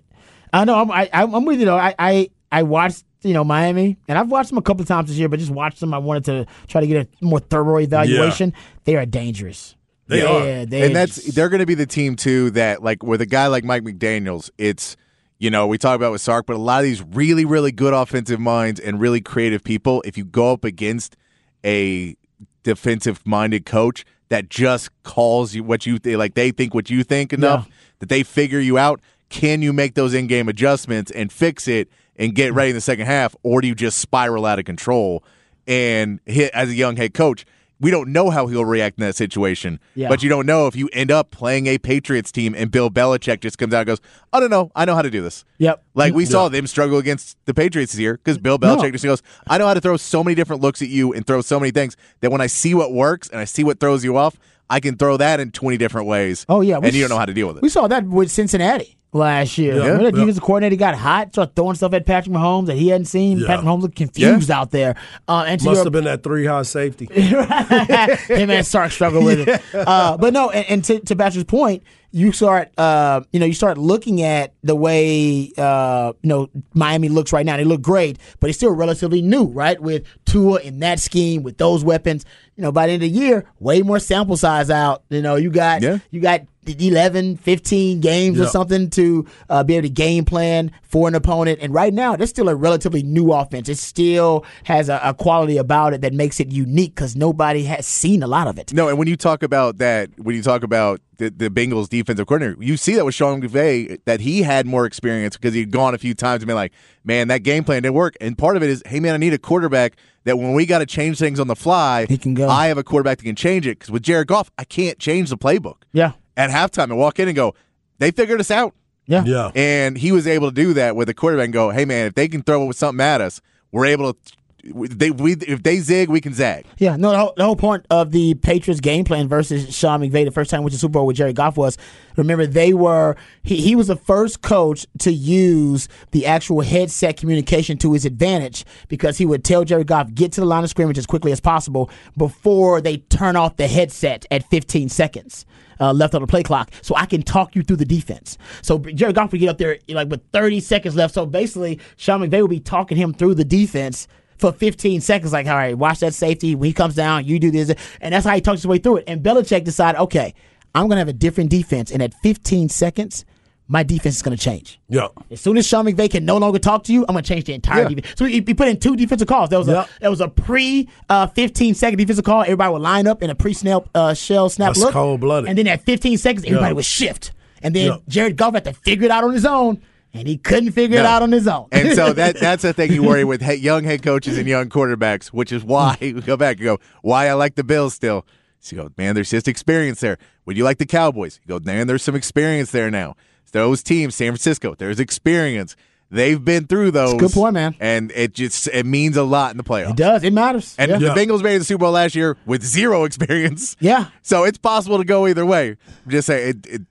I 0.52 0.64
know 0.64 0.74
I'm 0.80 0.90
I, 0.90 1.08
I'm 1.12 1.44
with 1.44 1.60
you 1.60 1.66
though. 1.66 1.78
I, 1.78 1.94
I 1.98 2.30
I 2.50 2.64
watched 2.64 3.04
you 3.22 3.34
know 3.34 3.44
Miami, 3.44 3.96
and 4.08 4.18
I've 4.18 4.30
watched 4.30 4.48
them 4.50 4.58
a 4.58 4.62
couple 4.62 4.82
of 4.82 4.88
times 4.88 5.08
this 5.08 5.18
year, 5.18 5.28
but 5.28 5.38
just 5.38 5.50
watched 5.50 5.80
them. 5.80 5.92
I 5.92 5.98
wanted 5.98 6.24
to 6.26 6.46
try 6.66 6.80
to 6.80 6.86
get 6.86 7.08
a 7.20 7.24
more 7.24 7.40
thorough 7.40 7.78
evaluation. 7.78 8.52
They 8.84 8.96
are 8.96 9.06
dangerous. 9.06 9.74
They 10.06 10.22
yeah, 10.22 10.62
are. 10.62 10.66
They 10.66 10.82
and 10.86 10.96
that's 10.96 11.16
they're 11.34 11.48
going 11.48 11.60
to 11.60 11.66
be 11.66 11.74
the 11.74 11.86
team 11.86 12.16
too 12.16 12.50
that 12.52 12.82
like 12.82 13.02
with 13.02 13.20
a 13.20 13.26
guy 13.26 13.48
like 13.48 13.64
Mike 13.64 13.82
McDaniel's, 13.82 14.50
it's 14.56 14.96
you 15.38 15.50
know 15.50 15.66
we 15.66 15.78
talk 15.78 15.96
about 15.96 16.12
with 16.12 16.20
Sark, 16.20 16.46
but 16.46 16.56
a 16.56 16.58
lot 16.58 16.78
of 16.78 16.84
these 16.84 17.02
really 17.02 17.44
really 17.44 17.72
good 17.72 17.92
offensive 17.92 18.40
minds 18.40 18.80
and 18.80 19.00
really 19.00 19.20
creative 19.20 19.62
people. 19.62 20.02
If 20.06 20.16
you 20.16 20.24
go 20.24 20.52
up 20.52 20.64
against 20.64 21.16
a 21.64 22.16
defensive 22.62 23.24
minded 23.26 23.66
coach 23.66 24.04
that 24.28 24.48
just 24.48 24.90
calls 25.02 25.54
you 25.54 25.64
what 25.64 25.86
you 25.86 25.98
th- 25.98 26.16
like, 26.16 26.34
they 26.34 26.50
think 26.50 26.74
what 26.74 26.90
you 26.90 27.02
think 27.02 27.32
enough 27.32 27.66
Yeah. 27.66 27.74
that 28.00 28.08
they 28.08 28.22
figure 28.22 28.60
you 28.60 28.78
out. 28.78 29.00
Can 29.30 29.62
you 29.62 29.72
make 29.72 29.94
those 29.94 30.14
in 30.14 30.26
game 30.26 30.48
adjustments 30.48 31.10
and 31.10 31.32
fix 31.32 31.66
it 31.68 31.88
and 32.18 32.34
get 32.34 32.48
mm-hmm. 32.48 32.56
ready 32.56 32.70
in 32.70 32.76
the 32.76 32.80
second 32.80 33.06
half, 33.06 33.34
or 33.42 33.60
do 33.60 33.68
you 33.68 33.74
just 33.74 33.98
spiral 33.98 34.44
out 34.44 34.58
of 34.58 34.64
control? 34.64 35.24
And 35.66 36.20
hit 36.24 36.50
as 36.54 36.70
a 36.70 36.74
young 36.74 36.96
head 36.96 37.12
coach, 37.12 37.44
we 37.80 37.90
don't 37.90 38.10
know 38.10 38.30
how 38.30 38.46
he'll 38.46 38.64
react 38.64 38.98
in 38.98 39.04
that 39.04 39.14
situation. 39.14 39.78
Yeah. 39.94 40.08
But 40.08 40.22
you 40.22 40.28
don't 40.28 40.46
know 40.46 40.66
if 40.66 40.74
you 40.74 40.88
end 40.92 41.10
up 41.10 41.30
playing 41.30 41.66
a 41.66 41.78
Patriots 41.78 42.32
team 42.32 42.54
and 42.54 42.70
Bill 42.70 42.90
Belichick 42.90 43.40
just 43.40 43.58
comes 43.58 43.72
out 43.72 43.80
and 43.80 43.86
goes, 43.86 44.00
I 44.32 44.40
don't 44.40 44.50
know. 44.50 44.72
I 44.74 44.84
know 44.84 44.94
how 44.94 45.02
to 45.02 45.10
do 45.10 45.22
this. 45.22 45.44
Yep. 45.58 45.84
Like 45.94 46.14
we 46.14 46.24
saw 46.24 46.48
them 46.48 46.66
struggle 46.66 46.98
against 46.98 47.36
the 47.44 47.54
Patriots 47.54 47.92
this 47.92 48.00
year 48.00 48.14
because 48.14 48.38
Bill 48.38 48.58
Belichick 48.58 48.82
No. 48.82 48.90
just 48.90 49.04
goes, 49.04 49.22
I 49.46 49.58
know 49.58 49.66
how 49.66 49.74
to 49.74 49.80
throw 49.80 49.96
so 49.96 50.24
many 50.24 50.34
different 50.34 50.62
looks 50.62 50.82
at 50.82 50.88
you 50.88 51.12
and 51.12 51.26
throw 51.26 51.40
so 51.40 51.60
many 51.60 51.70
things 51.70 51.96
that 52.20 52.30
when 52.32 52.40
I 52.40 52.46
see 52.46 52.74
what 52.74 52.92
works 52.92 53.28
and 53.28 53.40
I 53.40 53.44
see 53.44 53.62
what 53.62 53.78
throws 53.78 54.04
you 54.04 54.16
off, 54.16 54.38
I 54.70 54.80
can 54.80 54.96
throw 54.96 55.16
that 55.16 55.40
in 55.40 55.50
20 55.50 55.76
different 55.78 56.08
ways. 56.08 56.44
Oh 56.48 56.60
yeah, 56.60 56.78
And 56.82 56.92
you 56.92 57.00
don't 57.00 57.10
know 57.10 57.18
how 57.18 57.26
to 57.26 57.34
deal 57.34 57.46
with 57.46 57.58
it. 57.58 57.62
We 57.62 57.68
saw 57.68 57.86
that 57.88 58.04
with 58.04 58.30
Cincinnati 58.30 58.97
last 59.12 59.56
year. 59.58 59.74
Yeah. 59.74 59.80
Remember 59.82 60.04
that 60.04 60.14
Yeah. 60.14 60.20
defensive 60.20 60.42
coordinator 60.42 60.76
got 60.76 60.94
hot, 60.94 61.32
started 61.32 61.56
throwing 61.56 61.74
stuff 61.76 61.94
at 61.94 62.04
Patrick 62.06 62.34
Mahomes 62.34 62.66
that 62.66 62.76
he 62.76 62.88
hadn't 62.88 63.06
seen. 63.06 63.38
Yeah. 63.38 63.46
Patrick 63.46 63.66
Mahomes 63.66 63.82
looked 63.82 63.96
confused 63.96 64.50
out 64.50 64.70
there. 64.70 64.96
Uh, 65.26 65.44
and 65.46 65.62
Must 65.62 65.76
your, 65.76 65.84
have 65.84 65.92
been 65.92 66.04
that 66.04 66.22
three 66.22 66.44
high 66.46 66.62
safety. 66.62 67.06
him 67.12 68.50
and 68.50 68.66
Sark 68.66 68.92
struggle 68.92 69.22
with 69.24 69.48
it. 69.48 69.62
Uh, 69.88 70.16
but 70.16 70.32
no, 70.32 70.50
and, 70.50 70.66
and 70.68 70.84
to, 70.84 71.00
to 71.00 71.16
Patrick's 71.16 71.44
point, 71.44 71.82
you 72.10 72.32
start, 72.32 72.70
uh, 72.78 73.20
you 73.32 73.40
know, 73.40 73.46
you 73.46 73.52
start 73.52 73.78
looking 73.78 74.22
at 74.22 74.54
the 74.62 74.74
way, 74.74 75.52
uh, 75.56 76.12
you 76.22 76.28
know, 76.28 76.50
Miami 76.74 77.08
looks 77.08 77.32
right 77.32 77.44
now. 77.46 77.56
They 77.56 77.64
look 77.64 77.80
great, 77.82 78.18
but 78.40 78.50
it's 78.50 78.58
still 78.58 78.72
relatively 78.72 79.22
new, 79.22 79.44
right? 79.44 79.80
With 79.80 80.04
Tua 80.24 80.60
in 80.60 80.80
that 80.80 81.00
scheme, 81.00 81.42
with 81.42 81.58
those 81.58 81.84
weapons, 81.84 82.24
you 82.56 82.62
know, 82.62 82.72
by 82.72 82.86
the 82.86 82.94
end 82.94 83.02
of 83.02 83.12
the 83.12 83.18
year, 83.18 83.44
way 83.60 83.82
more 83.82 83.98
sample 83.98 84.36
size 84.36 84.70
out. 84.70 85.04
You 85.10 85.22
know, 85.22 85.36
you 85.36 85.50
got, 85.50 85.82
you 86.10 86.20
got 86.20 86.42
11, 86.66 87.36
15 87.36 88.00
games 88.00 88.38
or 88.40 88.46
something 88.46 88.90
to 88.90 89.26
uh, 89.48 89.64
be 89.64 89.74
able 89.74 89.88
to 89.88 89.92
game 89.92 90.24
plan 90.24 90.70
for 90.82 91.08
an 91.08 91.14
opponent. 91.14 91.58
And 91.62 91.72
right 91.72 91.92
now, 91.92 92.16
there's 92.16 92.30
still 92.30 92.48
a 92.48 92.54
relatively 92.54 93.02
new 93.02 93.32
offense. 93.32 93.68
It 93.68 93.78
still 93.78 94.44
has 94.64 94.88
a, 94.88 95.00
a 95.02 95.14
quality 95.14 95.56
about 95.56 95.94
it 95.94 96.00
that 96.02 96.12
makes 96.12 96.40
it 96.40 96.48
unique 96.48 96.94
because 96.94 97.16
nobody 97.16 97.64
has 97.64 97.86
seen 97.86 98.22
a 98.22 98.26
lot 98.26 98.48
of 98.48 98.58
it. 98.58 98.72
No, 98.72 98.88
and 98.88 98.98
when 98.98 99.08
you 99.08 99.16
talk 99.16 99.42
about 99.42 99.78
that, 99.78 100.10
when 100.18 100.34
you 100.34 100.42
talk 100.42 100.62
about 100.62 101.00
the, 101.18 101.30
the 101.30 101.50
Bengals 101.50 101.88
defensive 101.88 102.26
coordinator, 102.26 102.62
you 102.62 102.76
see 102.76 102.94
that 102.94 103.04
with 103.04 103.14
Sean 103.14 103.40
McVay 103.40 103.98
that 104.04 104.20
he 104.20 104.42
had 104.42 104.66
more 104.66 104.86
experience 104.86 105.36
because 105.36 105.54
he'd 105.54 105.70
gone 105.70 105.94
a 105.94 105.98
few 105.98 106.14
times 106.14 106.42
and 106.42 106.46
been 106.46 106.56
like, 106.56 106.72
man, 107.04 107.28
that 107.28 107.42
game 107.42 107.64
plan 107.64 107.82
didn't 107.82 107.94
work. 107.94 108.14
And 108.20 108.36
part 108.36 108.56
of 108.56 108.62
it 108.62 108.70
is, 108.70 108.82
hey, 108.86 109.00
man, 109.00 109.14
I 109.14 109.18
need 109.18 109.34
a 109.34 109.38
quarterback 109.38 109.96
that 110.24 110.36
when 110.36 110.52
we 110.52 110.66
got 110.66 110.78
to 110.78 110.86
change 110.86 111.18
things 111.18 111.40
on 111.40 111.46
the 111.46 111.56
fly, 111.56 112.06
He 112.06 112.18
can 112.18 112.34
go. 112.34 112.48
I 112.48 112.66
have 112.68 112.78
a 112.78 112.84
quarterback 112.84 113.18
that 113.18 113.24
can 113.24 113.36
change 113.36 113.66
it. 113.66 113.78
Because 113.78 113.90
with 113.90 114.02
Jared 114.02 114.28
Goff, 114.28 114.50
I 114.58 114.64
can't 114.64 114.98
change 114.98 115.30
the 115.30 115.38
playbook. 115.38 115.82
Yeah. 115.92 116.12
At 116.38 116.50
halftime, 116.50 116.84
and 116.84 116.96
walk 116.96 117.18
in 117.18 117.28
and 117.28 117.36
go, 117.36 117.54
they 117.98 118.12
figured 118.12 118.40
us 118.40 118.50
out. 118.50 118.74
Yeah. 119.06 119.24
Yeah. 119.24 119.50
And 119.54 119.98
he 119.98 120.12
was 120.12 120.26
able 120.26 120.50
to 120.50 120.54
do 120.54 120.72
that 120.74 120.94
with 120.94 121.08
a 121.08 121.14
quarterback 121.14 121.46
and 121.46 121.52
go, 121.52 121.70
hey, 121.70 121.84
man, 121.84 122.06
if 122.06 122.14
they 122.14 122.28
can 122.28 122.42
throw 122.42 122.70
something 122.72 123.04
at 123.04 123.20
us, 123.20 123.40
we're 123.72 123.86
able 123.86 124.14
to. 124.14 124.18
They, 124.64 125.12
we, 125.12 125.34
if 125.34 125.62
they 125.62 125.78
zig, 125.78 126.08
we 126.08 126.20
can 126.20 126.34
zag. 126.34 126.66
Yeah, 126.78 126.96
no, 126.96 127.12
the 127.12 127.18
whole, 127.18 127.32
the 127.36 127.44
whole 127.44 127.56
point 127.56 127.86
of 127.90 128.10
the 128.10 128.34
Patriots 128.34 128.80
game 128.80 129.04
plan 129.04 129.28
versus 129.28 129.74
Sean 129.74 130.00
McVay 130.00 130.24
the 130.24 130.32
first 130.32 130.50
time 130.50 130.64
with 130.64 130.72
the 130.72 130.78
Super 130.78 130.94
Bowl 130.94 131.06
with 131.06 131.16
Jared 131.16 131.36
Goff 131.36 131.56
was 131.56 131.78
remember 132.16 132.44
they 132.44 132.72
were 132.72 133.14
he, 133.44 133.60
he 133.60 133.76
was 133.76 133.86
the 133.86 133.96
first 133.96 134.42
coach 134.42 134.84
to 134.98 135.12
use 135.12 135.88
the 136.10 136.26
actual 136.26 136.62
headset 136.62 137.16
communication 137.16 137.78
to 137.78 137.92
his 137.92 138.04
advantage 138.04 138.64
because 138.88 139.16
he 139.16 139.26
would 139.26 139.44
tell 139.44 139.62
Jared 139.62 139.86
Goff 139.86 140.12
get 140.12 140.32
to 140.32 140.40
the 140.40 140.46
line 140.46 140.64
of 140.64 140.70
scrimmage 140.70 140.98
as 140.98 141.06
quickly 141.06 141.30
as 141.30 141.38
possible 141.38 141.88
before 142.16 142.80
they 142.80 142.96
turn 142.96 143.36
off 143.36 143.56
the 143.56 143.68
headset 143.68 144.26
at 144.30 144.48
15 144.50 144.88
seconds. 144.88 145.46
Uh, 145.80 145.92
left 145.92 146.12
on 146.12 146.20
the 146.20 146.26
play 146.26 146.42
clock, 146.42 146.72
so 146.82 146.92
I 146.96 147.06
can 147.06 147.22
talk 147.22 147.54
you 147.54 147.62
through 147.62 147.76
the 147.76 147.84
defense. 147.84 148.36
So 148.62 148.80
Jared 148.80 149.14
Goff 149.14 149.30
would 149.30 149.38
get 149.40 149.48
up 149.48 149.58
there 149.58 149.78
like 149.88 150.08
with 150.08 150.22
30 150.32 150.58
seconds 150.58 150.96
left. 150.96 151.14
So 151.14 151.24
basically, 151.24 151.78
Sean 151.96 152.20
McVay 152.20 152.42
would 152.42 152.50
be 152.50 152.58
talking 152.58 152.96
him 152.96 153.14
through 153.14 153.34
the 153.36 153.44
defense 153.44 154.08
for 154.38 154.52
15 154.52 155.00
seconds, 155.00 155.32
like, 155.32 155.46
all 155.46 155.56
right, 155.56 155.76
watch 155.76 156.00
that 156.00 156.14
safety. 156.14 156.54
When 156.54 156.66
he 156.68 156.72
comes 156.72 156.94
down, 156.94 157.24
you 157.26 157.38
do 157.38 157.50
this. 157.50 157.72
And 158.00 158.14
that's 158.14 158.24
how 158.26 158.34
he 158.34 158.40
talks 158.40 158.60
his 158.60 158.66
way 158.66 158.78
through 158.78 158.98
it. 158.98 159.04
And 159.06 159.22
Belichick 159.22 159.64
decided, 159.64 160.00
okay, 160.02 160.34
I'm 160.74 160.82
going 160.88 160.96
to 160.96 161.00
have 161.00 161.08
a 161.08 161.12
different 161.12 161.50
defense. 161.50 161.90
And 161.90 162.02
at 162.02 162.14
15 162.22 162.68
seconds, 162.68 163.24
my 163.70 163.82
defense 163.82 164.16
is 164.16 164.22
going 164.22 164.36
to 164.36 164.42
change. 164.42 164.80
Yeah. 164.88 165.08
As 165.30 165.40
soon 165.42 165.58
as 165.58 165.66
Sean 165.66 165.84
McVay 165.84 166.10
can 166.10 166.24
no 166.24 166.38
longer 166.38 166.58
talk 166.58 166.84
to 166.84 166.92
you, 166.92 167.02
I'm 167.08 167.12
going 167.14 167.22
to 167.24 167.28
change 167.28 167.44
the 167.44 167.52
entire 167.52 167.82
Yeah. 167.82 167.88
defense. 167.88 168.14
So 168.16 168.24
he, 168.24 168.34
he 168.46 168.54
put 168.54 168.68
in 168.68 168.78
two 168.80 168.96
defensive 168.96 169.28
calls. 169.28 169.50
There 169.50 169.58
was 169.58 169.68
Yeah. 169.68 169.82
a 169.84 170.00
there 170.00 170.10
was 170.10 170.20
a 170.22 170.28
pre 170.28 170.88
uh, 171.10 171.26
15 171.26 171.74
second 171.74 171.98
defensive 171.98 172.24
call. 172.24 172.42
Everybody 172.42 172.72
would 172.72 172.80
line 172.82 173.06
up 173.06 173.22
in 173.22 173.28
a 173.28 173.34
pre 173.34 173.52
snap 173.52 173.88
uh, 173.94 174.14
shell 174.14 174.48
snap 174.48 174.68
That's 174.70 174.80
look. 174.80 174.92
cold-blooded. 174.92 175.50
And 175.50 175.58
then 175.58 175.66
at 175.66 175.82
15 175.82 176.16
seconds, 176.16 176.44
everybody 176.46 176.70
Yeah. 176.70 176.72
would 176.74 176.84
shift. 176.86 177.32
And 177.62 177.74
then 177.76 177.86
Yeah. 177.88 177.96
Jared 178.08 178.36
Goff 178.36 178.54
had 178.54 178.64
to 178.64 178.72
figure 178.72 179.04
it 179.04 179.10
out 179.10 179.24
on 179.24 179.32
his 179.34 179.44
own. 179.44 179.82
And 180.18 180.26
he 180.26 180.36
couldn't 180.36 180.72
figure 180.72 180.98
it 180.98 181.04
out 181.04 181.22
on 181.22 181.32
his 181.32 181.46
own. 181.46 181.68
And 181.72 181.94
so 181.94 182.12
that 182.14 182.38
that's 182.40 182.62
the 182.62 182.72
thing 182.72 182.92
you 182.92 183.02
worry 183.02 183.24
with 183.24 183.40
he- 183.42 183.54
young 183.54 183.84
head 183.84 184.02
coaches 184.02 184.36
and 184.36 184.46
young 184.46 184.68
quarterbacks, 184.68 185.28
which 185.28 185.52
is 185.52 185.64
why 185.64 185.96
we 186.00 186.12
go 186.12 186.36
back 186.36 186.56
and 186.56 186.64
go, 186.64 186.78
why 187.02 187.28
I 187.28 187.34
like 187.34 187.54
the 187.54 187.64
Bills 187.64 187.94
still. 187.94 188.26
So 188.60 188.74
you 188.74 188.82
go, 188.82 188.90
man, 188.98 189.14
there's 189.14 189.30
just 189.30 189.46
experience 189.46 190.00
there. 190.00 190.18
Would 190.44 190.56
you 190.56 190.64
like 190.64 190.78
the 190.78 190.86
Cowboys? 190.86 191.38
You 191.44 191.58
go, 191.58 191.64
man, 191.64 191.86
there's 191.86 192.02
some 192.02 192.16
experience 192.16 192.72
there 192.72 192.90
now. 192.90 193.14
Those 193.52 193.82
teams, 193.82 194.14
San 194.14 194.32
Francisco, 194.32 194.74
there's 194.74 195.00
experience. 195.00 195.76
They've 196.10 196.42
been 196.42 196.66
through 196.66 196.92
those. 196.92 197.14
good 197.14 197.32
point, 197.32 197.54
man. 197.54 197.76
And 197.80 198.10
it 198.14 198.32
just 198.32 198.66
it 198.68 198.86
means 198.86 199.16
a 199.16 199.22
lot 199.22 199.50
in 199.50 199.58
the 199.58 199.64
playoffs. 199.64 199.90
it 199.90 199.96
does. 199.96 200.24
It 200.24 200.32
matters. 200.32 200.74
And 200.78 200.90
yeah. 200.90 200.98
the 200.98 201.08
Bengals 201.08 201.42
made 201.42 201.50
it 201.50 201.54
to 201.54 201.58
the 201.60 201.64
Super 201.64 201.80
Bowl 201.80 201.92
last 201.92 202.14
year 202.14 202.36
with 202.46 202.62
zero 202.62 203.04
experience. 203.04 203.76
Yeah. 203.80 204.06
So 204.22 204.44
it's 204.44 204.58
possible 204.58 204.98
to 204.98 205.04
go 205.04 205.26
either 205.26 205.46
way. 205.46 205.76
I'm 206.04 206.10
just 206.10 206.26
say 206.26 206.50
it, 206.50 206.66
it, 206.66 206.82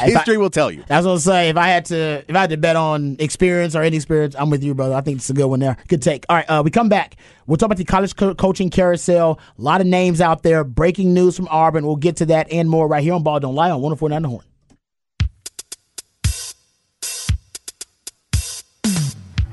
I- 0.00 0.10
history 0.10 0.36
will 0.38 0.50
tell 0.50 0.70
you. 0.70 0.84
I 0.90 0.96
was 0.96 1.06
gonna 1.06 1.18
say 1.20 1.48
if 1.48 1.56
I 1.56 1.68
had 1.68 1.84
to 1.86 2.24
if 2.28 2.34
I 2.36 2.40
had 2.40 2.50
to 2.50 2.56
bet 2.56 2.76
on 2.76 3.16
experience 3.18 3.74
or 3.74 3.82
inexperience, 3.82 4.34
I'm 4.38 4.50
with 4.50 4.62
you, 4.62 4.74
brother. 4.74 4.94
I 4.94 5.00
think 5.00 5.18
it's 5.18 5.30
a 5.30 5.34
good 5.34 5.46
one 5.46 5.60
there. 5.60 5.76
Good 5.88 6.02
take. 6.02 6.24
All 6.28 6.36
right, 6.36 6.46
uh, 6.48 6.62
we 6.64 6.70
come 6.70 6.88
back. 6.88 7.16
We'll 7.46 7.56
talk 7.56 7.66
about 7.66 7.78
the 7.78 7.84
college 7.84 8.16
co- 8.16 8.34
coaching 8.34 8.70
carousel. 8.70 9.38
A 9.58 9.62
lot 9.62 9.80
of 9.80 9.86
names 9.86 10.20
out 10.20 10.42
there. 10.42 10.64
Breaking 10.64 11.14
news 11.14 11.36
from 11.36 11.48
Auburn. 11.48 11.86
We'll 11.86 11.96
get 11.96 12.16
to 12.16 12.26
that 12.26 12.50
and 12.52 12.68
more 12.68 12.88
right 12.88 13.02
here 13.02 13.14
on 13.14 13.22
Ball 13.22 13.40
Don't 13.40 13.54
Lie 13.54 13.70
on 13.70 13.80
104.9 13.80 14.22
The 14.22 14.28
Horn. 14.28 14.44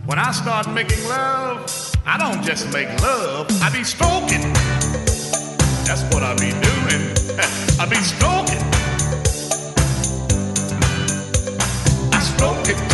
When 0.06 0.20
I 0.20 0.32
start 0.32 0.70
making 0.70 1.02
love, 1.08 1.66
I 2.06 2.18
don't 2.18 2.44
just 2.44 2.72
make 2.74 2.90
love, 3.02 3.48
I 3.62 3.70
be 3.72 3.84
stroking. 3.84 4.42
That's 5.88 6.04
what 6.14 6.24
I 6.24 6.34
be 6.36 6.52
doing. 6.52 7.02
I 7.80 7.86
be 7.90 7.96
stroking. 7.98 8.53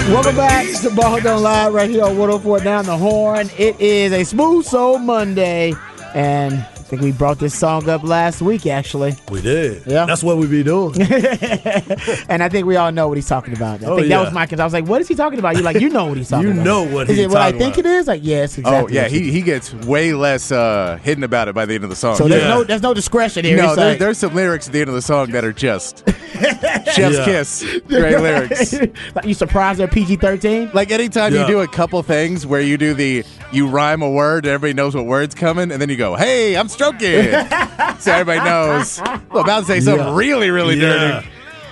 Welcome 0.09 0.37
back 0.37 0.65
to 0.81 0.89
Ball 0.89 1.21
Don't 1.21 1.43
Lie 1.43 1.69
right 1.69 1.87
here 1.87 2.03
on 2.03 2.17
104 2.17 2.61
Down 2.61 2.85
the 2.85 2.97
Horn. 2.97 3.47
It 3.59 3.79
is 3.79 4.11
a 4.11 4.23
smooth 4.23 4.65
soul 4.65 4.97
Monday, 4.97 5.71
and 6.15 6.65
think 6.89 7.01
we 7.03 7.11
brought 7.11 7.37
this 7.39 7.53
song 7.57 7.87
up 7.87 8.03
last 8.03 8.41
week, 8.41 8.65
actually. 8.65 9.13
We 9.29 9.41
did. 9.41 9.83
Yeah. 9.85 10.05
That's 10.05 10.23
what 10.23 10.37
we 10.37 10.47
be 10.47 10.63
doing. 10.63 10.95
And 12.29 12.43
I 12.43 12.49
think 12.49 12.65
we 12.65 12.75
all 12.75 12.91
know 12.91 13.07
what 13.07 13.17
he's 13.17 13.27
talking 13.27 13.55
about. 13.55 13.83
I 13.83 13.87
Oh, 13.87 13.95
think 13.97 14.07
yeah. 14.09 14.17
that 14.17 14.25
was 14.25 14.33
my 14.33 14.45
concern. 14.45 14.61
I 14.61 14.65
was 14.65 14.73
like, 14.73 14.87
what 14.87 15.01
is 15.01 15.07
he 15.07 15.15
talking 15.15 15.39
about? 15.39 15.55
You're 15.55 15.63
like, 15.63 15.79
you 15.79 15.89
know 15.89 16.05
what 16.05 16.17
he's 16.17 16.29
talking 16.29 16.47
You 16.47 16.53
about. 16.53 16.59
You 16.61 16.65
know 16.65 16.83
what 16.83 17.09
Is 17.09 17.17
he's 17.17 17.25
talking 17.27 17.31
it 17.31 17.33
what 17.33 17.41
I 17.41 17.51
think 17.57 17.77
about. 17.77 17.89
it 17.89 17.95
is? 17.95 18.07
Like, 18.07 18.21
yes, 18.23 18.57
exactly. 18.57 18.97
Oh 18.97 19.01
yeah, 19.01 19.07
he, 19.07 19.31
he 19.31 19.41
gets 19.41 19.73
way 19.73 20.13
less 20.13 20.51
uh, 20.51 20.97
hidden 21.03 21.23
about 21.23 21.47
it 21.47 21.55
by 21.55 21.65
the 21.65 21.75
end 21.75 21.83
of 21.83 21.89
the 21.89 21.95
song. 21.95 22.15
So 22.15 22.27
there's 22.27 22.43
Yeah. 22.43 22.49
no 22.49 22.63
there's 22.63 22.81
no 22.81 22.93
discretion 22.93 23.45
here. 23.45 23.57
no, 23.57 23.75
there, 23.75 23.89
like- 23.91 23.99
there's 23.99 24.17
some 24.17 24.33
lyrics 24.35 24.67
at 24.67 24.73
the 24.73 24.81
end 24.81 24.89
of 24.89 24.95
the 24.95 25.01
song 25.01 25.31
that 25.31 25.43
are 25.45 25.53
just 25.53 26.03
chef's 26.09 26.97
Yeah. 27.17 27.25
kiss. 27.25 27.63
Great 27.87 28.19
lyrics. 28.19 28.73
like 29.15 29.25
you 29.25 29.33
surprised 29.33 29.79
they're 29.79 29.87
PG 29.87 30.17
thirteen? 30.17 30.69
Like 30.73 30.91
anytime 30.91 31.33
Yeah. 31.33 31.41
you 31.41 31.47
do 31.47 31.59
a 31.61 31.67
couple 31.67 32.01
things 32.03 32.45
where 32.45 32.61
you 32.61 32.77
do 32.77 32.93
the 32.93 33.23
you 33.51 33.67
rhyme 33.67 34.01
a 34.01 34.09
word 34.09 34.45
everybody 34.45 34.73
knows 34.73 34.95
what 34.95 35.05
word's 35.05 35.35
coming, 35.35 35.71
and 35.71 35.81
then 35.81 35.89
you 35.89 35.95
go, 35.97 36.15
"Hey, 36.15 36.55
I'm 36.55 36.67
stroking," 36.79 37.31
so 37.99 38.11
everybody 38.13 38.39
knows. 38.47 38.99
I'm 39.03 39.21
about 39.31 39.61
to 39.61 39.65
say 39.65 39.79
something 39.81 40.05
Yeah. 40.07 40.15
really, 40.15 40.49
really 40.49 40.75
Yeah. 40.79 40.87
dirty. 41.21 41.27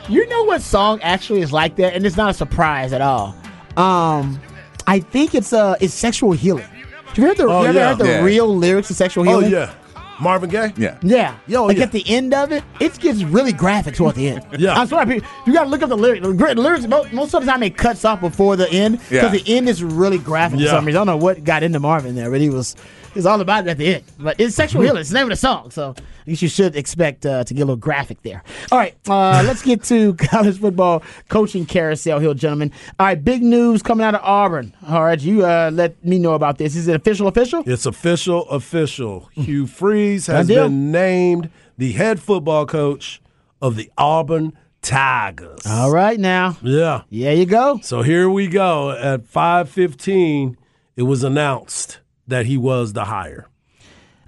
You 0.10 0.28
know 0.30 0.44
what 0.44 0.62
song 0.62 1.00
actually 1.02 1.42
is 1.42 1.52
like 1.52 1.76
that, 1.78 1.94
and 1.94 2.06
it's 2.06 2.18
not 2.18 2.30
a 2.30 2.34
surprise 2.34 2.94
at 2.94 3.02
all. 3.02 3.36
Um, 3.76 4.40
I 4.86 5.00
think 5.00 5.36
it's 5.36 5.54
uh 5.54 5.76
it's 5.82 5.94
sexual 5.94 6.32
healing. 6.32 6.64
Have 7.08 7.18
you 7.18 7.24
heard 7.26 7.38
the, 7.38 7.44
Oh, 7.44 7.62
you 7.64 7.68
ever 7.70 7.78
yeah. 7.80 7.88
heard 7.90 7.98
the 7.98 8.06
Yeah. 8.08 8.22
real 8.24 8.56
lyrics 8.56 8.90
of 8.90 8.96
sexual 8.96 9.24
healing? 9.24 9.46
oh 9.46 9.50
healing? 9.50 9.68
yeah. 9.70 9.74
Marvin 10.20 10.50
Gaye. 10.50 10.74
Yeah. 10.78 10.98
Yeah. 11.04 11.36
Yo, 11.46 11.66
like 11.66 11.78
yeah. 11.78 11.84
at 11.84 11.92
the 11.92 12.04
end 12.10 12.34
of 12.34 12.52
it, 12.52 12.64
it 12.80 12.98
gets 13.00 13.22
really 13.24 13.52
graphic 13.54 13.94
toward 13.96 14.16
the 14.16 14.30
end. 14.30 14.42
Yeah. 14.58 14.74
I'm 14.74 14.88
sorry, 14.88 15.06
people- 15.06 15.30
you 15.46 15.54
gotta 15.54 15.70
look 15.70 15.84
up 15.84 15.90
the 15.90 15.98
lyrics. 15.98 16.26
The 16.26 16.56
lyrics 16.56 16.88
most, 16.88 17.14
most 17.14 17.36
of 17.36 17.46
the 17.46 17.52
time 17.52 17.62
it 17.62 17.78
cuts 17.78 18.04
off 18.04 18.20
before 18.22 18.56
the 18.56 18.68
end 18.72 18.98
because 19.10 19.12
Yeah. 19.12 19.28
the 19.30 19.44
end 19.46 19.70
is 19.70 19.84
really 19.84 20.18
graphic 20.18 20.58
for 20.60 20.66
Yeah. 20.66 20.72
some 20.72 20.86
reason. 20.86 20.98
I 20.98 21.06
don't 21.06 21.08
know 21.20 21.24
what 21.24 21.44
got 21.44 21.62
into 21.62 21.80
Marvin 21.80 22.16
there, 22.16 22.32
but 22.32 22.42
he 22.42 22.50
was 22.50 22.76
was 23.18 23.26
all 23.26 23.42
about 23.42 23.68
it 23.68 23.70
at 23.70 23.78
the 23.78 23.96
end. 23.96 24.04
But 24.18 24.40
it's 24.40 24.56
sexual 24.56 24.82
healing. 24.82 25.02
It's 25.02 25.10
the 25.10 25.16
name 25.16 25.26
of 25.26 25.32
the 25.32 25.36
song, 25.36 25.72
so 25.72 25.94
I 25.98 26.30
guess 26.30 26.42
you 26.42 26.48
should 26.48 26.76
expect 26.76 27.26
uh, 27.26 27.44
to 27.44 27.54
get 27.54 27.62
a 27.62 27.66
little 27.66 27.76
graphic 27.76 28.22
there. 28.22 28.44
All 28.72 28.78
right, 28.78 28.96
uh, 29.10 29.44
let's 29.46 29.62
get 29.62 29.84
to 29.86 30.14
college 30.16 30.60
football 30.60 31.04
coaching 31.28 31.66
carousel 31.66 32.20
here, 32.20 32.34
gentlemen. 32.34 32.72
All 33.00 33.08
right, 33.08 33.22
big 33.22 33.44
news 33.44 33.84
coming 33.84 34.06
out 34.06 34.16
of 34.16 34.22
Auburn. 34.24 34.74
All 34.88 35.04
right, 35.04 35.20
you 35.20 35.46
uh, 35.46 35.72
let 35.74 36.04
me 36.06 36.20
know 36.20 36.34
about 36.34 36.58
this. 36.58 36.76
Is 36.76 36.88
it 36.88 36.96
official? 36.96 37.28
Official? 37.28 37.64
It's 37.66 37.86
official, 37.86 38.48
official. 38.50 39.30
Hugh 39.34 39.68
Freeze 39.68 40.28
has 40.28 40.48
been 40.48 40.92
named 40.92 41.50
the 41.78 41.92
head 41.94 42.20
football 42.20 42.66
coach 42.66 43.22
of 43.62 43.76
the 43.76 43.92
Auburn 43.98 44.54
Tigers. 44.82 45.66
All 45.66 45.92
right, 45.92 46.20
now. 46.20 46.58
Yeah. 46.62 47.02
Yeah, 47.10 47.32
you 47.32 47.46
go. 47.46 47.80
So 47.84 48.02
here 48.02 48.30
we 48.30 48.48
go. 48.48 48.92
At 48.92 49.26
5:15, 49.26 50.56
it 50.96 51.04
was 51.04 51.24
announced 51.24 52.00
that 52.28 52.46
he 52.46 52.58
was 52.58 52.94
the 52.94 53.06
hire. 53.06 53.48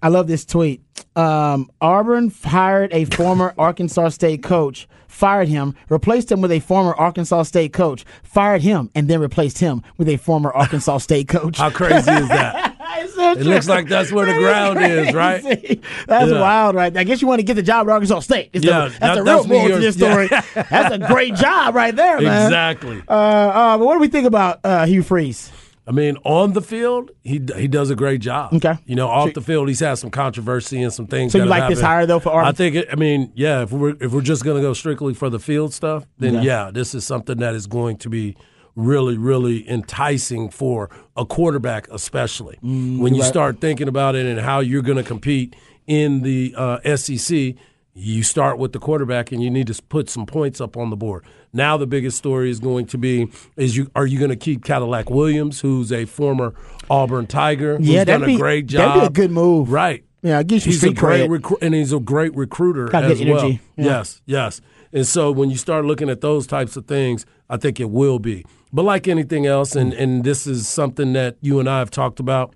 I 0.01 0.07
love 0.07 0.27
this 0.27 0.45
tweet. 0.45 0.81
Um, 1.15 1.69
Auburn 1.81 2.31
hired 2.43 2.93
a 2.93 3.05
former 3.05 3.53
Arkansas 3.57 4.09
State 4.09 4.41
coach, 4.43 4.87
fired 5.09 5.49
him, 5.49 5.75
replaced 5.89 6.31
him 6.31 6.39
with 6.39 6.51
a 6.53 6.61
former 6.61 6.93
Arkansas 6.93 7.43
State 7.43 7.73
coach, 7.73 8.05
fired 8.23 8.61
him, 8.61 8.89
and 8.95 9.09
then 9.09 9.19
replaced 9.19 9.57
him 9.57 9.83
with 9.97 10.07
a 10.07 10.15
former 10.15 10.51
Arkansas 10.53 10.97
State 10.99 11.27
coach. 11.27 11.57
How 11.57 11.69
crazy 11.69 11.97
is 12.11 12.27
that? 12.29 12.75
So 13.15 13.31
It 13.31 13.45
looks 13.45 13.69
like 13.69 13.87
that's 13.87 14.11
where 14.11 14.25
the 14.25 14.33
ground 14.33 14.81
is, 14.81 15.13
right? 15.13 15.41
That's 16.07 16.31
Yeah. 16.31 16.41
wild, 16.41 16.75
right? 16.75 16.95
I 16.97 17.03
guess 17.05 17.21
you 17.21 17.27
want 17.27 17.39
to 17.39 17.43
get 17.45 17.53
the 17.53 17.63
job 17.63 17.87
at 17.87 17.91
Arkansas 17.93 18.19
State. 18.21 18.49
It's 18.51 18.65
Yeah, 18.65 18.85
the, 18.85 18.89
that's 18.89 18.99
that- 18.99 19.15
the 19.15 19.23
real 19.23 19.43
moral 19.47 19.67
to 19.69 19.79
this 19.79 19.95
story. 19.95 20.27
that's 20.27 20.93
a 20.95 20.97
great 21.07 21.35
job 21.35 21.75
right 21.75 21.95
there, 21.95 22.19
man. 22.19 22.45
Exactly. 22.47 23.01
Uh, 23.07 23.11
uh, 23.11 23.77
but 23.77 23.85
what 23.85 23.93
do 23.93 23.99
we 23.99 24.07
think 24.09 24.25
about 24.27 24.59
uh, 24.65 24.85
Hugh 24.85 25.03
Freeze? 25.03 25.49
I 25.89 25.91
mean, 25.91 26.17
on 26.23 26.53
the 26.53 26.61
field, 26.61 27.09
he 27.23 27.41
he 27.55 27.67
does 27.67 27.89
a 27.89 27.95
great 27.95 28.21
job. 28.21 28.53
Okay. 28.53 28.77
You 28.85 28.95
know, 28.95 29.07
off 29.07 29.33
the 29.33 29.41
field, 29.41 29.69
he's 29.69 29.79
had 29.79 29.95
some 29.95 30.11
controversy 30.11 30.83
and 30.83 30.93
some 30.93 31.07
things. 31.07 31.31
So 31.31 31.39
you 31.39 31.45
like 31.45 31.67
this 31.67 31.81
hire, 31.81 32.05
though, 32.05 32.19
for 32.19 32.29
Auburn? 32.29 32.45
I 32.45 32.51
think. 32.51 32.75
It, 32.75 32.89
I 32.91 32.95
mean, 32.95 33.31
yeah. 33.33 33.63
If 33.63 33.71
we're 33.71 33.95
if 33.99 34.11
we're 34.11 34.21
just 34.21 34.43
going 34.43 34.57
to 34.57 34.61
go 34.61 34.73
strictly 34.73 35.15
for 35.15 35.31
the 35.31 35.39
field 35.39 35.73
stuff, 35.73 36.05
then 36.19 36.37
Okay. 36.37 36.45
yeah, 36.45 36.69
this 36.71 36.93
is 36.93 37.05
something 37.05 37.37
that 37.37 37.55
is 37.55 37.65
going 37.65 37.97
to 37.97 38.09
be 38.09 38.37
really, 38.75 39.17
really 39.17 39.67
enticing 39.67 40.51
for 40.51 40.91
a 41.17 41.25
quarterback, 41.25 41.87
especially 41.89 42.59
when 42.61 43.15
you 43.15 43.21
right. 43.21 43.27
start 43.27 43.59
thinking 43.59 43.87
about 43.87 44.13
it 44.13 44.27
and 44.27 44.39
how 44.39 44.59
you're 44.59 44.83
going 44.83 44.97
to 44.97 45.03
compete 45.03 45.55
in 45.87 46.21
the 46.21 46.53
uh, 46.55 46.95
SEC. 46.95 47.55
You 47.93 48.23
start 48.23 48.57
with 48.59 48.71
the 48.71 48.79
quarterback, 48.79 49.31
and 49.31 49.41
you 49.43 49.49
need 49.49 49.67
to 49.67 49.81
put 49.89 50.09
some 50.09 50.25
points 50.25 50.61
up 50.61 50.77
on 50.77 50.89
the 50.89 50.95
board. 50.95 51.25
Now, 51.51 51.75
the 51.75 51.87
biggest 51.87 52.17
story 52.17 52.49
is 52.49 52.59
going 52.59 52.85
to 52.87 52.97
be: 52.97 53.29
is 53.57 53.75
you 53.75 53.89
are 53.95 54.05
you 54.05 54.19
going 54.19 54.29
to 54.29 54.35
keep 54.37 54.63
Cadillac 54.63 55.09
Williams, 55.09 55.59
who's 55.61 55.91
a 55.91 56.05
former 56.05 56.53
Auburn 56.89 57.27
Tiger, 57.27 57.77
who's 57.77 57.89
Yeah, 57.89 58.05
done 58.05 58.23
a 58.23 58.27
be- 58.27 58.37
great 58.37 58.67
job? 58.67 58.95
that'd 58.95 59.01
be 59.13 59.21
a 59.23 59.27
good 59.27 59.31
move. 59.31 59.71
right? 59.71 60.03
Yeah, 60.21 60.39
it 60.39 60.47
gives 60.47 60.65
you 60.65 60.71
he's 60.73 60.83
a 60.83 60.91
great 60.93 61.29
recru- 61.29 61.57
and 61.61 61.73
he's 61.73 61.93
a 61.93 61.99
great 61.99 62.35
recruiter 62.35 62.87
Got 62.87 63.05
as 63.05 63.23
well. 63.23 63.49
Yeah. 63.51 63.57
Yes, 63.77 64.21
yes. 64.25 64.61
And 64.91 65.05
so 65.07 65.31
when 65.31 65.49
you 65.49 65.55
start 65.57 65.85
looking 65.85 66.09
at 66.09 66.19
those 66.21 66.45
types 66.47 66.75
of 66.75 66.85
things, 66.87 67.25
I 67.49 67.57
think 67.57 67.79
it 67.79 67.89
will 67.89 68.19
be. 68.19 68.45
But 68.73 68.83
like 68.83 69.07
anything 69.07 69.45
else, 69.45 69.75
and 69.75 69.93
and 69.93 70.23
this 70.23 70.45
is 70.45 70.67
something 70.67 71.13
that 71.13 71.37
you 71.41 71.59
and 71.59 71.69
I 71.69 71.79
have 71.79 71.89
talked 71.89 72.19
about. 72.19 72.53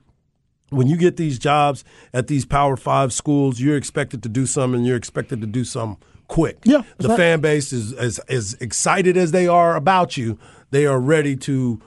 When 0.74 0.88
you 0.88 0.98
get 0.98 1.18
these 1.18 1.40
jobs 1.40 1.84
at 2.14 2.28
these 2.28 2.46
Power 2.46 2.76
Five 2.78 3.14
schools, 3.14 3.60
you're 3.60 3.78
expected 3.78 4.24
to 4.24 4.30
do 4.30 4.46
something. 4.46 4.80
and 4.80 4.88
You're 4.88 4.98
expected 4.98 5.42
to 5.42 5.48
do 5.48 5.64
something 5.64 6.02
quick. 6.28 6.60
Yeah, 6.64 6.84
the 6.98 7.10
right. 7.10 7.18
fan 7.18 7.42
base 7.42 7.72
is 7.72 7.94
as 7.94 8.20
as 8.20 8.56
excited 8.56 9.18
as 9.18 9.32
they 9.32 9.48
are 9.48 9.76
about 9.76 10.18
you. 10.18 10.40
They 10.72 10.86
are 10.86 11.00
ready 11.00 11.36
to 11.38 11.82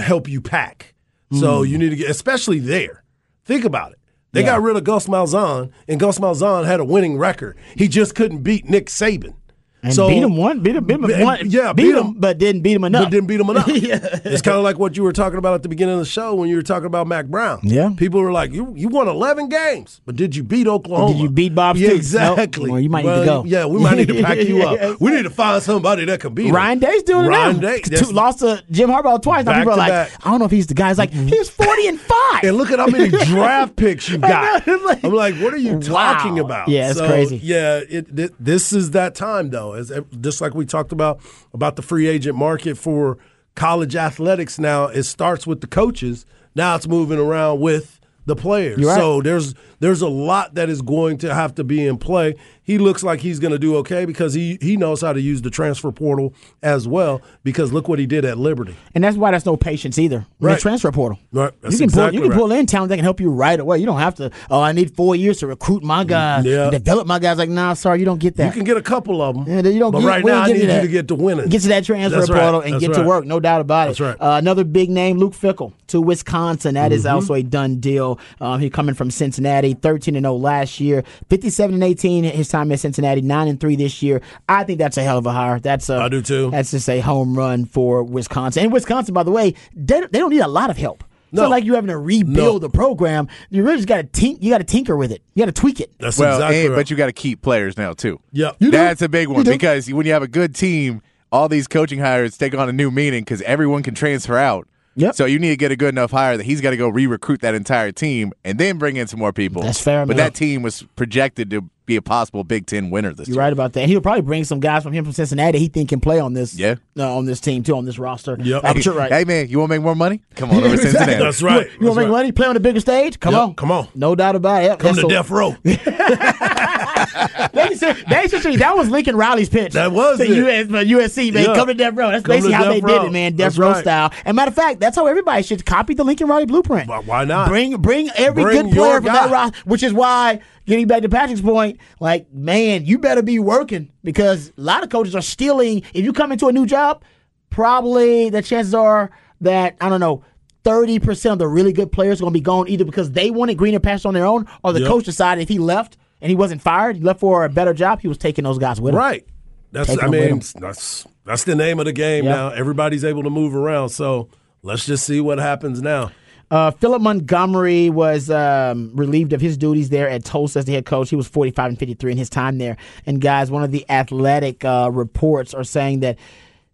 help 0.00 0.28
you 0.28 0.40
pack. 0.40 0.94
Mm. 1.32 1.40
So 1.40 1.62
you 1.62 1.78
need 1.78 1.90
to 1.90 1.96
get, 1.96 2.10
especially 2.10 2.58
there. 2.58 3.04
Think 3.44 3.64
about 3.64 3.92
it. 3.92 3.98
They 4.32 4.44
got 4.44 4.62
rid 4.62 4.76
of 4.76 4.84
Gus 4.84 5.08
Malzahn, 5.08 5.72
and 5.88 5.98
Gus 5.98 6.20
Malzahn 6.20 6.64
had 6.64 6.78
a 6.78 6.84
winning 6.84 7.18
record. 7.18 7.56
He 7.74 7.88
just 7.88 8.14
couldn't 8.14 8.42
beat 8.44 8.68
Nick 8.68 8.86
Saban. 8.86 9.34
And 9.82 9.94
so, 9.94 10.08
beat 10.08 10.22
him 10.22 10.36
one, 10.36 10.60
beat 10.60 10.76
him, 10.76 10.84
beat 10.84 10.94
him 10.94 11.06
B- 11.06 11.22
one, 11.24 11.50
yeah, 11.50 11.72
beat, 11.72 11.84
beat 11.84 11.94
him, 11.96 12.06
him. 12.08 12.12
but 12.18 12.36
didn't 12.38 12.60
beat 12.62 12.74
him 12.74 12.84
enough. 12.84 13.04
but 13.04 13.10
didn't 13.10 13.26
beat 13.28 13.40
him 13.40 13.48
enough. 13.50 13.66
Yeah. 13.80 13.98
It's 14.24 14.42
kind 14.42 14.56
of 14.58 14.62
like 14.64 14.78
what 14.78 14.96
you 14.96 15.02
were 15.02 15.12
talking 15.12 15.38
about 15.38 15.54
at 15.54 15.62
the 15.62 15.68
beginning 15.70 15.94
of 15.94 16.00
the 16.00 16.04
show 16.06 16.34
when 16.34 16.48
you 16.50 16.56
were 16.56 16.62
talking 16.62 16.84
about 16.86 17.06
Mack 17.06 17.26
Brown. 17.26 17.60
Yeah. 17.62 17.90
People 17.96 18.20
were 18.20 18.30
like, 18.32 18.52
"You 18.52 18.74
you 18.76 18.88
won 18.88 19.08
11 19.08 19.48
games, 19.48 20.00
but 20.04 20.16
did 20.16 20.36
you 20.36 20.42
beat 20.42 20.66
Oklahoma? 20.66 21.12
Did 21.14 21.22
you 21.22 21.30
beat 21.30 21.54
Bob 21.54 21.76
Yeah, 21.76 21.88
Stoops? 21.90 22.12
Nope. 22.12 22.32
exactly. 22.38 22.70
Well, 22.70 22.80
you 22.80 22.90
might 22.90 23.04
need 23.06 23.20
to 23.20 23.24
go. 23.24 23.44
Yeah, 23.46 23.64
we 23.66 23.78
might 23.80 23.96
need 23.96 24.08
to 24.08 24.22
pack 24.22 24.38
you 24.38 24.58
Yeah, 24.58 24.64
up. 24.90 25.00
We 25.00 25.12
need 25.12 25.22
to 25.22 25.30
find 25.30 25.62
somebody 25.62 26.04
that 26.04 26.20
can 26.20 26.34
beat 26.34 26.48
him. 26.48 26.54
Ryan 26.54 26.78
Day's 26.78 27.02
doing 27.04 27.26
Ryan 27.26 27.56
it 27.56 27.62
now. 27.62 27.68
Day, 27.68 27.80
Two- 27.80 28.12
lost 28.12 28.40
to 28.40 28.62
Jim 28.70 28.90
Harbaugh 28.90 29.22
twice. 29.22 29.44
Now 29.46 29.56
people 29.58 29.72
are 29.72 29.76
like, 29.78 29.88
back. 29.90 30.12
I 30.26 30.30
don't 30.30 30.40
know 30.40 30.44
if 30.44 30.50
he's 30.50 30.66
the 30.66 30.74
guy. 30.74 30.90
It's 30.90 30.98
like 30.98 31.10
he 31.12 31.38
was 31.38 31.48
forty 31.64 31.88
and 31.88 31.98
five. 31.98 32.44
And 32.44 32.56
look 32.58 32.70
at 32.70 32.78
how 32.78 32.86
many 32.86 33.08
draft 33.08 33.76
picks 33.76 34.08
you 34.10 34.18
got. 34.18 34.66
know, 34.66 34.76
like- 34.84 35.02
I'm 35.04 35.12
like, 35.14 35.36
what 35.36 35.54
are 35.54 35.58
you 35.58 35.74
Wow. 35.78 36.12
talking 36.14 36.38
about? 36.38 36.68
Yeah, 36.68 36.90
it's 36.90 36.98
So, 36.98 37.08
crazy. 37.08 37.38
Yeah, 37.42 37.80
it, 37.88 38.14
th- 38.14 38.32
this 38.38 38.72
is 38.74 38.90
that 38.90 39.14
time 39.14 39.48
though. 39.50 39.69
As 39.72 39.92
just 40.20 40.40
like 40.40 40.54
we 40.54 40.66
talked 40.66 40.92
about 40.92 41.20
about 41.52 41.76
the 41.76 41.82
free 41.82 42.06
agent 42.06 42.36
market 42.36 42.76
for 42.76 43.18
college 43.54 43.96
athletics. 43.96 44.58
Now 44.58 44.86
it 44.86 45.04
starts 45.04 45.46
with 45.46 45.60
the 45.60 45.66
coaches. 45.66 46.26
Now 46.54 46.76
it's 46.76 46.88
moving 46.88 47.18
around 47.18 47.60
with 47.60 48.00
the 48.26 48.36
players. 48.36 48.82
Right. 48.82 48.96
So 48.96 49.20
there's 49.20 49.54
there's 49.80 50.02
a 50.02 50.08
lot 50.08 50.54
that 50.54 50.68
is 50.68 50.82
going 50.82 51.18
to 51.18 51.34
have 51.34 51.54
to 51.56 51.64
be 51.64 51.86
in 51.86 51.98
play. 51.98 52.36
He 52.70 52.78
looks 52.78 53.02
like 53.02 53.20
he's 53.20 53.40
going 53.40 53.50
to 53.50 53.58
do 53.58 53.74
okay 53.78 54.04
because 54.04 54.32
he 54.32 54.56
he 54.60 54.76
knows 54.76 55.00
how 55.00 55.12
to 55.12 55.20
use 55.20 55.42
the 55.42 55.50
transfer 55.50 55.90
portal 55.90 56.32
as 56.62 56.86
well. 56.86 57.20
Because 57.42 57.72
look 57.72 57.88
what 57.88 57.98
he 57.98 58.06
did 58.06 58.24
at 58.24 58.38
Liberty. 58.38 58.76
And 58.94 59.02
that's 59.02 59.16
why 59.16 59.32
there's 59.32 59.44
no 59.44 59.56
patience 59.56 59.98
either. 59.98 60.24
in 60.40 60.46
The 60.46 60.56
transfer 60.56 60.92
portal. 60.92 61.18
Right. 61.32 61.52
That's 61.62 61.72
you 61.74 61.78
can 61.78 61.84
exactly 61.86 62.18
pull 62.18 62.24
you 62.26 62.30
can 62.30 62.30
right. 62.30 62.38
pull 62.38 62.52
in 62.52 62.66
talent 62.66 62.90
that 62.90 62.96
can 62.96 63.04
help 63.04 63.18
you 63.20 63.30
right 63.30 63.58
away. 63.58 63.78
You 63.78 63.86
don't 63.86 63.98
have 63.98 64.14
to. 64.16 64.30
Oh, 64.50 64.60
I 64.60 64.70
need 64.70 64.94
four 64.94 65.16
years 65.16 65.38
to 65.40 65.48
recruit 65.48 65.82
my 65.82 66.04
guys, 66.04 66.44
Yeah. 66.44 66.70
develop 66.70 67.08
my 67.08 67.18
guys. 67.18 67.38
Like, 67.38 67.50
nah, 67.50 67.74
sorry, 67.74 67.98
you 67.98 68.04
don't 68.04 68.20
get 68.20 68.36
that. 68.36 68.46
You 68.46 68.52
can 68.52 68.62
get 68.64 68.76
a 68.76 68.82
couple 68.82 69.20
of 69.20 69.34
them. 69.34 69.46
Yeah, 69.48 69.68
you 69.68 69.80
don't 69.80 69.90
but 69.90 70.00
get- 70.02 70.06
right 70.06 70.24
now, 70.24 70.42
I 70.42 70.46
need 70.46 70.52
to 70.52 70.60
you 70.60 70.66
that. 70.68 70.80
to 70.82 70.88
get 70.88 71.08
to 71.08 71.14
winning. 71.16 71.48
Get 71.48 71.62
to 71.62 71.68
that 71.68 71.84
transfer 71.84 72.18
That's 72.18 72.30
right. 72.30 72.40
portal 72.40 72.60
and 72.60 72.74
That's 72.74 72.86
get 72.86 72.94
to 72.94 73.02
work. 73.02 73.24
No 73.24 73.40
doubt 73.40 73.62
about 73.62 73.88
it. 73.88 73.98
That's 73.98 74.00
right. 74.00 74.16
Uh, 74.20 74.36
another 74.38 74.62
big 74.62 74.90
name, 74.90 75.18
Luke 75.18 75.32
Fickell 75.34 75.72
to 75.88 76.00
Wisconsin. 76.00 76.74
That 76.74 76.90
Mm-hmm. 76.92 76.94
is 76.94 77.06
also 77.06 77.34
a 77.34 77.42
done 77.42 77.80
deal. 77.80 78.20
Um, 78.40 78.60
he 78.60 78.70
coming 78.70 78.94
from 78.94 79.10
Cincinnati, 79.10 79.74
13 79.74 80.14
and 80.14 80.24
0 80.24 80.34
last 80.36 80.78
year, 80.78 81.02
57 81.28 81.74
and 81.74 81.82
18 81.82 82.24
his 82.24 82.48
time 82.48 82.59
at 82.72 82.80
Cincinnati, 82.80 83.20
9 83.20 83.48
and 83.48 83.60
3 83.60 83.76
this 83.76 84.02
year. 84.02 84.20
I 84.48 84.64
think 84.64 84.78
that's 84.78 84.96
a 84.96 85.02
hell 85.02 85.18
of 85.18 85.26
a 85.26 85.32
hire. 85.32 85.60
That's 85.60 85.88
a, 85.88 85.96
I 85.98 86.08
do 86.08 86.20
too. 86.22 86.50
That's 86.50 86.70
just 86.72 86.88
a 86.88 87.00
home 87.00 87.34
run 87.36 87.64
for 87.64 88.02
Wisconsin. 88.02 88.64
And 88.64 88.72
Wisconsin, 88.72 89.14
by 89.14 89.22
the 89.22 89.30
way, 89.30 89.54
they, 89.74 90.00
they 90.00 90.18
don't 90.18 90.30
need 90.30 90.40
a 90.40 90.48
lot 90.48 90.70
of 90.70 90.76
help. 90.76 91.04
It's 91.32 91.36
No. 91.36 91.42
not 91.42 91.50
like 91.52 91.64
you're 91.64 91.76
having 91.76 91.88
to 91.90 91.98
rebuild 91.98 92.60
No. 92.62 92.66
the 92.66 92.70
program. 92.70 93.28
You 93.50 93.62
really 93.62 93.76
just 93.76 93.86
got 93.88 93.98
to 93.98 94.20
tink. 94.20 94.38
You 94.42 94.50
got 94.50 94.58
to 94.58 94.64
tinker 94.64 94.96
with 94.96 95.12
it. 95.12 95.22
You 95.34 95.44
got 95.44 95.54
to 95.54 95.60
tweak 95.60 95.78
it. 95.80 95.92
That's 96.00 96.18
Well, 96.18 96.34
exactly 96.34 96.60
and, 96.62 96.70
right. 96.70 96.76
but 96.76 96.90
you 96.90 96.96
got 96.96 97.06
to 97.06 97.12
keep 97.12 97.40
players 97.40 97.76
now 97.78 97.92
too. 97.92 98.20
Yep. 98.32 98.56
You 98.58 98.66
do. 98.72 98.76
That's 98.76 99.00
a 99.00 99.08
big 99.08 99.28
one 99.28 99.44
because 99.44 99.90
when 99.92 100.06
you 100.06 100.12
have 100.12 100.22
a 100.24 100.28
good 100.28 100.54
team, 100.56 101.02
all 101.30 101.48
these 101.48 101.68
coaching 101.68 102.00
hires 102.00 102.36
take 102.36 102.52
on 102.56 102.68
a 102.68 102.72
new 102.72 102.90
meaning 102.90 103.20
because 103.22 103.42
everyone 103.42 103.84
can 103.84 103.94
transfer 103.94 104.36
out. 104.36 104.66
Yep. 104.96 105.14
So 105.14 105.24
you 105.24 105.38
need 105.38 105.50
to 105.50 105.56
get 105.56 105.70
a 105.70 105.76
good 105.76 105.90
enough 105.94 106.10
hire 106.10 106.36
that 106.36 106.42
he's 106.42 106.60
got 106.60 106.70
to 106.70 106.76
go 106.76 106.88
re-recruit 106.88 107.42
that 107.42 107.54
entire 107.54 107.92
team 107.92 108.32
and 108.44 108.58
then 108.58 108.76
bring 108.76 108.96
in 108.96 109.06
some 109.06 109.20
more 109.20 109.32
people. 109.32 109.62
That's 109.62 109.80
fair, 109.80 110.04
But 110.04 110.16
man. 110.16 110.26
that 110.26 110.34
team 110.34 110.62
was 110.62 110.82
projected 110.96 111.48
to 111.50 111.64
be 111.90 111.96
a 111.96 112.02
possible 112.02 112.44
Big 112.44 112.66
Ten 112.66 112.88
winner 112.90 113.12
this 113.12 113.28
You're 113.28 113.34
year. 113.34 113.42
right 113.42 113.52
about 113.52 113.72
that. 113.74 113.88
He'll 113.88 114.00
probably 114.00 114.22
bring 114.22 114.44
some 114.44 114.60
guys 114.60 114.82
from 114.82 114.92
him 114.92 115.04
from 115.04 115.12
Cincinnati. 115.12 115.58
He 115.58 115.68
think 115.68 115.88
can 115.88 116.00
play 116.00 116.20
on 116.20 116.32
this. 116.32 116.54
Yeah. 116.54 116.76
uh, 116.98 117.16
on 117.16 117.24
this 117.26 117.40
team 117.40 117.62
too, 117.62 117.76
on 117.76 117.84
this 117.84 117.98
roster. 117.98 118.36
Yep. 118.40 118.62
I'm 118.64 118.80
sure 118.80 118.94
right. 118.94 119.10
Hey 119.12 119.24
man, 119.24 119.48
you 119.48 119.58
want 119.58 119.70
to 119.70 119.76
make 119.76 119.82
more 119.84 119.94
money? 119.96 120.22
Come 120.36 120.50
on 120.50 120.56
over 120.64 120.68
to 120.68 120.72
Exactly. 120.74 120.90
Cincinnati. 120.98 121.24
That's 121.24 121.42
right. 121.42 121.66
You, 121.80 121.86
want 121.86 121.96
to 121.96 122.00
make 122.02 122.06
right. 122.06 122.08
money? 122.10 122.32
Play 122.32 122.46
on 122.46 122.54
the 122.54 122.60
bigger 122.60 122.80
stage? 122.80 123.18
Come 123.20 123.34
Yep, 123.34 123.42
on. 123.42 123.54
come 123.54 123.70
on. 123.72 123.88
No 123.94 124.14
doubt 124.14 124.36
about 124.36 124.62
it. 124.62 124.66
Yep, 124.66 124.78
Come 124.78 124.86
that's 124.94 124.96
to 124.98 125.02
so- 125.02 125.08
death 125.08 125.30
row. 125.30 125.56
Basically, 127.52 128.02
basically, 128.08 128.56
that 128.56 128.76
was 128.76 128.88
Lincoln 128.90 129.16
Riley's 129.16 129.48
pitch. 129.48 129.72
That 129.72 129.92
was 129.92 130.20
it. 130.20 130.28
US, 130.30 130.66
USC, 130.66 131.32
man. 131.32 131.44
Yeah. 131.46 131.54
Come 131.54 131.68
to 131.68 131.74
death 131.74 131.94
row. 131.94 132.10
That's 132.10 132.24
Come 132.24 132.34
basically 132.36 132.52
how 132.52 132.64
they 132.70 132.80
row. 132.80 132.98
did 133.00 133.08
it, 133.08 133.12
man. 133.12 133.32
Death 133.32 133.52
That's 133.54 133.58
row 133.58 133.70
right. 133.72 133.80
style. 133.82 134.12
And 134.24 134.36
matter 134.36 134.50
of 134.50 134.54
fact, 134.54 134.80
that's 134.80 134.96
how 134.96 135.06
everybody 135.06 135.42
should 135.42 135.64
copy 135.66 135.94
the 135.94 136.04
Lincoln 136.04 136.28
Riley 136.28 136.46
blueprint. 136.46 136.88
Why- 136.88 137.00
why 137.00 137.24
not? 137.24 137.48
Bring 137.48 137.76
bring 137.78 138.10
every 138.16 138.42
Bring 138.42 138.66
good 138.68 138.74
player 138.74 138.96
from 138.96 139.04
that 139.06 139.30
roster, 139.30 139.58
which 139.64 139.82
is 139.82 139.92
why. 139.92 140.40
Getting 140.66 140.86
back 140.86 141.02
to 141.02 141.08
Patrick's 141.08 141.40
point, 141.40 141.78
like, 141.98 142.32
man, 142.32 142.84
you 142.84 142.98
better 142.98 143.22
be 143.22 143.38
working 143.40 143.90
because 144.04 144.52
a 144.56 144.60
lot 144.60 144.84
of 144.84 144.88
coaches 144.90 145.16
are 145.16 145.22
stealing. 145.22 145.82
If 145.94 146.04
you 146.04 146.12
come 146.12 146.30
into 146.30 146.46
a 146.46 146.52
new 146.52 146.64
job, 146.66 147.02
probably 147.50 148.30
the 148.30 148.42
chances 148.42 148.74
are 148.74 149.10
that, 149.40 149.76
I 149.80 149.88
don't 149.88 150.00
know, 150.00 150.22
30% 150.64 151.32
of 151.32 151.38
the 151.38 151.48
really 151.48 151.72
good 151.72 151.90
players 151.90 152.20
are 152.20 152.24
going 152.24 152.32
to 152.32 152.38
be 152.38 152.42
gone 152.42 152.68
either 152.68 152.84
because 152.84 153.10
they 153.12 153.30
wanted 153.30 153.56
greener 153.56 153.80
pastures 153.80 154.06
on 154.06 154.14
their 154.14 154.26
own 154.26 154.46
or 154.62 154.72
the 154.72 154.80
Yep. 154.80 154.88
coach 154.88 155.04
decided 155.06 155.42
if 155.42 155.48
he 155.48 155.58
left 155.58 155.96
and 156.20 156.30
he 156.30 156.36
wasn't 156.36 156.62
fired, 156.62 156.96
he 156.96 157.02
left 157.02 157.20
for 157.20 157.44
a 157.44 157.48
better 157.48 157.74
job, 157.74 158.00
he 158.00 158.08
was 158.08 158.18
taking 158.18 158.44
those 158.44 158.58
guys 158.58 158.80
with 158.80 158.92
him. 158.94 158.98
Right. 158.98 159.26
That's 159.72 159.88
Take 159.88 160.02
I 160.02 160.08
mean 160.08 160.42
that's 160.58 161.06
that's 161.24 161.44
the 161.44 161.54
name 161.54 161.78
of 161.78 161.84
the 161.84 161.92
game 161.92 162.24
Yep. 162.24 162.34
now. 162.34 162.48
Everybody's 162.50 163.04
able 163.04 163.22
to 163.22 163.30
move 163.30 163.54
around. 163.54 163.90
So 163.90 164.28
let's 164.62 164.84
just 164.84 165.06
see 165.06 165.20
what 165.20 165.38
happens 165.38 165.80
now. 165.80 166.10
Uh, 166.50 166.72
Philip 166.72 167.00
Montgomery 167.00 167.90
was 167.90 168.28
um, 168.28 168.90
relieved 168.96 169.32
of 169.32 169.40
his 169.40 169.56
duties 169.56 169.90
there 169.90 170.08
at 170.08 170.24
Tulsa 170.24 170.58
as 170.58 170.64
the 170.64 170.72
head 170.72 170.84
coach. 170.84 171.08
He 171.08 171.14
was 171.14 171.28
45 171.28 171.68
and 171.68 171.78
53 171.78 172.10
in 172.10 172.18
his 172.18 172.28
time 172.28 172.58
there. 172.58 172.76
And 173.06 173.20
guys, 173.20 173.52
one 173.52 173.62
of 173.62 173.70
the 173.70 173.88
athletic 173.88 174.64
uh, 174.64 174.90
reports 174.92 175.54
are 175.54 175.62
saying 175.62 176.00
that 176.00 176.18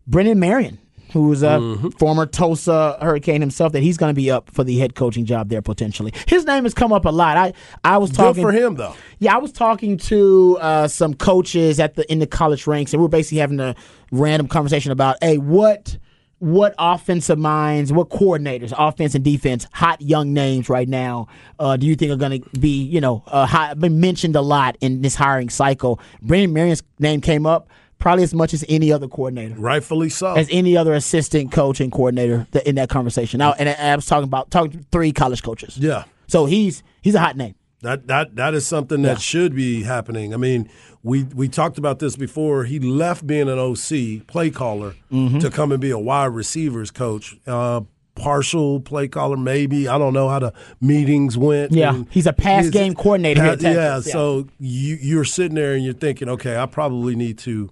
Brennan 0.07 0.39
Marion, 0.41 0.79
who's 1.17 1.43
a 1.43 1.47
Mm-hmm. 1.57 1.89
former 1.91 2.27
Tulsa 2.27 2.99
Hurricane 3.01 3.41
himself, 3.41 3.73
that 3.73 3.83
he's 3.83 3.97
going 3.97 4.11
to 4.11 4.15
be 4.15 4.31
up 4.31 4.51
for 4.51 4.63
the 4.65 4.79
head 4.79 4.95
coaching 4.95 5.25
job 5.25 5.49
there 5.49 5.63
potentially. 5.63 6.13
His 6.27 6.45
name 6.45 6.65
has 6.65 6.75
come 6.75 6.93
up 6.93 7.05
a 7.05 7.11
lot. 7.11 7.37
I 7.37 7.53
I 7.85 7.99
was 7.99 8.11
Good 8.11 8.17
talking 8.17 8.43
for 8.43 8.53
him 8.53 8.75
though. 8.77 8.95
yeah, 9.19 9.35
I 9.35 9.39
was 9.39 9.53
talking 9.53 9.97
to 9.99 10.59
uh, 10.61 10.89
some 10.89 11.15
coaches 11.15 11.81
at 11.81 11.95
the 11.95 12.11
in 12.13 12.19
the 12.19 12.27
college 12.27 12.67
ranks, 12.67 12.93
and 12.93 13.01
we're 13.03 13.09
basically 13.09 13.39
having 13.39 13.61
a 13.61 13.75
random 14.13 14.49
conversation 14.49 14.93
about, 14.93 15.17
hey, 15.23 15.39
what 15.39 15.99
what 16.39 16.75
offensive 16.79 17.39
minds, 17.39 17.91
what 17.95 18.11
coordinators, 18.11 18.71
offense 18.77 19.15
and 19.15 19.25
defense, 19.25 19.67
hot 19.73 20.03
young 20.03 20.35
names 20.35 20.69
right 20.69 20.87
now, 20.87 21.27
uh, 21.59 21.79
do 21.79 21.87
you 21.87 21.97
think 21.97 22.13
are 22.13 22.17
going 22.17 22.43
to 22.43 22.51
be, 22.61 22.83
you 22.83 23.01
know, 23.01 23.25
uh, 23.29 23.47
hot, 23.47 23.79
been 23.81 24.01
mentioned 24.01 24.37
a 24.37 24.43
lot 24.43 24.77
in 24.83 25.01
this 25.01 25.15
hiring 25.15 25.49
cycle? 25.49 25.99
Brennan 26.21 26.53
Marion's 26.53 26.83
name 26.99 27.23
came 27.23 27.47
up 27.47 27.71
probably 27.99 28.23
as 28.25 28.35
much 28.35 28.53
as 28.55 28.65
any 28.69 28.93
other 28.93 29.09
coordinator 29.09 29.55
Rightfully 29.57 30.09
so. 30.11 30.35
as 30.35 30.49
any 30.51 30.77
other 30.77 30.95
assistant 30.95 31.53
coach 31.53 31.81
and 31.81 31.91
coordinator 31.91 32.47
that, 32.53 32.67
in 32.67 32.75
that 32.77 32.89
conversation. 32.89 33.39
Now, 33.39 33.53
and 33.59 33.69
I, 33.69 33.97
was 33.97 34.07
talking 34.07 34.25
about 34.25 34.51
talking 34.51 34.73
to 34.81 34.87
three 34.93 35.13
college 35.13 35.43
coaches. 35.43 35.77
yeah. 35.79 36.05
So 36.29 36.47
he's 36.47 36.83
he's 37.03 37.15
a 37.15 37.21
hot 37.21 37.37
name. 37.37 37.55
That 37.83 38.07
that 38.09 38.37
that 38.37 38.55
is 38.55 38.67
something 38.67 39.03
that 39.03 39.21
should 39.21 39.55
be 39.55 39.83
happening. 39.85 40.35
I 40.35 40.39
mean, 40.39 40.69
we 41.03 41.23
we 41.25 41.49
talked 41.49 41.79
about 41.79 41.99
this 42.01 42.17
before. 42.17 42.65
He 42.65 42.79
left 42.81 43.27
being 43.27 43.49
an 43.49 43.59
OC 43.59 44.27
play 44.27 44.51
caller 44.51 44.95
Mm-hmm. 45.13 45.39
to 45.39 45.51
come 45.51 45.71
and 45.73 45.81
be 45.81 45.91
a 45.91 45.99
wide 45.99 46.27
receivers 46.35 46.91
coach. 46.91 47.37
Uh, 47.47 47.83
partial 48.17 48.81
play 48.81 49.07
caller, 49.09 49.37
maybe. 49.37 49.87
I 49.89 49.99
don't 49.99 50.15
know 50.15 50.29
how 50.29 50.39
the 50.39 50.53
meetings 50.81 51.37
went. 51.37 51.73
Yeah, 51.73 51.95
And 51.95 52.07
he's 52.11 52.27
a 52.27 52.33
pass 52.33 52.71
game 52.71 52.95
coordinator 52.95 53.45
yeah, 53.45 53.57
Texas, 53.57 54.07
yeah. 54.07 54.13
so 54.13 54.49
you 54.59 54.97
you're 55.01 55.25
sitting 55.25 55.55
there 55.55 55.75
and 55.75 55.85
you're 55.85 55.95
thinking, 55.95 56.29
okay, 56.31 56.57
I 56.57 56.65
probably 56.67 57.15
need 57.15 57.39
to 57.41 57.71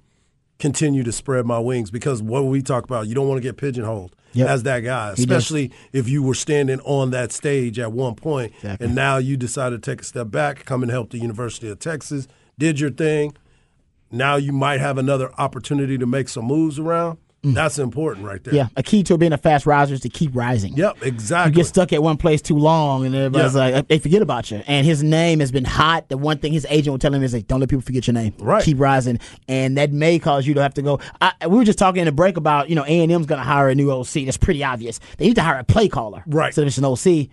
continue 0.59 1.03
to 1.03 1.13
spread 1.13 1.45
my 1.47 1.59
wings 1.59 1.91
because 1.91 2.23
what 2.23 2.45
we 2.47 2.63
talk 2.63 2.85
about, 2.85 3.07
you 3.07 3.15
don't 3.15 3.29
want 3.29 3.39
to 3.39 3.43
get 3.43 3.57
pigeonholed 3.57 4.15
Yep. 4.35 4.49
as 4.49 4.63
that 4.65 4.81
guy, 4.81 5.11
especially 5.11 5.71
if 5.93 6.09
you 6.09 6.21
were 6.23 6.35
standing 6.35 6.81
on 6.81 7.11
that 7.11 7.31
stage 7.31 7.79
at 7.79 7.93
one 7.93 8.15
point 8.17 8.53
Exactly. 8.57 8.87
and 8.87 8.95
now 8.95 9.17
you 9.19 9.37
decided 9.37 9.81
to 9.83 9.91
take 9.91 10.01
a 10.01 10.05
step 10.05 10.31
back, 10.33 10.65
come 10.65 10.83
and 10.83 10.91
help 10.91 11.11
the 11.11 11.19
University 11.19 11.69
of 11.69 11.79
Texas, 11.79 12.27
did 12.59 12.81
your 12.81 12.91
thing. 12.91 13.37
Now 14.11 14.35
you 14.37 14.53
might 14.53 14.81
have 14.81 14.99
another 14.99 15.31
opportunity 15.39 15.99
to 15.99 16.07
make 16.07 16.29
some 16.29 16.47
moves 16.47 16.79
around. 16.81 17.19
That's 17.45 17.79
important 17.79 18.27
right 18.27 18.43
there. 18.43 18.55
Mm. 18.55 18.57
Yeah, 18.57 18.69
a 18.77 18.83
key 18.83 19.03
to 19.05 19.19
being 19.19 19.33
a 19.33 19.39
fast 19.39 19.67
riser 19.67 19.95
is 19.95 20.01
to 20.01 20.09
keep 20.09 20.31
rising. 20.35 20.73
Yep, 20.75 20.97
You 21.03 21.07
exactly. 21.09 21.53
get 21.53 21.67
stuck 21.67 21.93
at 21.93 22.03
one 22.03 22.17
place 22.17 22.41
too 22.41 22.57
long, 22.59 23.05
and 23.05 23.15
everybody's 23.15 23.55
Yeah. 23.55 23.61
like, 23.69 23.89
they 23.89 23.99
forget 23.99 24.23
about 24.23 24.51
you. 24.51 24.63
And 24.67 24.87
his 24.87 25.03
name 25.03 25.41
has 25.41 25.53
been 25.53 25.65
hot. 25.65 26.09
The 26.09 26.17
one 26.17 26.39
thing 26.39 26.53
his 26.53 26.67
agent 26.71 26.93
will 26.93 26.99
tell 26.99 27.13
him 27.13 27.23
is 27.23 27.35
like, 27.35 27.47
don't 27.47 27.61
let 27.61 27.69
people 27.69 27.83
forget 27.83 28.07
your 28.07 28.15
name. 28.15 28.33
Right. 28.39 28.65
Keep 28.65 28.81
rising, 28.81 29.19
and 29.49 29.77
that 29.77 29.93
may 29.93 30.19
cause 30.19 30.47
you 30.47 30.55
to 30.55 30.63
have 30.63 30.75
to 30.75 30.83
go. 30.83 31.01
I, 31.21 31.33
we 31.49 31.57
were 31.59 31.65
just 31.65 31.79
talking 31.79 32.01
in 32.01 32.07
the 32.07 32.13
break 32.13 32.37
about 32.37 32.69
you 32.71 32.75
know 32.77 32.85
A 32.87 33.03
and 33.03 33.13
M's 33.13 33.27
going 33.27 33.41
to 33.41 33.45
hire 33.47 33.69
a 33.69 33.75
new 33.75 33.91
OC. 33.91 34.25
That's 34.25 34.37
pretty 34.39 34.65
obvious. 34.65 34.99
They 35.19 35.27
need 35.27 35.35
to 35.37 35.43
hire 35.43 35.59
a 35.59 35.65
play 35.65 35.89
caller, 35.89 36.23
Right. 36.27 36.47
Instead 36.49 36.63
of 36.63 36.69
just 36.69 36.79
an 36.79 36.85
OC. 36.85 37.29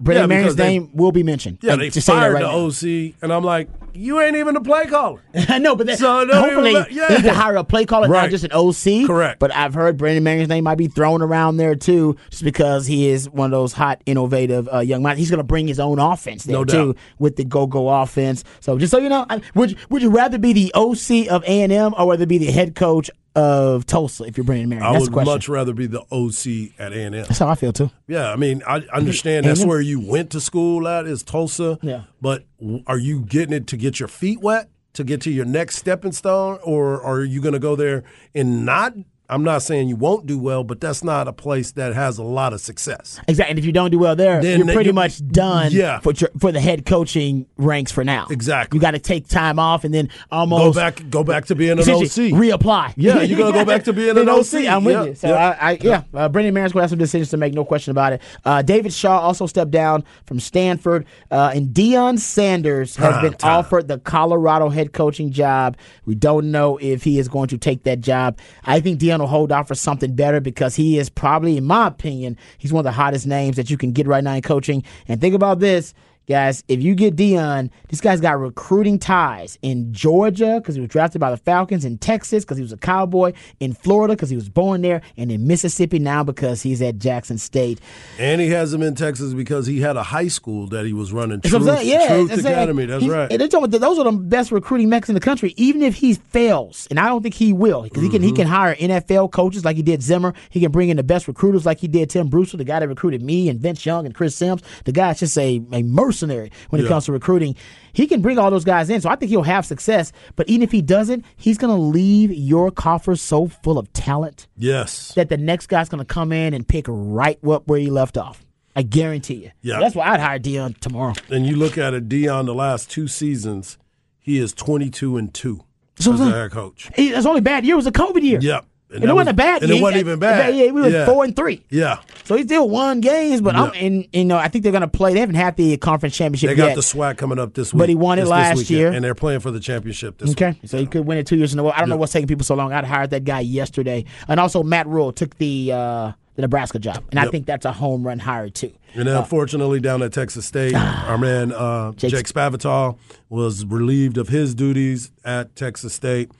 Brennan 0.00 0.22
Yeah, 0.22 0.26
Marion's 0.36 0.56
name 0.56 0.90
will 0.92 1.12
be 1.12 1.22
mentioned. 1.22 1.58
yeah, 1.62 1.72
Like, 1.72 1.80
they 1.80 1.90
just 1.90 2.06
fired 2.06 2.32
right 2.34 2.42
the 2.42 2.48
now. 2.48 2.66
OC, 2.66 3.14
and 3.22 3.32
I'm 3.32 3.44
like, 3.44 3.68
you 3.94 4.20
ain't 4.20 4.34
even 4.34 4.56
a 4.56 4.60
play 4.60 4.86
caller. 4.86 5.22
I 5.48 5.58
know, 5.58 5.76
but 5.76 5.86
that, 5.86 6.00
So, 6.00 6.26
hopefully 6.26 6.72
yeah. 6.90 7.08
they 7.08 7.16
need 7.18 7.22
to 7.24 7.32
hire 7.32 7.54
a 7.54 7.62
play 7.62 7.84
caller, 7.84 8.08
not 8.08 8.28
just 8.30 8.42
an 8.44 8.50
OC. 8.52 9.06
Correct. 9.06 9.38
But 9.38 9.54
I've 9.54 9.72
heard 9.72 9.96
Brennan 9.96 10.24
Marion's 10.24 10.48
name 10.48 10.64
might 10.64 10.78
be 10.78 10.88
thrown 10.88 11.22
around 11.22 11.58
there 11.58 11.76
too, 11.76 12.16
just 12.30 12.42
because 12.42 12.86
he 12.88 13.08
is 13.08 13.30
one 13.30 13.46
of 13.46 13.50
those 13.52 13.72
hot, 13.72 14.02
innovative 14.04 14.68
uh, 14.72 14.80
young 14.80 15.02
minds. 15.02 15.20
He's 15.20 15.30
going 15.30 15.38
to 15.38 15.44
bring 15.44 15.68
his 15.68 15.78
own 15.78 16.00
offense 16.00 16.42
there 16.42 16.56
No 16.56 16.64
too 16.64 16.94
doubt. 16.94 16.96
with 17.20 17.36
the 17.36 17.44
go-go 17.44 17.88
offense. 17.88 18.42
So 18.58 18.76
just 18.76 18.90
so 18.90 18.98
you 18.98 19.08
know, 19.08 19.26
I- 19.30 19.42
would 19.54 19.70
you, 19.70 19.76
would 19.90 20.02
you 20.02 20.10
rather 20.10 20.38
be 20.38 20.52
the 20.52 20.72
OC 20.74 21.28
of 21.30 21.44
A 21.44 21.62
and 21.62 21.72
M 21.72 21.94
or 21.96 22.10
rather 22.10 22.26
be 22.26 22.38
the 22.38 22.50
head 22.50 22.74
coach 22.74 23.10
of 23.34 23.86
Tulsa 23.86 24.24
if 24.24 24.36
you're 24.36 24.44
Brennan 24.44 24.68
Marion? 24.68 24.86
I 24.86 24.92
That's 24.92 25.10
would 25.10 25.24
much 25.26 25.48
rather 25.48 25.72
be 25.72 25.86
the 25.86 26.02
OC 26.10 26.78
at 26.78 26.92
A&M. 26.92 27.12
That's 27.12 27.38
how 27.38 27.48
I 27.48 27.54
feel 27.54 27.72
too. 27.72 27.90
Yeah, 28.06 28.32
I 28.32 28.36
mean, 28.36 28.62
I 28.66 28.82
understand 28.92 29.46
that's 29.46 29.60
A&M. 29.60 29.68
where 29.68 29.80
you 29.80 30.00
went 30.00 30.30
to 30.30 30.40
school 30.40 30.86
at 30.86 31.06
is 31.06 31.22
Tulsa. 31.22 31.78
Yeah. 31.82 32.04
But 32.20 32.44
are 32.86 32.98
you 32.98 33.20
getting 33.20 33.54
it 33.54 33.66
to 33.68 33.76
get 33.76 33.98
your 33.98 34.08
feet 34.08 34.40
wet, 34.40 34.68
to 34.94 35.04
get 35.04 35.20
to 35.22 35.30
your 35.30 35.44
next 35.44 35.76
stepping 35.76 36.12
stone, 36.12 36.58
or 36.62 37.02
are 37.02 37.22
you 37.22 37.40
going 37.40 37.54
to 37.54 37.58
go 37.58 37.76
there 37.76 38.04
and 38.34 38.64
not? 38.64 38.94
I'm 39.28 39.42
not 39.42 39.62
saying 39.62 39.88
you 39.88 39.96
won't 39.96 40.26
do 40.26 40.38
well, 40.38 40.64
but 40.64 40.80
that's 40.82 41.02
not 41.02 41.26
a 41.28 41.32
place 41.32 41.72
that 41.72 41.94
has 41.94 42.18
a 42.18 42.22
lot 42.22 42.52
of 42.52 42.60
success. 42.60 43.18
Exactly. 43.26 43.50
And 43.50 43.58
if 43.58 43.64
you 43.64 43.72
don't 43.72 43.90
do 43.90 43.98
well 43.98 44.14
there, 44.14 44.42
Then 44.42 44.58
you're 44.58 44.74
pretty 44.74 44.90
you- 44.90 44.94
much 44.94 45.26
done 45.28 45.72
Yeah. 45.72 46.00
for 46.00 46.12
tr- 46.12 46.26
for 46.38 46.52
the 46.52 46.60
head 46.60 46.84
coaching 46.84 47.46
ranks 47.56 47.90
for 47.90 48.04
now. 48.04 48.26
Exactly. 48.30 48.76
You 48.76 48.80
got 48.82 48.90
to 48.90 48.98
take 48.98 49.26
time 49.26 49.58
off 49.58 49.84
and 49.84 49.94
then 49.94 50.10
almost 50.30 50.62
Go 50.62 50.72
back, 50.80 51.02
go 51.08 51.24
back 51.24 51.46
to 51.46 51.54
being 51.54 51.72
an 51.72 51.78
OC. 51.80 52.32
reapply. 52.32 52.92
Yeah, 52.96 53.22
you're 53.22 53.38
gonna 53.38 53.52
go 53.52 53.64
back 53.64 53.84
to 53.84 53.92
being 53.94 54.16
an 54.18 54.28
OC. 54.28 54.66
I'm 54.68 54.84
with 54.84 54.94
Yeah, 54.94 55.04
you. 55.04 55.14
So 55.14 55.28
yeah. 55.28 55.56
I, 55.60 55.70
I 55.70 55.78
yeah, 55.80 56.02
uh, 56.12 56.28
Brennan 56.28 56.52
Marion's 56.52 56.72
going 56.74 56.80
to 56.80 56.84
have 56.84 56.90
some 56.90 56.98
decisions 56.98 57.30
to 57.30 57.38
make, 57.38 57.54
no 57.54 57.64
question 57.64 57.92
about 57.92 58.12
it. 58.12 58.20
Uh, 58.44 58.60
David 58.60 58.92
Shaw 58.92 59.20
also 59.20 59.46
stepped 59.46 59.70
down 59.70 60.04
from 60.26 60.38
Stanford, 60.38 61.06
uh, 61.30 61.52
and 61.54 61.68
Deion 61.68 62.18
Sanders 62.18 62.96
has 62.96 63.12
Prime 63.12 63.22
been 63.22 63.32
time. 63.34 63.58
offered 63.58 63.88
the 63.88 63.98
Colorado 63.98 64.68
head 64.68 64.92
coaching 64.92 65.30
job. 65.30 65.76
We 66.04 66.14
don't 66.14 66.50
know 66.50 66.76
if 66.78 67.04
he 67.04 67.18
is 67.18 67.28
going 67.28 67.48
to 67.48 67.58
take 67.58 67.84
that 67.84 68.00
job. 68.02 68.36
I 68.64 68.80
think 68.80 69.00
Deion 69.00 69.13
will 69.20 69.28
hold 69.28 69.52
out 69.52 69.68
for 69.68 69.74
something 69.74 70.14
better 70.14 70.40
because 70.40 70.74
he 70.74 70.98
is 70.98 71.08
probably, 71.08 71.56
in 71.56 71.64
my 71.64 71.86
opinion, 71.86 72.36
he's 72.58 72.72
one 72.72 72.80
of 72.80 72.84
the 72.84 72.92
hottest 72.92 73.26
names 73.26 73.56
that 73.56 73.70
you 73.70 73.76
can 73.76 73.92
get 73.92 74.06
right 74.06 74.24
now 74.24 74.34
in 74.34 74.42
coaching. 74.42 74.82
And 75.08 75.20
think 75.20 75.34
about 75.34 75.60
this. 75.60 75.94
Guys, 76.26 76.64
if 76.68 76.82
you 76.82 76.94
get 76.94 77.16
Deion, 77.16 77.70
this 77.88 78.00
guy's 78.00 78.20
got 78.20 78.38
recruiting 78.40 78.98
ties 78.98 79.58
in 79.62 79.92
Georgia 79.92 80.58
because 80.58 80.74
he 80.74 80.80
was 80.80 80.88
drafted 80.88 81.20
by 81.20 81.30
the 81.30 81.36
Falcons, 81.36 81.84
in 81.84 81.98
Texas 81.98 82.44
because 82.44 82.56
he 82.56 82.62
was 82.62 82.72
a 82.72 82.76
Cowboy, 82.78 83.32
in 83.60 83.74
Florida 83.74 84.14
because 84.14 84.30
he 84.30 84.36
was 84.36 84.48
born 84.48 84.80
there, 84.82 85.02
and 85.16 85.30
in 85.30 85.46
Mississippi 85.46 85.98
now 85.98 86.24
because 86.24 86.62
he's 86.62 86.80
at 86.80 86.98
Jackson 86.98 87.36
State. 87.38 87.80
And 88.18 88.40
he 88.40 88.48
has 88.50 88.72
him 88.72 88.82
in 88.82 88.94
Texas 88.94 89.34
because 89.34 89.66
he 89.66 89.80
had 89.80 89.96
a 89.96 90.02
high 90.02 90.28
school 90.28 90.66
that 90.68 90.86
he 90.86 90.92
was 90.92 91.12
running. 91.12 91.40
Truth. 91.42 91.66
Yeah, 91.84 92.08
Truth 92.08 92.28
that's. 92.30 92.40
Academy. 92.44 92.86
That's 92.86 93.06
right. 93.06 93.30
And 93.30 93.40
they're 93.40 93.48
talking 93.48 93.66
about 93.66 93.80
those 93.80 93.98
are 93.98 94.04
the 94.04 94.12
best 94.12 94.50
recruiting 94.50 94.88
mechs 94.88 95.08
in 95.08 95.14
the 95.14 95.20
country. 95.20 95.52
Even 95.56 95.82
if 95.82 95.94
he 95.96 96.14
fails, 96.14 96.86
and 96.90 96.98
I 96.98 97.06
don't 97.08 97.22
think 97.22 97.34
he 97.34 97.52
will, 97.52 97.82
because 97.82 98.02
he 98.02 98.08
can 98.08 98.22
he 98.22 98.28
Mm-hmm. 98.34 98.36
can 98.36 98.46
hire 98.48 98.74
NFL 98.74 99.30
coaches 99.30 99.64
like 99.64 99.76
he 99.76 99.82
did 99.82 100.02
Zimmer. 100.02 100.32
He 100.50 100.58
can 100.60 100.72
bring 100.72 100.88
in 100.88 100.96
the 100.96 101.02
best 101.04 101.28
recruiters 101.28 101.64
like 101.66 101.78
he 101.78 101.86
did 101.86 102.10
Tim 102.10 102.28
Brewster, 102.28 102.56
the 102.56 102.64
guy 102.64 102.80
that 102.80 102.88
recruited 102.88 103.22
me 103.22 103.48
and 103.48 103.60
Vince 103.60 103.84
Young 103.86 104.06
and 104.06 104.14
Chris 104.14 104.34
Sims. 104.34 104.62
The 104.84 104.92
guy's 104.92 105.20
just 105.20 105.38
a, 105.38 105.62
a 105.72 105.82
mercenary 106.14 106.50
when 106.70 106.80
it 106.80 106.84
Yeah. 106.84 106.88
comes 106.88 107.06
to 107.06 107.12
recruiting. 107.12 107.54
He 107.92 108.06
can 108.06 108.20
bring 108.22 108.38
all 108.38 108.50
those 108.50 108.64
guys 108.64 108.88
in, 108.90 109.00
so 109.00 109.08
I 109.10 109.16
think 109.16 109.30
he'll 109.30 109.42
have 109.42 109.66
success. 109.66 110.12
But 110.36 110.48
even 110.48 110.62
if 110.62 110.72
he 110.72 110.82
doesn't, 110.82 111.24
he's 111.36 111.58
going 111.58 111.74
to 111.74 111.80
leave 111.80 112.32
your 112.32 112.70
coffers 112.70 113.20
so 113.20 113.48
full 113.48 113.78
of 113.78 113.92
talent 113.92 114.46
yes. 114.56 115.12
that 115.14 115.28
the 115.28 115.36
next 115.36 115.66
guy's 115.66 115.88
going 115.88 115.98
to 116.00 116.04
come 116.04 116.32
in 116.32 116.54
and 116.54 116.66
pick 116.66 116.86
right 116.88 117.38
up 117.46 117.66
where 117.68 117.78
he 117.78 117.90
left 117.90 118.16
off. 118.16 118.44
I 118.76 118.82
guarantee 118.82 119.34
you. 119.34 119.50
Yeah. 119.62 119.78
That's 119.78 119.94
why 119.94 120.08
I'd 120.10 120.20
hire 120.20 120.38
Deion 120.38 120.78
tomorrow. 120.80 121.14
and 121.30 121.46
you 121.46 121.56
look 121.56 121.78
at 121.78 121.94
it, 121.94 122.08
Deion, 122.08 122.46
the 122.46 122.54
last 122.54 122.90
two 122.90 123.06
seasons, 123.06 123.78
he 124.18 124.38
is 124.38 124.52
22 124.52 125.16
and 125.16 125.32
2 125.32 125.60
That's 125.96 126.08
as 126.08 126.20
a 126.20 126.30
head 126.30 126.50
coach. 126.50 126.90
He- 126.96 127.10
His 127.10 127.26
only 127.26 127.40
bad 127.40 127.64
year 127.64 127.76
was 127.76 127.86
a 127.86 127.92
COVID 127.92 128.22
year. 128.22 128.40
Yep. 128.40 128.64
And, 128.92 129.02
it 129.02 129.12
wasn't 129.12 129.30
a 129.30 129.34
bad 129.34 129.62
And 129.62 129.72
it 129.72 129.82
wasn't 129.82 130.00
even 130.00 130.18
bad. 130.20 130.54
Yeah, 130.54 130.70
we 130.70 130.80
were 130.82 130.88
yeah. 130.88 131.04
four 131.06 131.24
and 131.24 131.34
three. 131.34 131.64
Yeah. 131.68 131.98
So 132.24 132.36
he 132.36 132.44
still 132.44 132.68
won 132.68 133.00
games, 133.00 133.40
but 133.40 133.56
I'm 133.56 133.74
Yeah. 133.74 133.80
and 133.80 134.08
you 134.12 134.24
know 134.24 134.36
I 134.36 134.46
think 134.48 134.62
they're 134.62 134.72
going 134.72 134.82
to 134.82 134.88
play. 134.88 135.14
They 135.14 135.20
haven't 135.20 135.34
had 135.34 135.56
the 135.56 135.76
conference 135.78 136.14
championship 136.16 136.50
They 136.50 136.54
got 136.54 136.66
yet. 136.68 136.76
the 136.76 136.82
swag 136.82 137.16
coming 137.16 137.38
up 137.40 137.54
this 137.54 137.74
week. 137.74 137.78
But 137.80 137.88
he 137.88 137.94
won 137.96 138.18
it 138.18 138.22
this- 138.22 138.30
last 138.30 138.70
year. 138.70 138.92
and 138.92 139.04
they're 139.04 139.14
playing 139.16 139.40
for 139.40 139.50
the 139.50 139.58
championship 139.60 140.18
this 140.18 140.28
week. 140.28 140.36
Okay, 140.42 140.58
week. 140.62 140.70
so 140.70 140.78
he 140.78 140.86
could 140.86 141.06
win 141.06 141.18
it 141.18 141.26
two 141.26 141.36
years 141.36 141.52
in 141.52 141.58
a 141.58 141.62
row. 141.64 141.70
I 141.70 141.80
don't 141.80 141.88
know 141.88 141.96
what's 141.96 142.12
taking 142.12 142.28
people 142.28 142.44
so 142.44 142.54
long. 142.54 142.72
I'd 142.72 142.84
hired 142.84 143.10
that 143.10 143.24
guy 143.24 143.40
yesterday, 143.40 144.04
and 144.28 144.38
also 144.38 144.62
Matt 144.62 144.86
Rhule 144.86 145.12
took 145.12 145.36
the 145.38 145.72
uh, 145.72 146.12
the 146.36 146.42
Nebraska 146.42 146.78
job, 146.78 147.02
and 147.10 147.18
I 147.18 147.26
think 147.28 147.46
that's 147.46 147.64
a 147.64 147.72
home 147.72 148.04
run 148.06 148.18
hire 148.20 148.48
too. 148.50 148.72
And 148.94 149.08
then, 149.08 149.16
unfortunately, 149.16 149.80
down 149.80 150.02
at 150.02 150.12
Texas 150.12 150.46
State, 150.46 150.74
our 150.74 151.18
man 151.18 151.50
uh, 151.52 151.92
Jake- 151.92 152.10
Jake 152.12 152.26
Spavital 152.26 152.96
was 153.28 153.64
relieved 153.64 154.18
of 154.18 154.28
his 154.28 154.54
duties 154.54 155.10
at 155.24 155.56
Texas 155.56 155.94
State. 155.94 156.30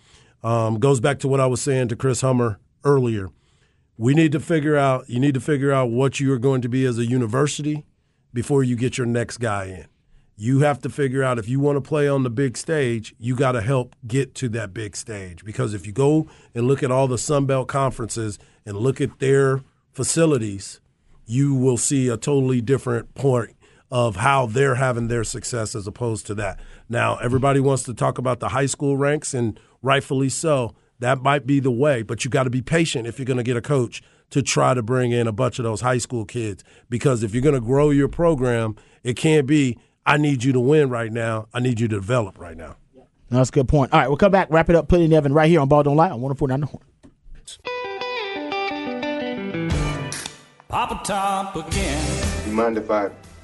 Um, 0.44 0.78
goes 0.78 1.00
back 1.00 1.18
to 1.20 1.28
what 1.28 1.40
I 1.40 1.46
was 1.46 1.62
saying 1.62 1.88
to 1.88 1.96
Chris 1.96 2.20
Hummer 2.20 2.60
earlier. 2.84 3.30
We 3.96 4.12
need 4.12 4.30
to 4.32 4.40
figure 4.40 4.76
out. 4.76 5.08
You 5.08 5.18
need 5.18 5.34
to 5.34 5.40
figure 5.40 5.72
out 5.72 5.90
what 5.90 6.20
you 6.20 6.30
are 6.32 6.38
going 6.38 6.60
to 6.60 6.68
be 6.68 6.84
as 6.84 6.98
a 6.98 7.06
university 7.06 7.86
before 8.32 8.62
you 8.62 8.76
get 8.76 8.98
your 8.98 9.06
next 9.06 9.38
guy 9.38 9.64
in. 9.64 9.86
You 10.36 10.60
have 10.60 10.80
to 10.80 10.90
figure 10.90 11.22
out 11.22 11.38
if 11.38 11.48
you 11.48 11.60
want 11.60 11.76
to 11.76 11.80
play 11.80 12.08
on 12.08 12.24
the 12.24 12.30
big 12.30 12.58
stage, 12.58 13.14
you 13.18 13.34
got 13.36 13.52
to 13.52 13.62
help 13.62 13.96
get 14.06 14.34
to 14.36 14.48
that 14.50 14.74
big 14.74 14.96
stage. 14.96 15.44
Because 15.44 15.72
if 15.72 15.86
you 15.86 15.92
go 15.92 16.28
and 16.54 16.66
look 16.66 16.82
at 16.82 16.90
all 16.90 17.08
the 17.08 17.16
Sun 17.16 17.46
Belt 17.46 17.68
conferences 17.68 18.38
and 18.66 18.76
look 18.76 19.00
at 19.00 19.20
their 19.20 19.62
facilities, 19.92 20.80
you 21.24 21.54
will 21.54 21.78
see 21.78 22.08
a 22.08 22.16
totally 22.16 22.60
different 22.60 23.14
point 23.14 23.53
of 23.94 24.16
how 24.16 24.44
they're 24.44 24.74
having 24.74 25.06
their 25.06 25.22
success 25.22 25.76
as 25.76 25.86
opposed 25.86 26.26
to 26.26 26.34
that. 26.34 26.58
Now, 26.88 27.16
everybody 27.18 27.60
wants 27.60 27.84
to 27.84 27.94
talk 27.94 28.18
about 28.18 28.40
the 28.40 28.48
high 28.48 28.66
school 28.66 28.96
ranks, 28.96 29.32
and 29.32 29.58
rightfully 29.82 30.30
so. 30.30 30.74
That 30.98 31.22
might 31.22 31.46
be 31.46 31.60
the 31.60 31.70
way, 31.70 32.02
but 32.02 32.24
you 32.24 32.30
got 32.30 32.42
to 32.42 32.50
be 32.50 32.60
patient 32.60 33.06
if 33.06 33.20
you're 33.20 33.24
going 33.24 33.36
to 33.36 33.44
get 33.44 33.56
a 33.56 33.60
coach 33.60 34.02
to 34.30 34.42
try 34.42 34.74
to 34.74 34.82
bring 34.82 35.12
in 35.12 35.28
a 35.28 35.32
bunch 35.32 35.60
of 35.60 35.62
those 35.62 35.80
high 35.80 35.98
school 35.98 36.24
kids. 36.24 36.64
Because 36.90 37.22
if 37.22 37.34
you're 37.34 37.42
going 37.42 37.54
to 37.54 37.60
grow 37.60 37.90
your 37.90 38.08
program, 38.08 38.74
it 39.04 39.14
can't 39.16 39.46
be, 39.46 39.78
I 40.04 40.16
need 40.16 40.42
you 40.42 40.52
to 40.52 40.60
win 40.60 40.90
right 40.90 41.12
now. 41.12 41.46
I 41.54 41.60
need 41.60 41.78
you 41.78 41.86
to 41.86 41.94
develop 41.94 42.40
right 42.40 42.56
now. 42.56 42.74
No, 42.96 43.06
that's 43.30 43.50
a 43.50 43.52
good 43.52 43.68
point. 43.68 43.92
All 43.92 44.00
right, 44.00 44.08
we'll 44.08 44.16
come 44.16 44.32
back, 44.32 44.48
wrap 44.50 44.68
it 44.68 44.74
up, 44.74 44.88
put 44.88 44.98
it 45.00 45.04
in 45.04 45.12
Evan 45.12 45.32
right 45.32 45.48
here 45.48 45.60
on 45.60 45.68
Ball 45.68 45.84
Don't 45.84 45.96
Lie 45.96 46.10
on 46.10 46.20
104.9 46.20 46.60
The 46.60 46.66
Horn. 46.66 46.82
Papa 50.68 51.00
Top 51.04 51.54
again. 51.54 52.24
You 52.44 52.52
mind 52.52 52.76
if 52.76 52.90
I 52.90 53.10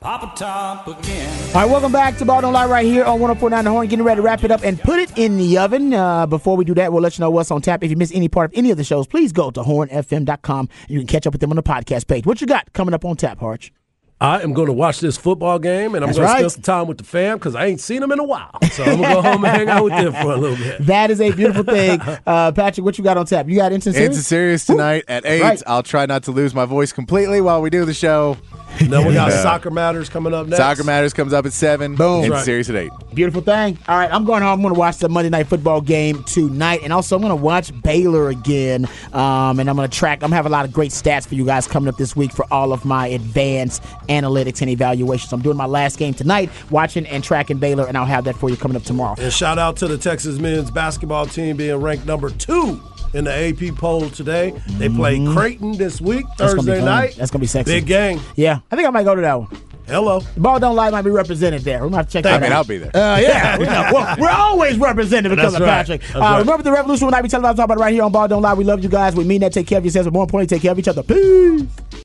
Papa 0.00 0.32
Top 0.36 0.86
again. 0.86 1.48
All 1.48 1.62
right, 1.62 1.70
welcome 1.70 1.92
back 1.92 2.16
to 2.18 2.24
Ball 2.24 2.40
Don't 2.40 2.52
Lie 2.52 2.66
right 2.66 2.86
here 2.86 3.04
on 3.04 3.18
104.9 3.20 3.64
The 3.64 3.70
Horn. 3.70 3.86
Getting 3.88 4.04
ready 4.04 4.18
to 4.18 4.22
wrap 4.22 4.44
it 4.44 4.50
up 4.50 4.62
and 4.62 4.80
put 4.80 4.98
it 4.98 5.16
in 5.18 5.36
the 5.36 5.58
oven. 5.58 5.92
Uh, 5.92 6.26
before 6.26 6.56
we 6.56 6.64
do 6.64 6.74
that, 6.74 6.92
we'll 6.92 7.02
let 7.02 7.18
you 7.18 7.22
know 7.22 7.30
what's 7.30 7.50
on 7.50 7.60
tap. 7.60 7.82
If 7.84 7.90
you 7.90 7.96
miss 7.96 8.12
any 8.14 8.28
part 8.28 8.50
of 8.50 8.56
any 8.58 8.70
of 8.70 8.76
the 8.76 8.84
shows, 8.84 9.06
please 9.06 9.32
go 9.32 9.50
to 9.50 9.60
hornfm.com. 9.62 10.68
You 10.88 10.98
can 11.00 11.06
catch 11.06 11.26
up 11.26 11.32
with 11.34 11.40
them 11.40 11.50
on 11.50 11.56
the 11.56 11.62
podcast 11.62 12.06
page. 12.06 12.24
What 12.26 12.40
you 12.40 12.46
got 12.46 12.72
coming 12.72 12.94
up 12.94 13.04
on 13.04 13.16
tap, 13.16 13.38
Harch? 13.40 13.72
I 14.20 14.40
am 14.42 14.52
going 14.52 14.66
to 14.66 14.72
watch 14.72 14.98
this 14.98 15.16
football 15.16 15.60
game, 15.60 15.94
and 15.94 16.04
I'm 16.04 16.08
That's 16.08 16.18
going 16.18 16.28
right. 16.28 16.42
to 16.42 16.50
spend 16.50 16.64
some 16.64 16.74
time 16.80 16.86
with 16.88 16.98
the 16.98 17.04
fam 17.04 17.38
because 17.38 17.54
I 17.54 17.66
ain't 17.66 17.80
seen 17.80 18.00
them 18.00 18.10
in 18.10 18.18
a 18.18 18.24
while. 18.24 18.50
So 18.72 18.82
I'm 18.82 18.96
going 19.00 19.08
to 19.10 19.14
go 19.14 19.22
home 19.22 19.44
and 19.44 19.56
hang 19.56 19.68
out 19.68 19.84
with 19.84 19.92
them 19.92 20.12
for 20.12 20.32
a 20.32 20.36
little 20.36 20.56
bit. 20.56 20.80
That 20.86 21.12
is 21.12 21.20
a 21.20 21.30
beautiful 21.30 21.62
thing. 21.62 22.00
Uh, 22.26 22.50
Patrick, 22.50 22.84
what 22.84 22.98
you 22.98 23.04
got 23.04 23.16
on 23.16 23.26
tap? 23.26 23.46
You 23.48 23.54
got 23.54 23.70
instant 23.70 23.94
It's 23.96 24.18
a 24.18 24.22
series? 24.22 24.26
serious 24.26 24.66
tonight 24.66 25.04
at 25.06 25.24
8. 25.24 25.40
Right. 25.40 25.62
I'll 25.68 25.84
try 25.84 26.04
not 26.06 26.24
to 26.24 26.32
lose 26.32 26.52
my 26.52 26.64
voice 26.64 26.90
completely 26.92 27.40
while 27.40 27.62
we 27.62 27.70
do 27.70 27.84
the 27.84 27.94
show. 27.94 28.36
Then 28.88 29.06
we 29.06 29.14
got 29.14 29.30
Yeah. 29.30 29.42
Soccer 29.42 29.70
Matters 29.70 30.08
coming 30.08 30.32
up 30.34 30.46
next. 30.46 30.58
Soccer 30.58 30.84
Matters 30.84 31.12
comes 31.12 31.32
up 31.32 31.44
at 31.46 31.52
7. 31.52 31.94
Boom. 31.96 32.24
It's 32.24 32.30
Right. 32.30 32.44
serious 32.44 32.70
at 32.70 32.76
8. 32.76 32.90
Beautiful 33.14 33.40
thing. 33.42 33.78
All 33.88 33.98
right, 33.98 34.10
I'm 34.12 34.24
going 34.24 34.42
home. 34.42 34.52
I'm 34.52 34.62
going 34.62 34.74
to 34.74 34.78
watch 34.78 34.98
the 34.98 35.08
Monday 35.08 35.30
Night 35.30 35.46
Football 35.48 35.80
game 35.80 36.22
tonight, 36.24 36.80
and 36.84 36.92
also 36.92 37.16
I'm 37.16 37.22
going 37.22 37.30
to 37.30 37.36
watch 37.36 37.72
Baylor 37.82 38.28
again. 38.28 38.86
Um, 39.12 39.58
and 39.60 39.68
I'm 39.68 39.76
going 39.76 39.88
to 39.88 39.96
track. 39.96 40.22
I'm 40.22 40.32
having 40.32 40.50
a 40.50 40.52
lot 40.52 40.64
of 40.64 40.72
great 40.72 40.90
stats 40.92 41.26
for 41.26 41.34
you 41.34 41.44
guys 41.44 41.66
coming 41.66 41.88
up 41.88 41.96
this 41.96 42.14
week 42.16 42.32
for 42.32 42.46
all 42.50 42.72
of 42.72 42.84
my 42.84 43.06
advanced 43.08 43.82
analytics 44.08 44.60
and 44.60 44.70
evaluations. 44.70 45.32
I'm 45.32 45.42
doing 45.42 45.56
my 45.56 45.66
last 45.66 45.98
game 45.98 46.14
tonight, 46.14 46.50
watching 46.70 47.06
and 47.06 47.22
tracking 47.24 47.58
Baylor, 47.58 47.86
and 47.86 47.96
I'll 47.96 48.04
have 48.06 48.24
that 48.24 48.36
for 48.36 48.48
you 48.50 48.56
coming 48.56 48.76
up 48.76 48.84
tomorrow. 48.84 49.16
And 49.18 49.32
shout 49.32 49.58
out 49.58 49.76
to 49.78 49.88
the 49.88 49.98
Texas 49.98 50.38
men's 50.38 50.70
basketball 50.70 51.26
team 51.26 51.56
being 51.56 51.76
ranked 51.76 52.06
number 52.06 52.30
two 52.30 52.80
in 53.14 53.24
the 53.24 53.32
AP 53.32 53.74
poll 53.76 54.08
today. 54.10 54.52
They 54.78 54.88
play 54.88 55.24
Creighton 55.26 55.72
this 55.78 56.00
week, 56.00 56.26
Mm-hmm. 56.26 56.34
That's 56.38 56.54
gonna 56.54 56.62
be 56.62 56.66
Thursday 56.72 56.76
fun. 56.78 56.84
night. 56.84 57.16
That's 57.16 57.30
gonna 57.30 57.40
be 57.40 57.46
sexy. 57.46 57.74
Big 57.74 57.86
game. 57.86 58.20
Yeah, 58.36 58.60
I 58.70 58.76
think 58.76 58.86
I 58.86 58.90
might 58.90 59.04
go 59.04 59.14
to 59.14 59.20
that 59.22 59.38
one. 59.40 59.48
Hello. 59.86 60.20
The 60.20 60.40
Ball 60.40 60.58
Don't 60.60 60.76
Lie 60.76 60.90
might 60.90 61.00
be 61.00 61.10
represented 61.10 61.62
there. 61.62 61.82
We 61.82 61.88
might 61.88 61.96
have 61.98 62.06
to 62.08 62.12
check 62.12 62.24
that 62.24 62.34
I 62.34 62.38
that 62.38 62.42
mean, 62.42 62.52
out. 62.52 62.56
I'll 62.58 62.64
be 62.64 62.76
there. 62.76 62.94
Uh, 62.94 63.18
yeah, 63.18 63.56
we 63.58 63.64
know. 63.64 63.88
Well, 63.90 64.16
we're 64.20 64.28
always 64.28 64.76
represented 64.76 65.30
because 65.30 65.52
That's 65.52 65.62
of 65.62 65.66
right. 65.66 65.78
Patrick. 65.78 66.00
That's 66.02 66.14
Uh, 66.14 66.18
right. 66.20 66.38
Remember, 66.40 66.62
the 66.62 66.72
revolution 66.72 67.06
will 67.06 67.12
not 67.12 67.22
be 67.22 67.28
televised. 67.30 67.56
Talk 67.56 67.64
about 67.64 67.78
it 67.78 67.80
right 67.80 67.94
here 67.94 68.02
on 68.02 68.12
Ball 68.12 68.28
Don't 68.28 68.42
Lie. 68.42 68.52
We 68.52 68.64
love 68.64 68.82
you 68.82 68.90
guys. 68.90 69.14
We 69.16 69.24
mean 69.24 69.40
that. 69.40 69.54
Take 69.54 69.66
care 69.66 69.78
of 69.78 69.84
yourselves, 69.86 70.06
but 70.06 70.12
more 70.12 70.24
importantly, 70.24 70.54
take 70.54 70.60
care 70.62 70.72
of 70.72 70.78
each 70.78 70.88
other. 70.88 71.02
Peace. 71.02 71.64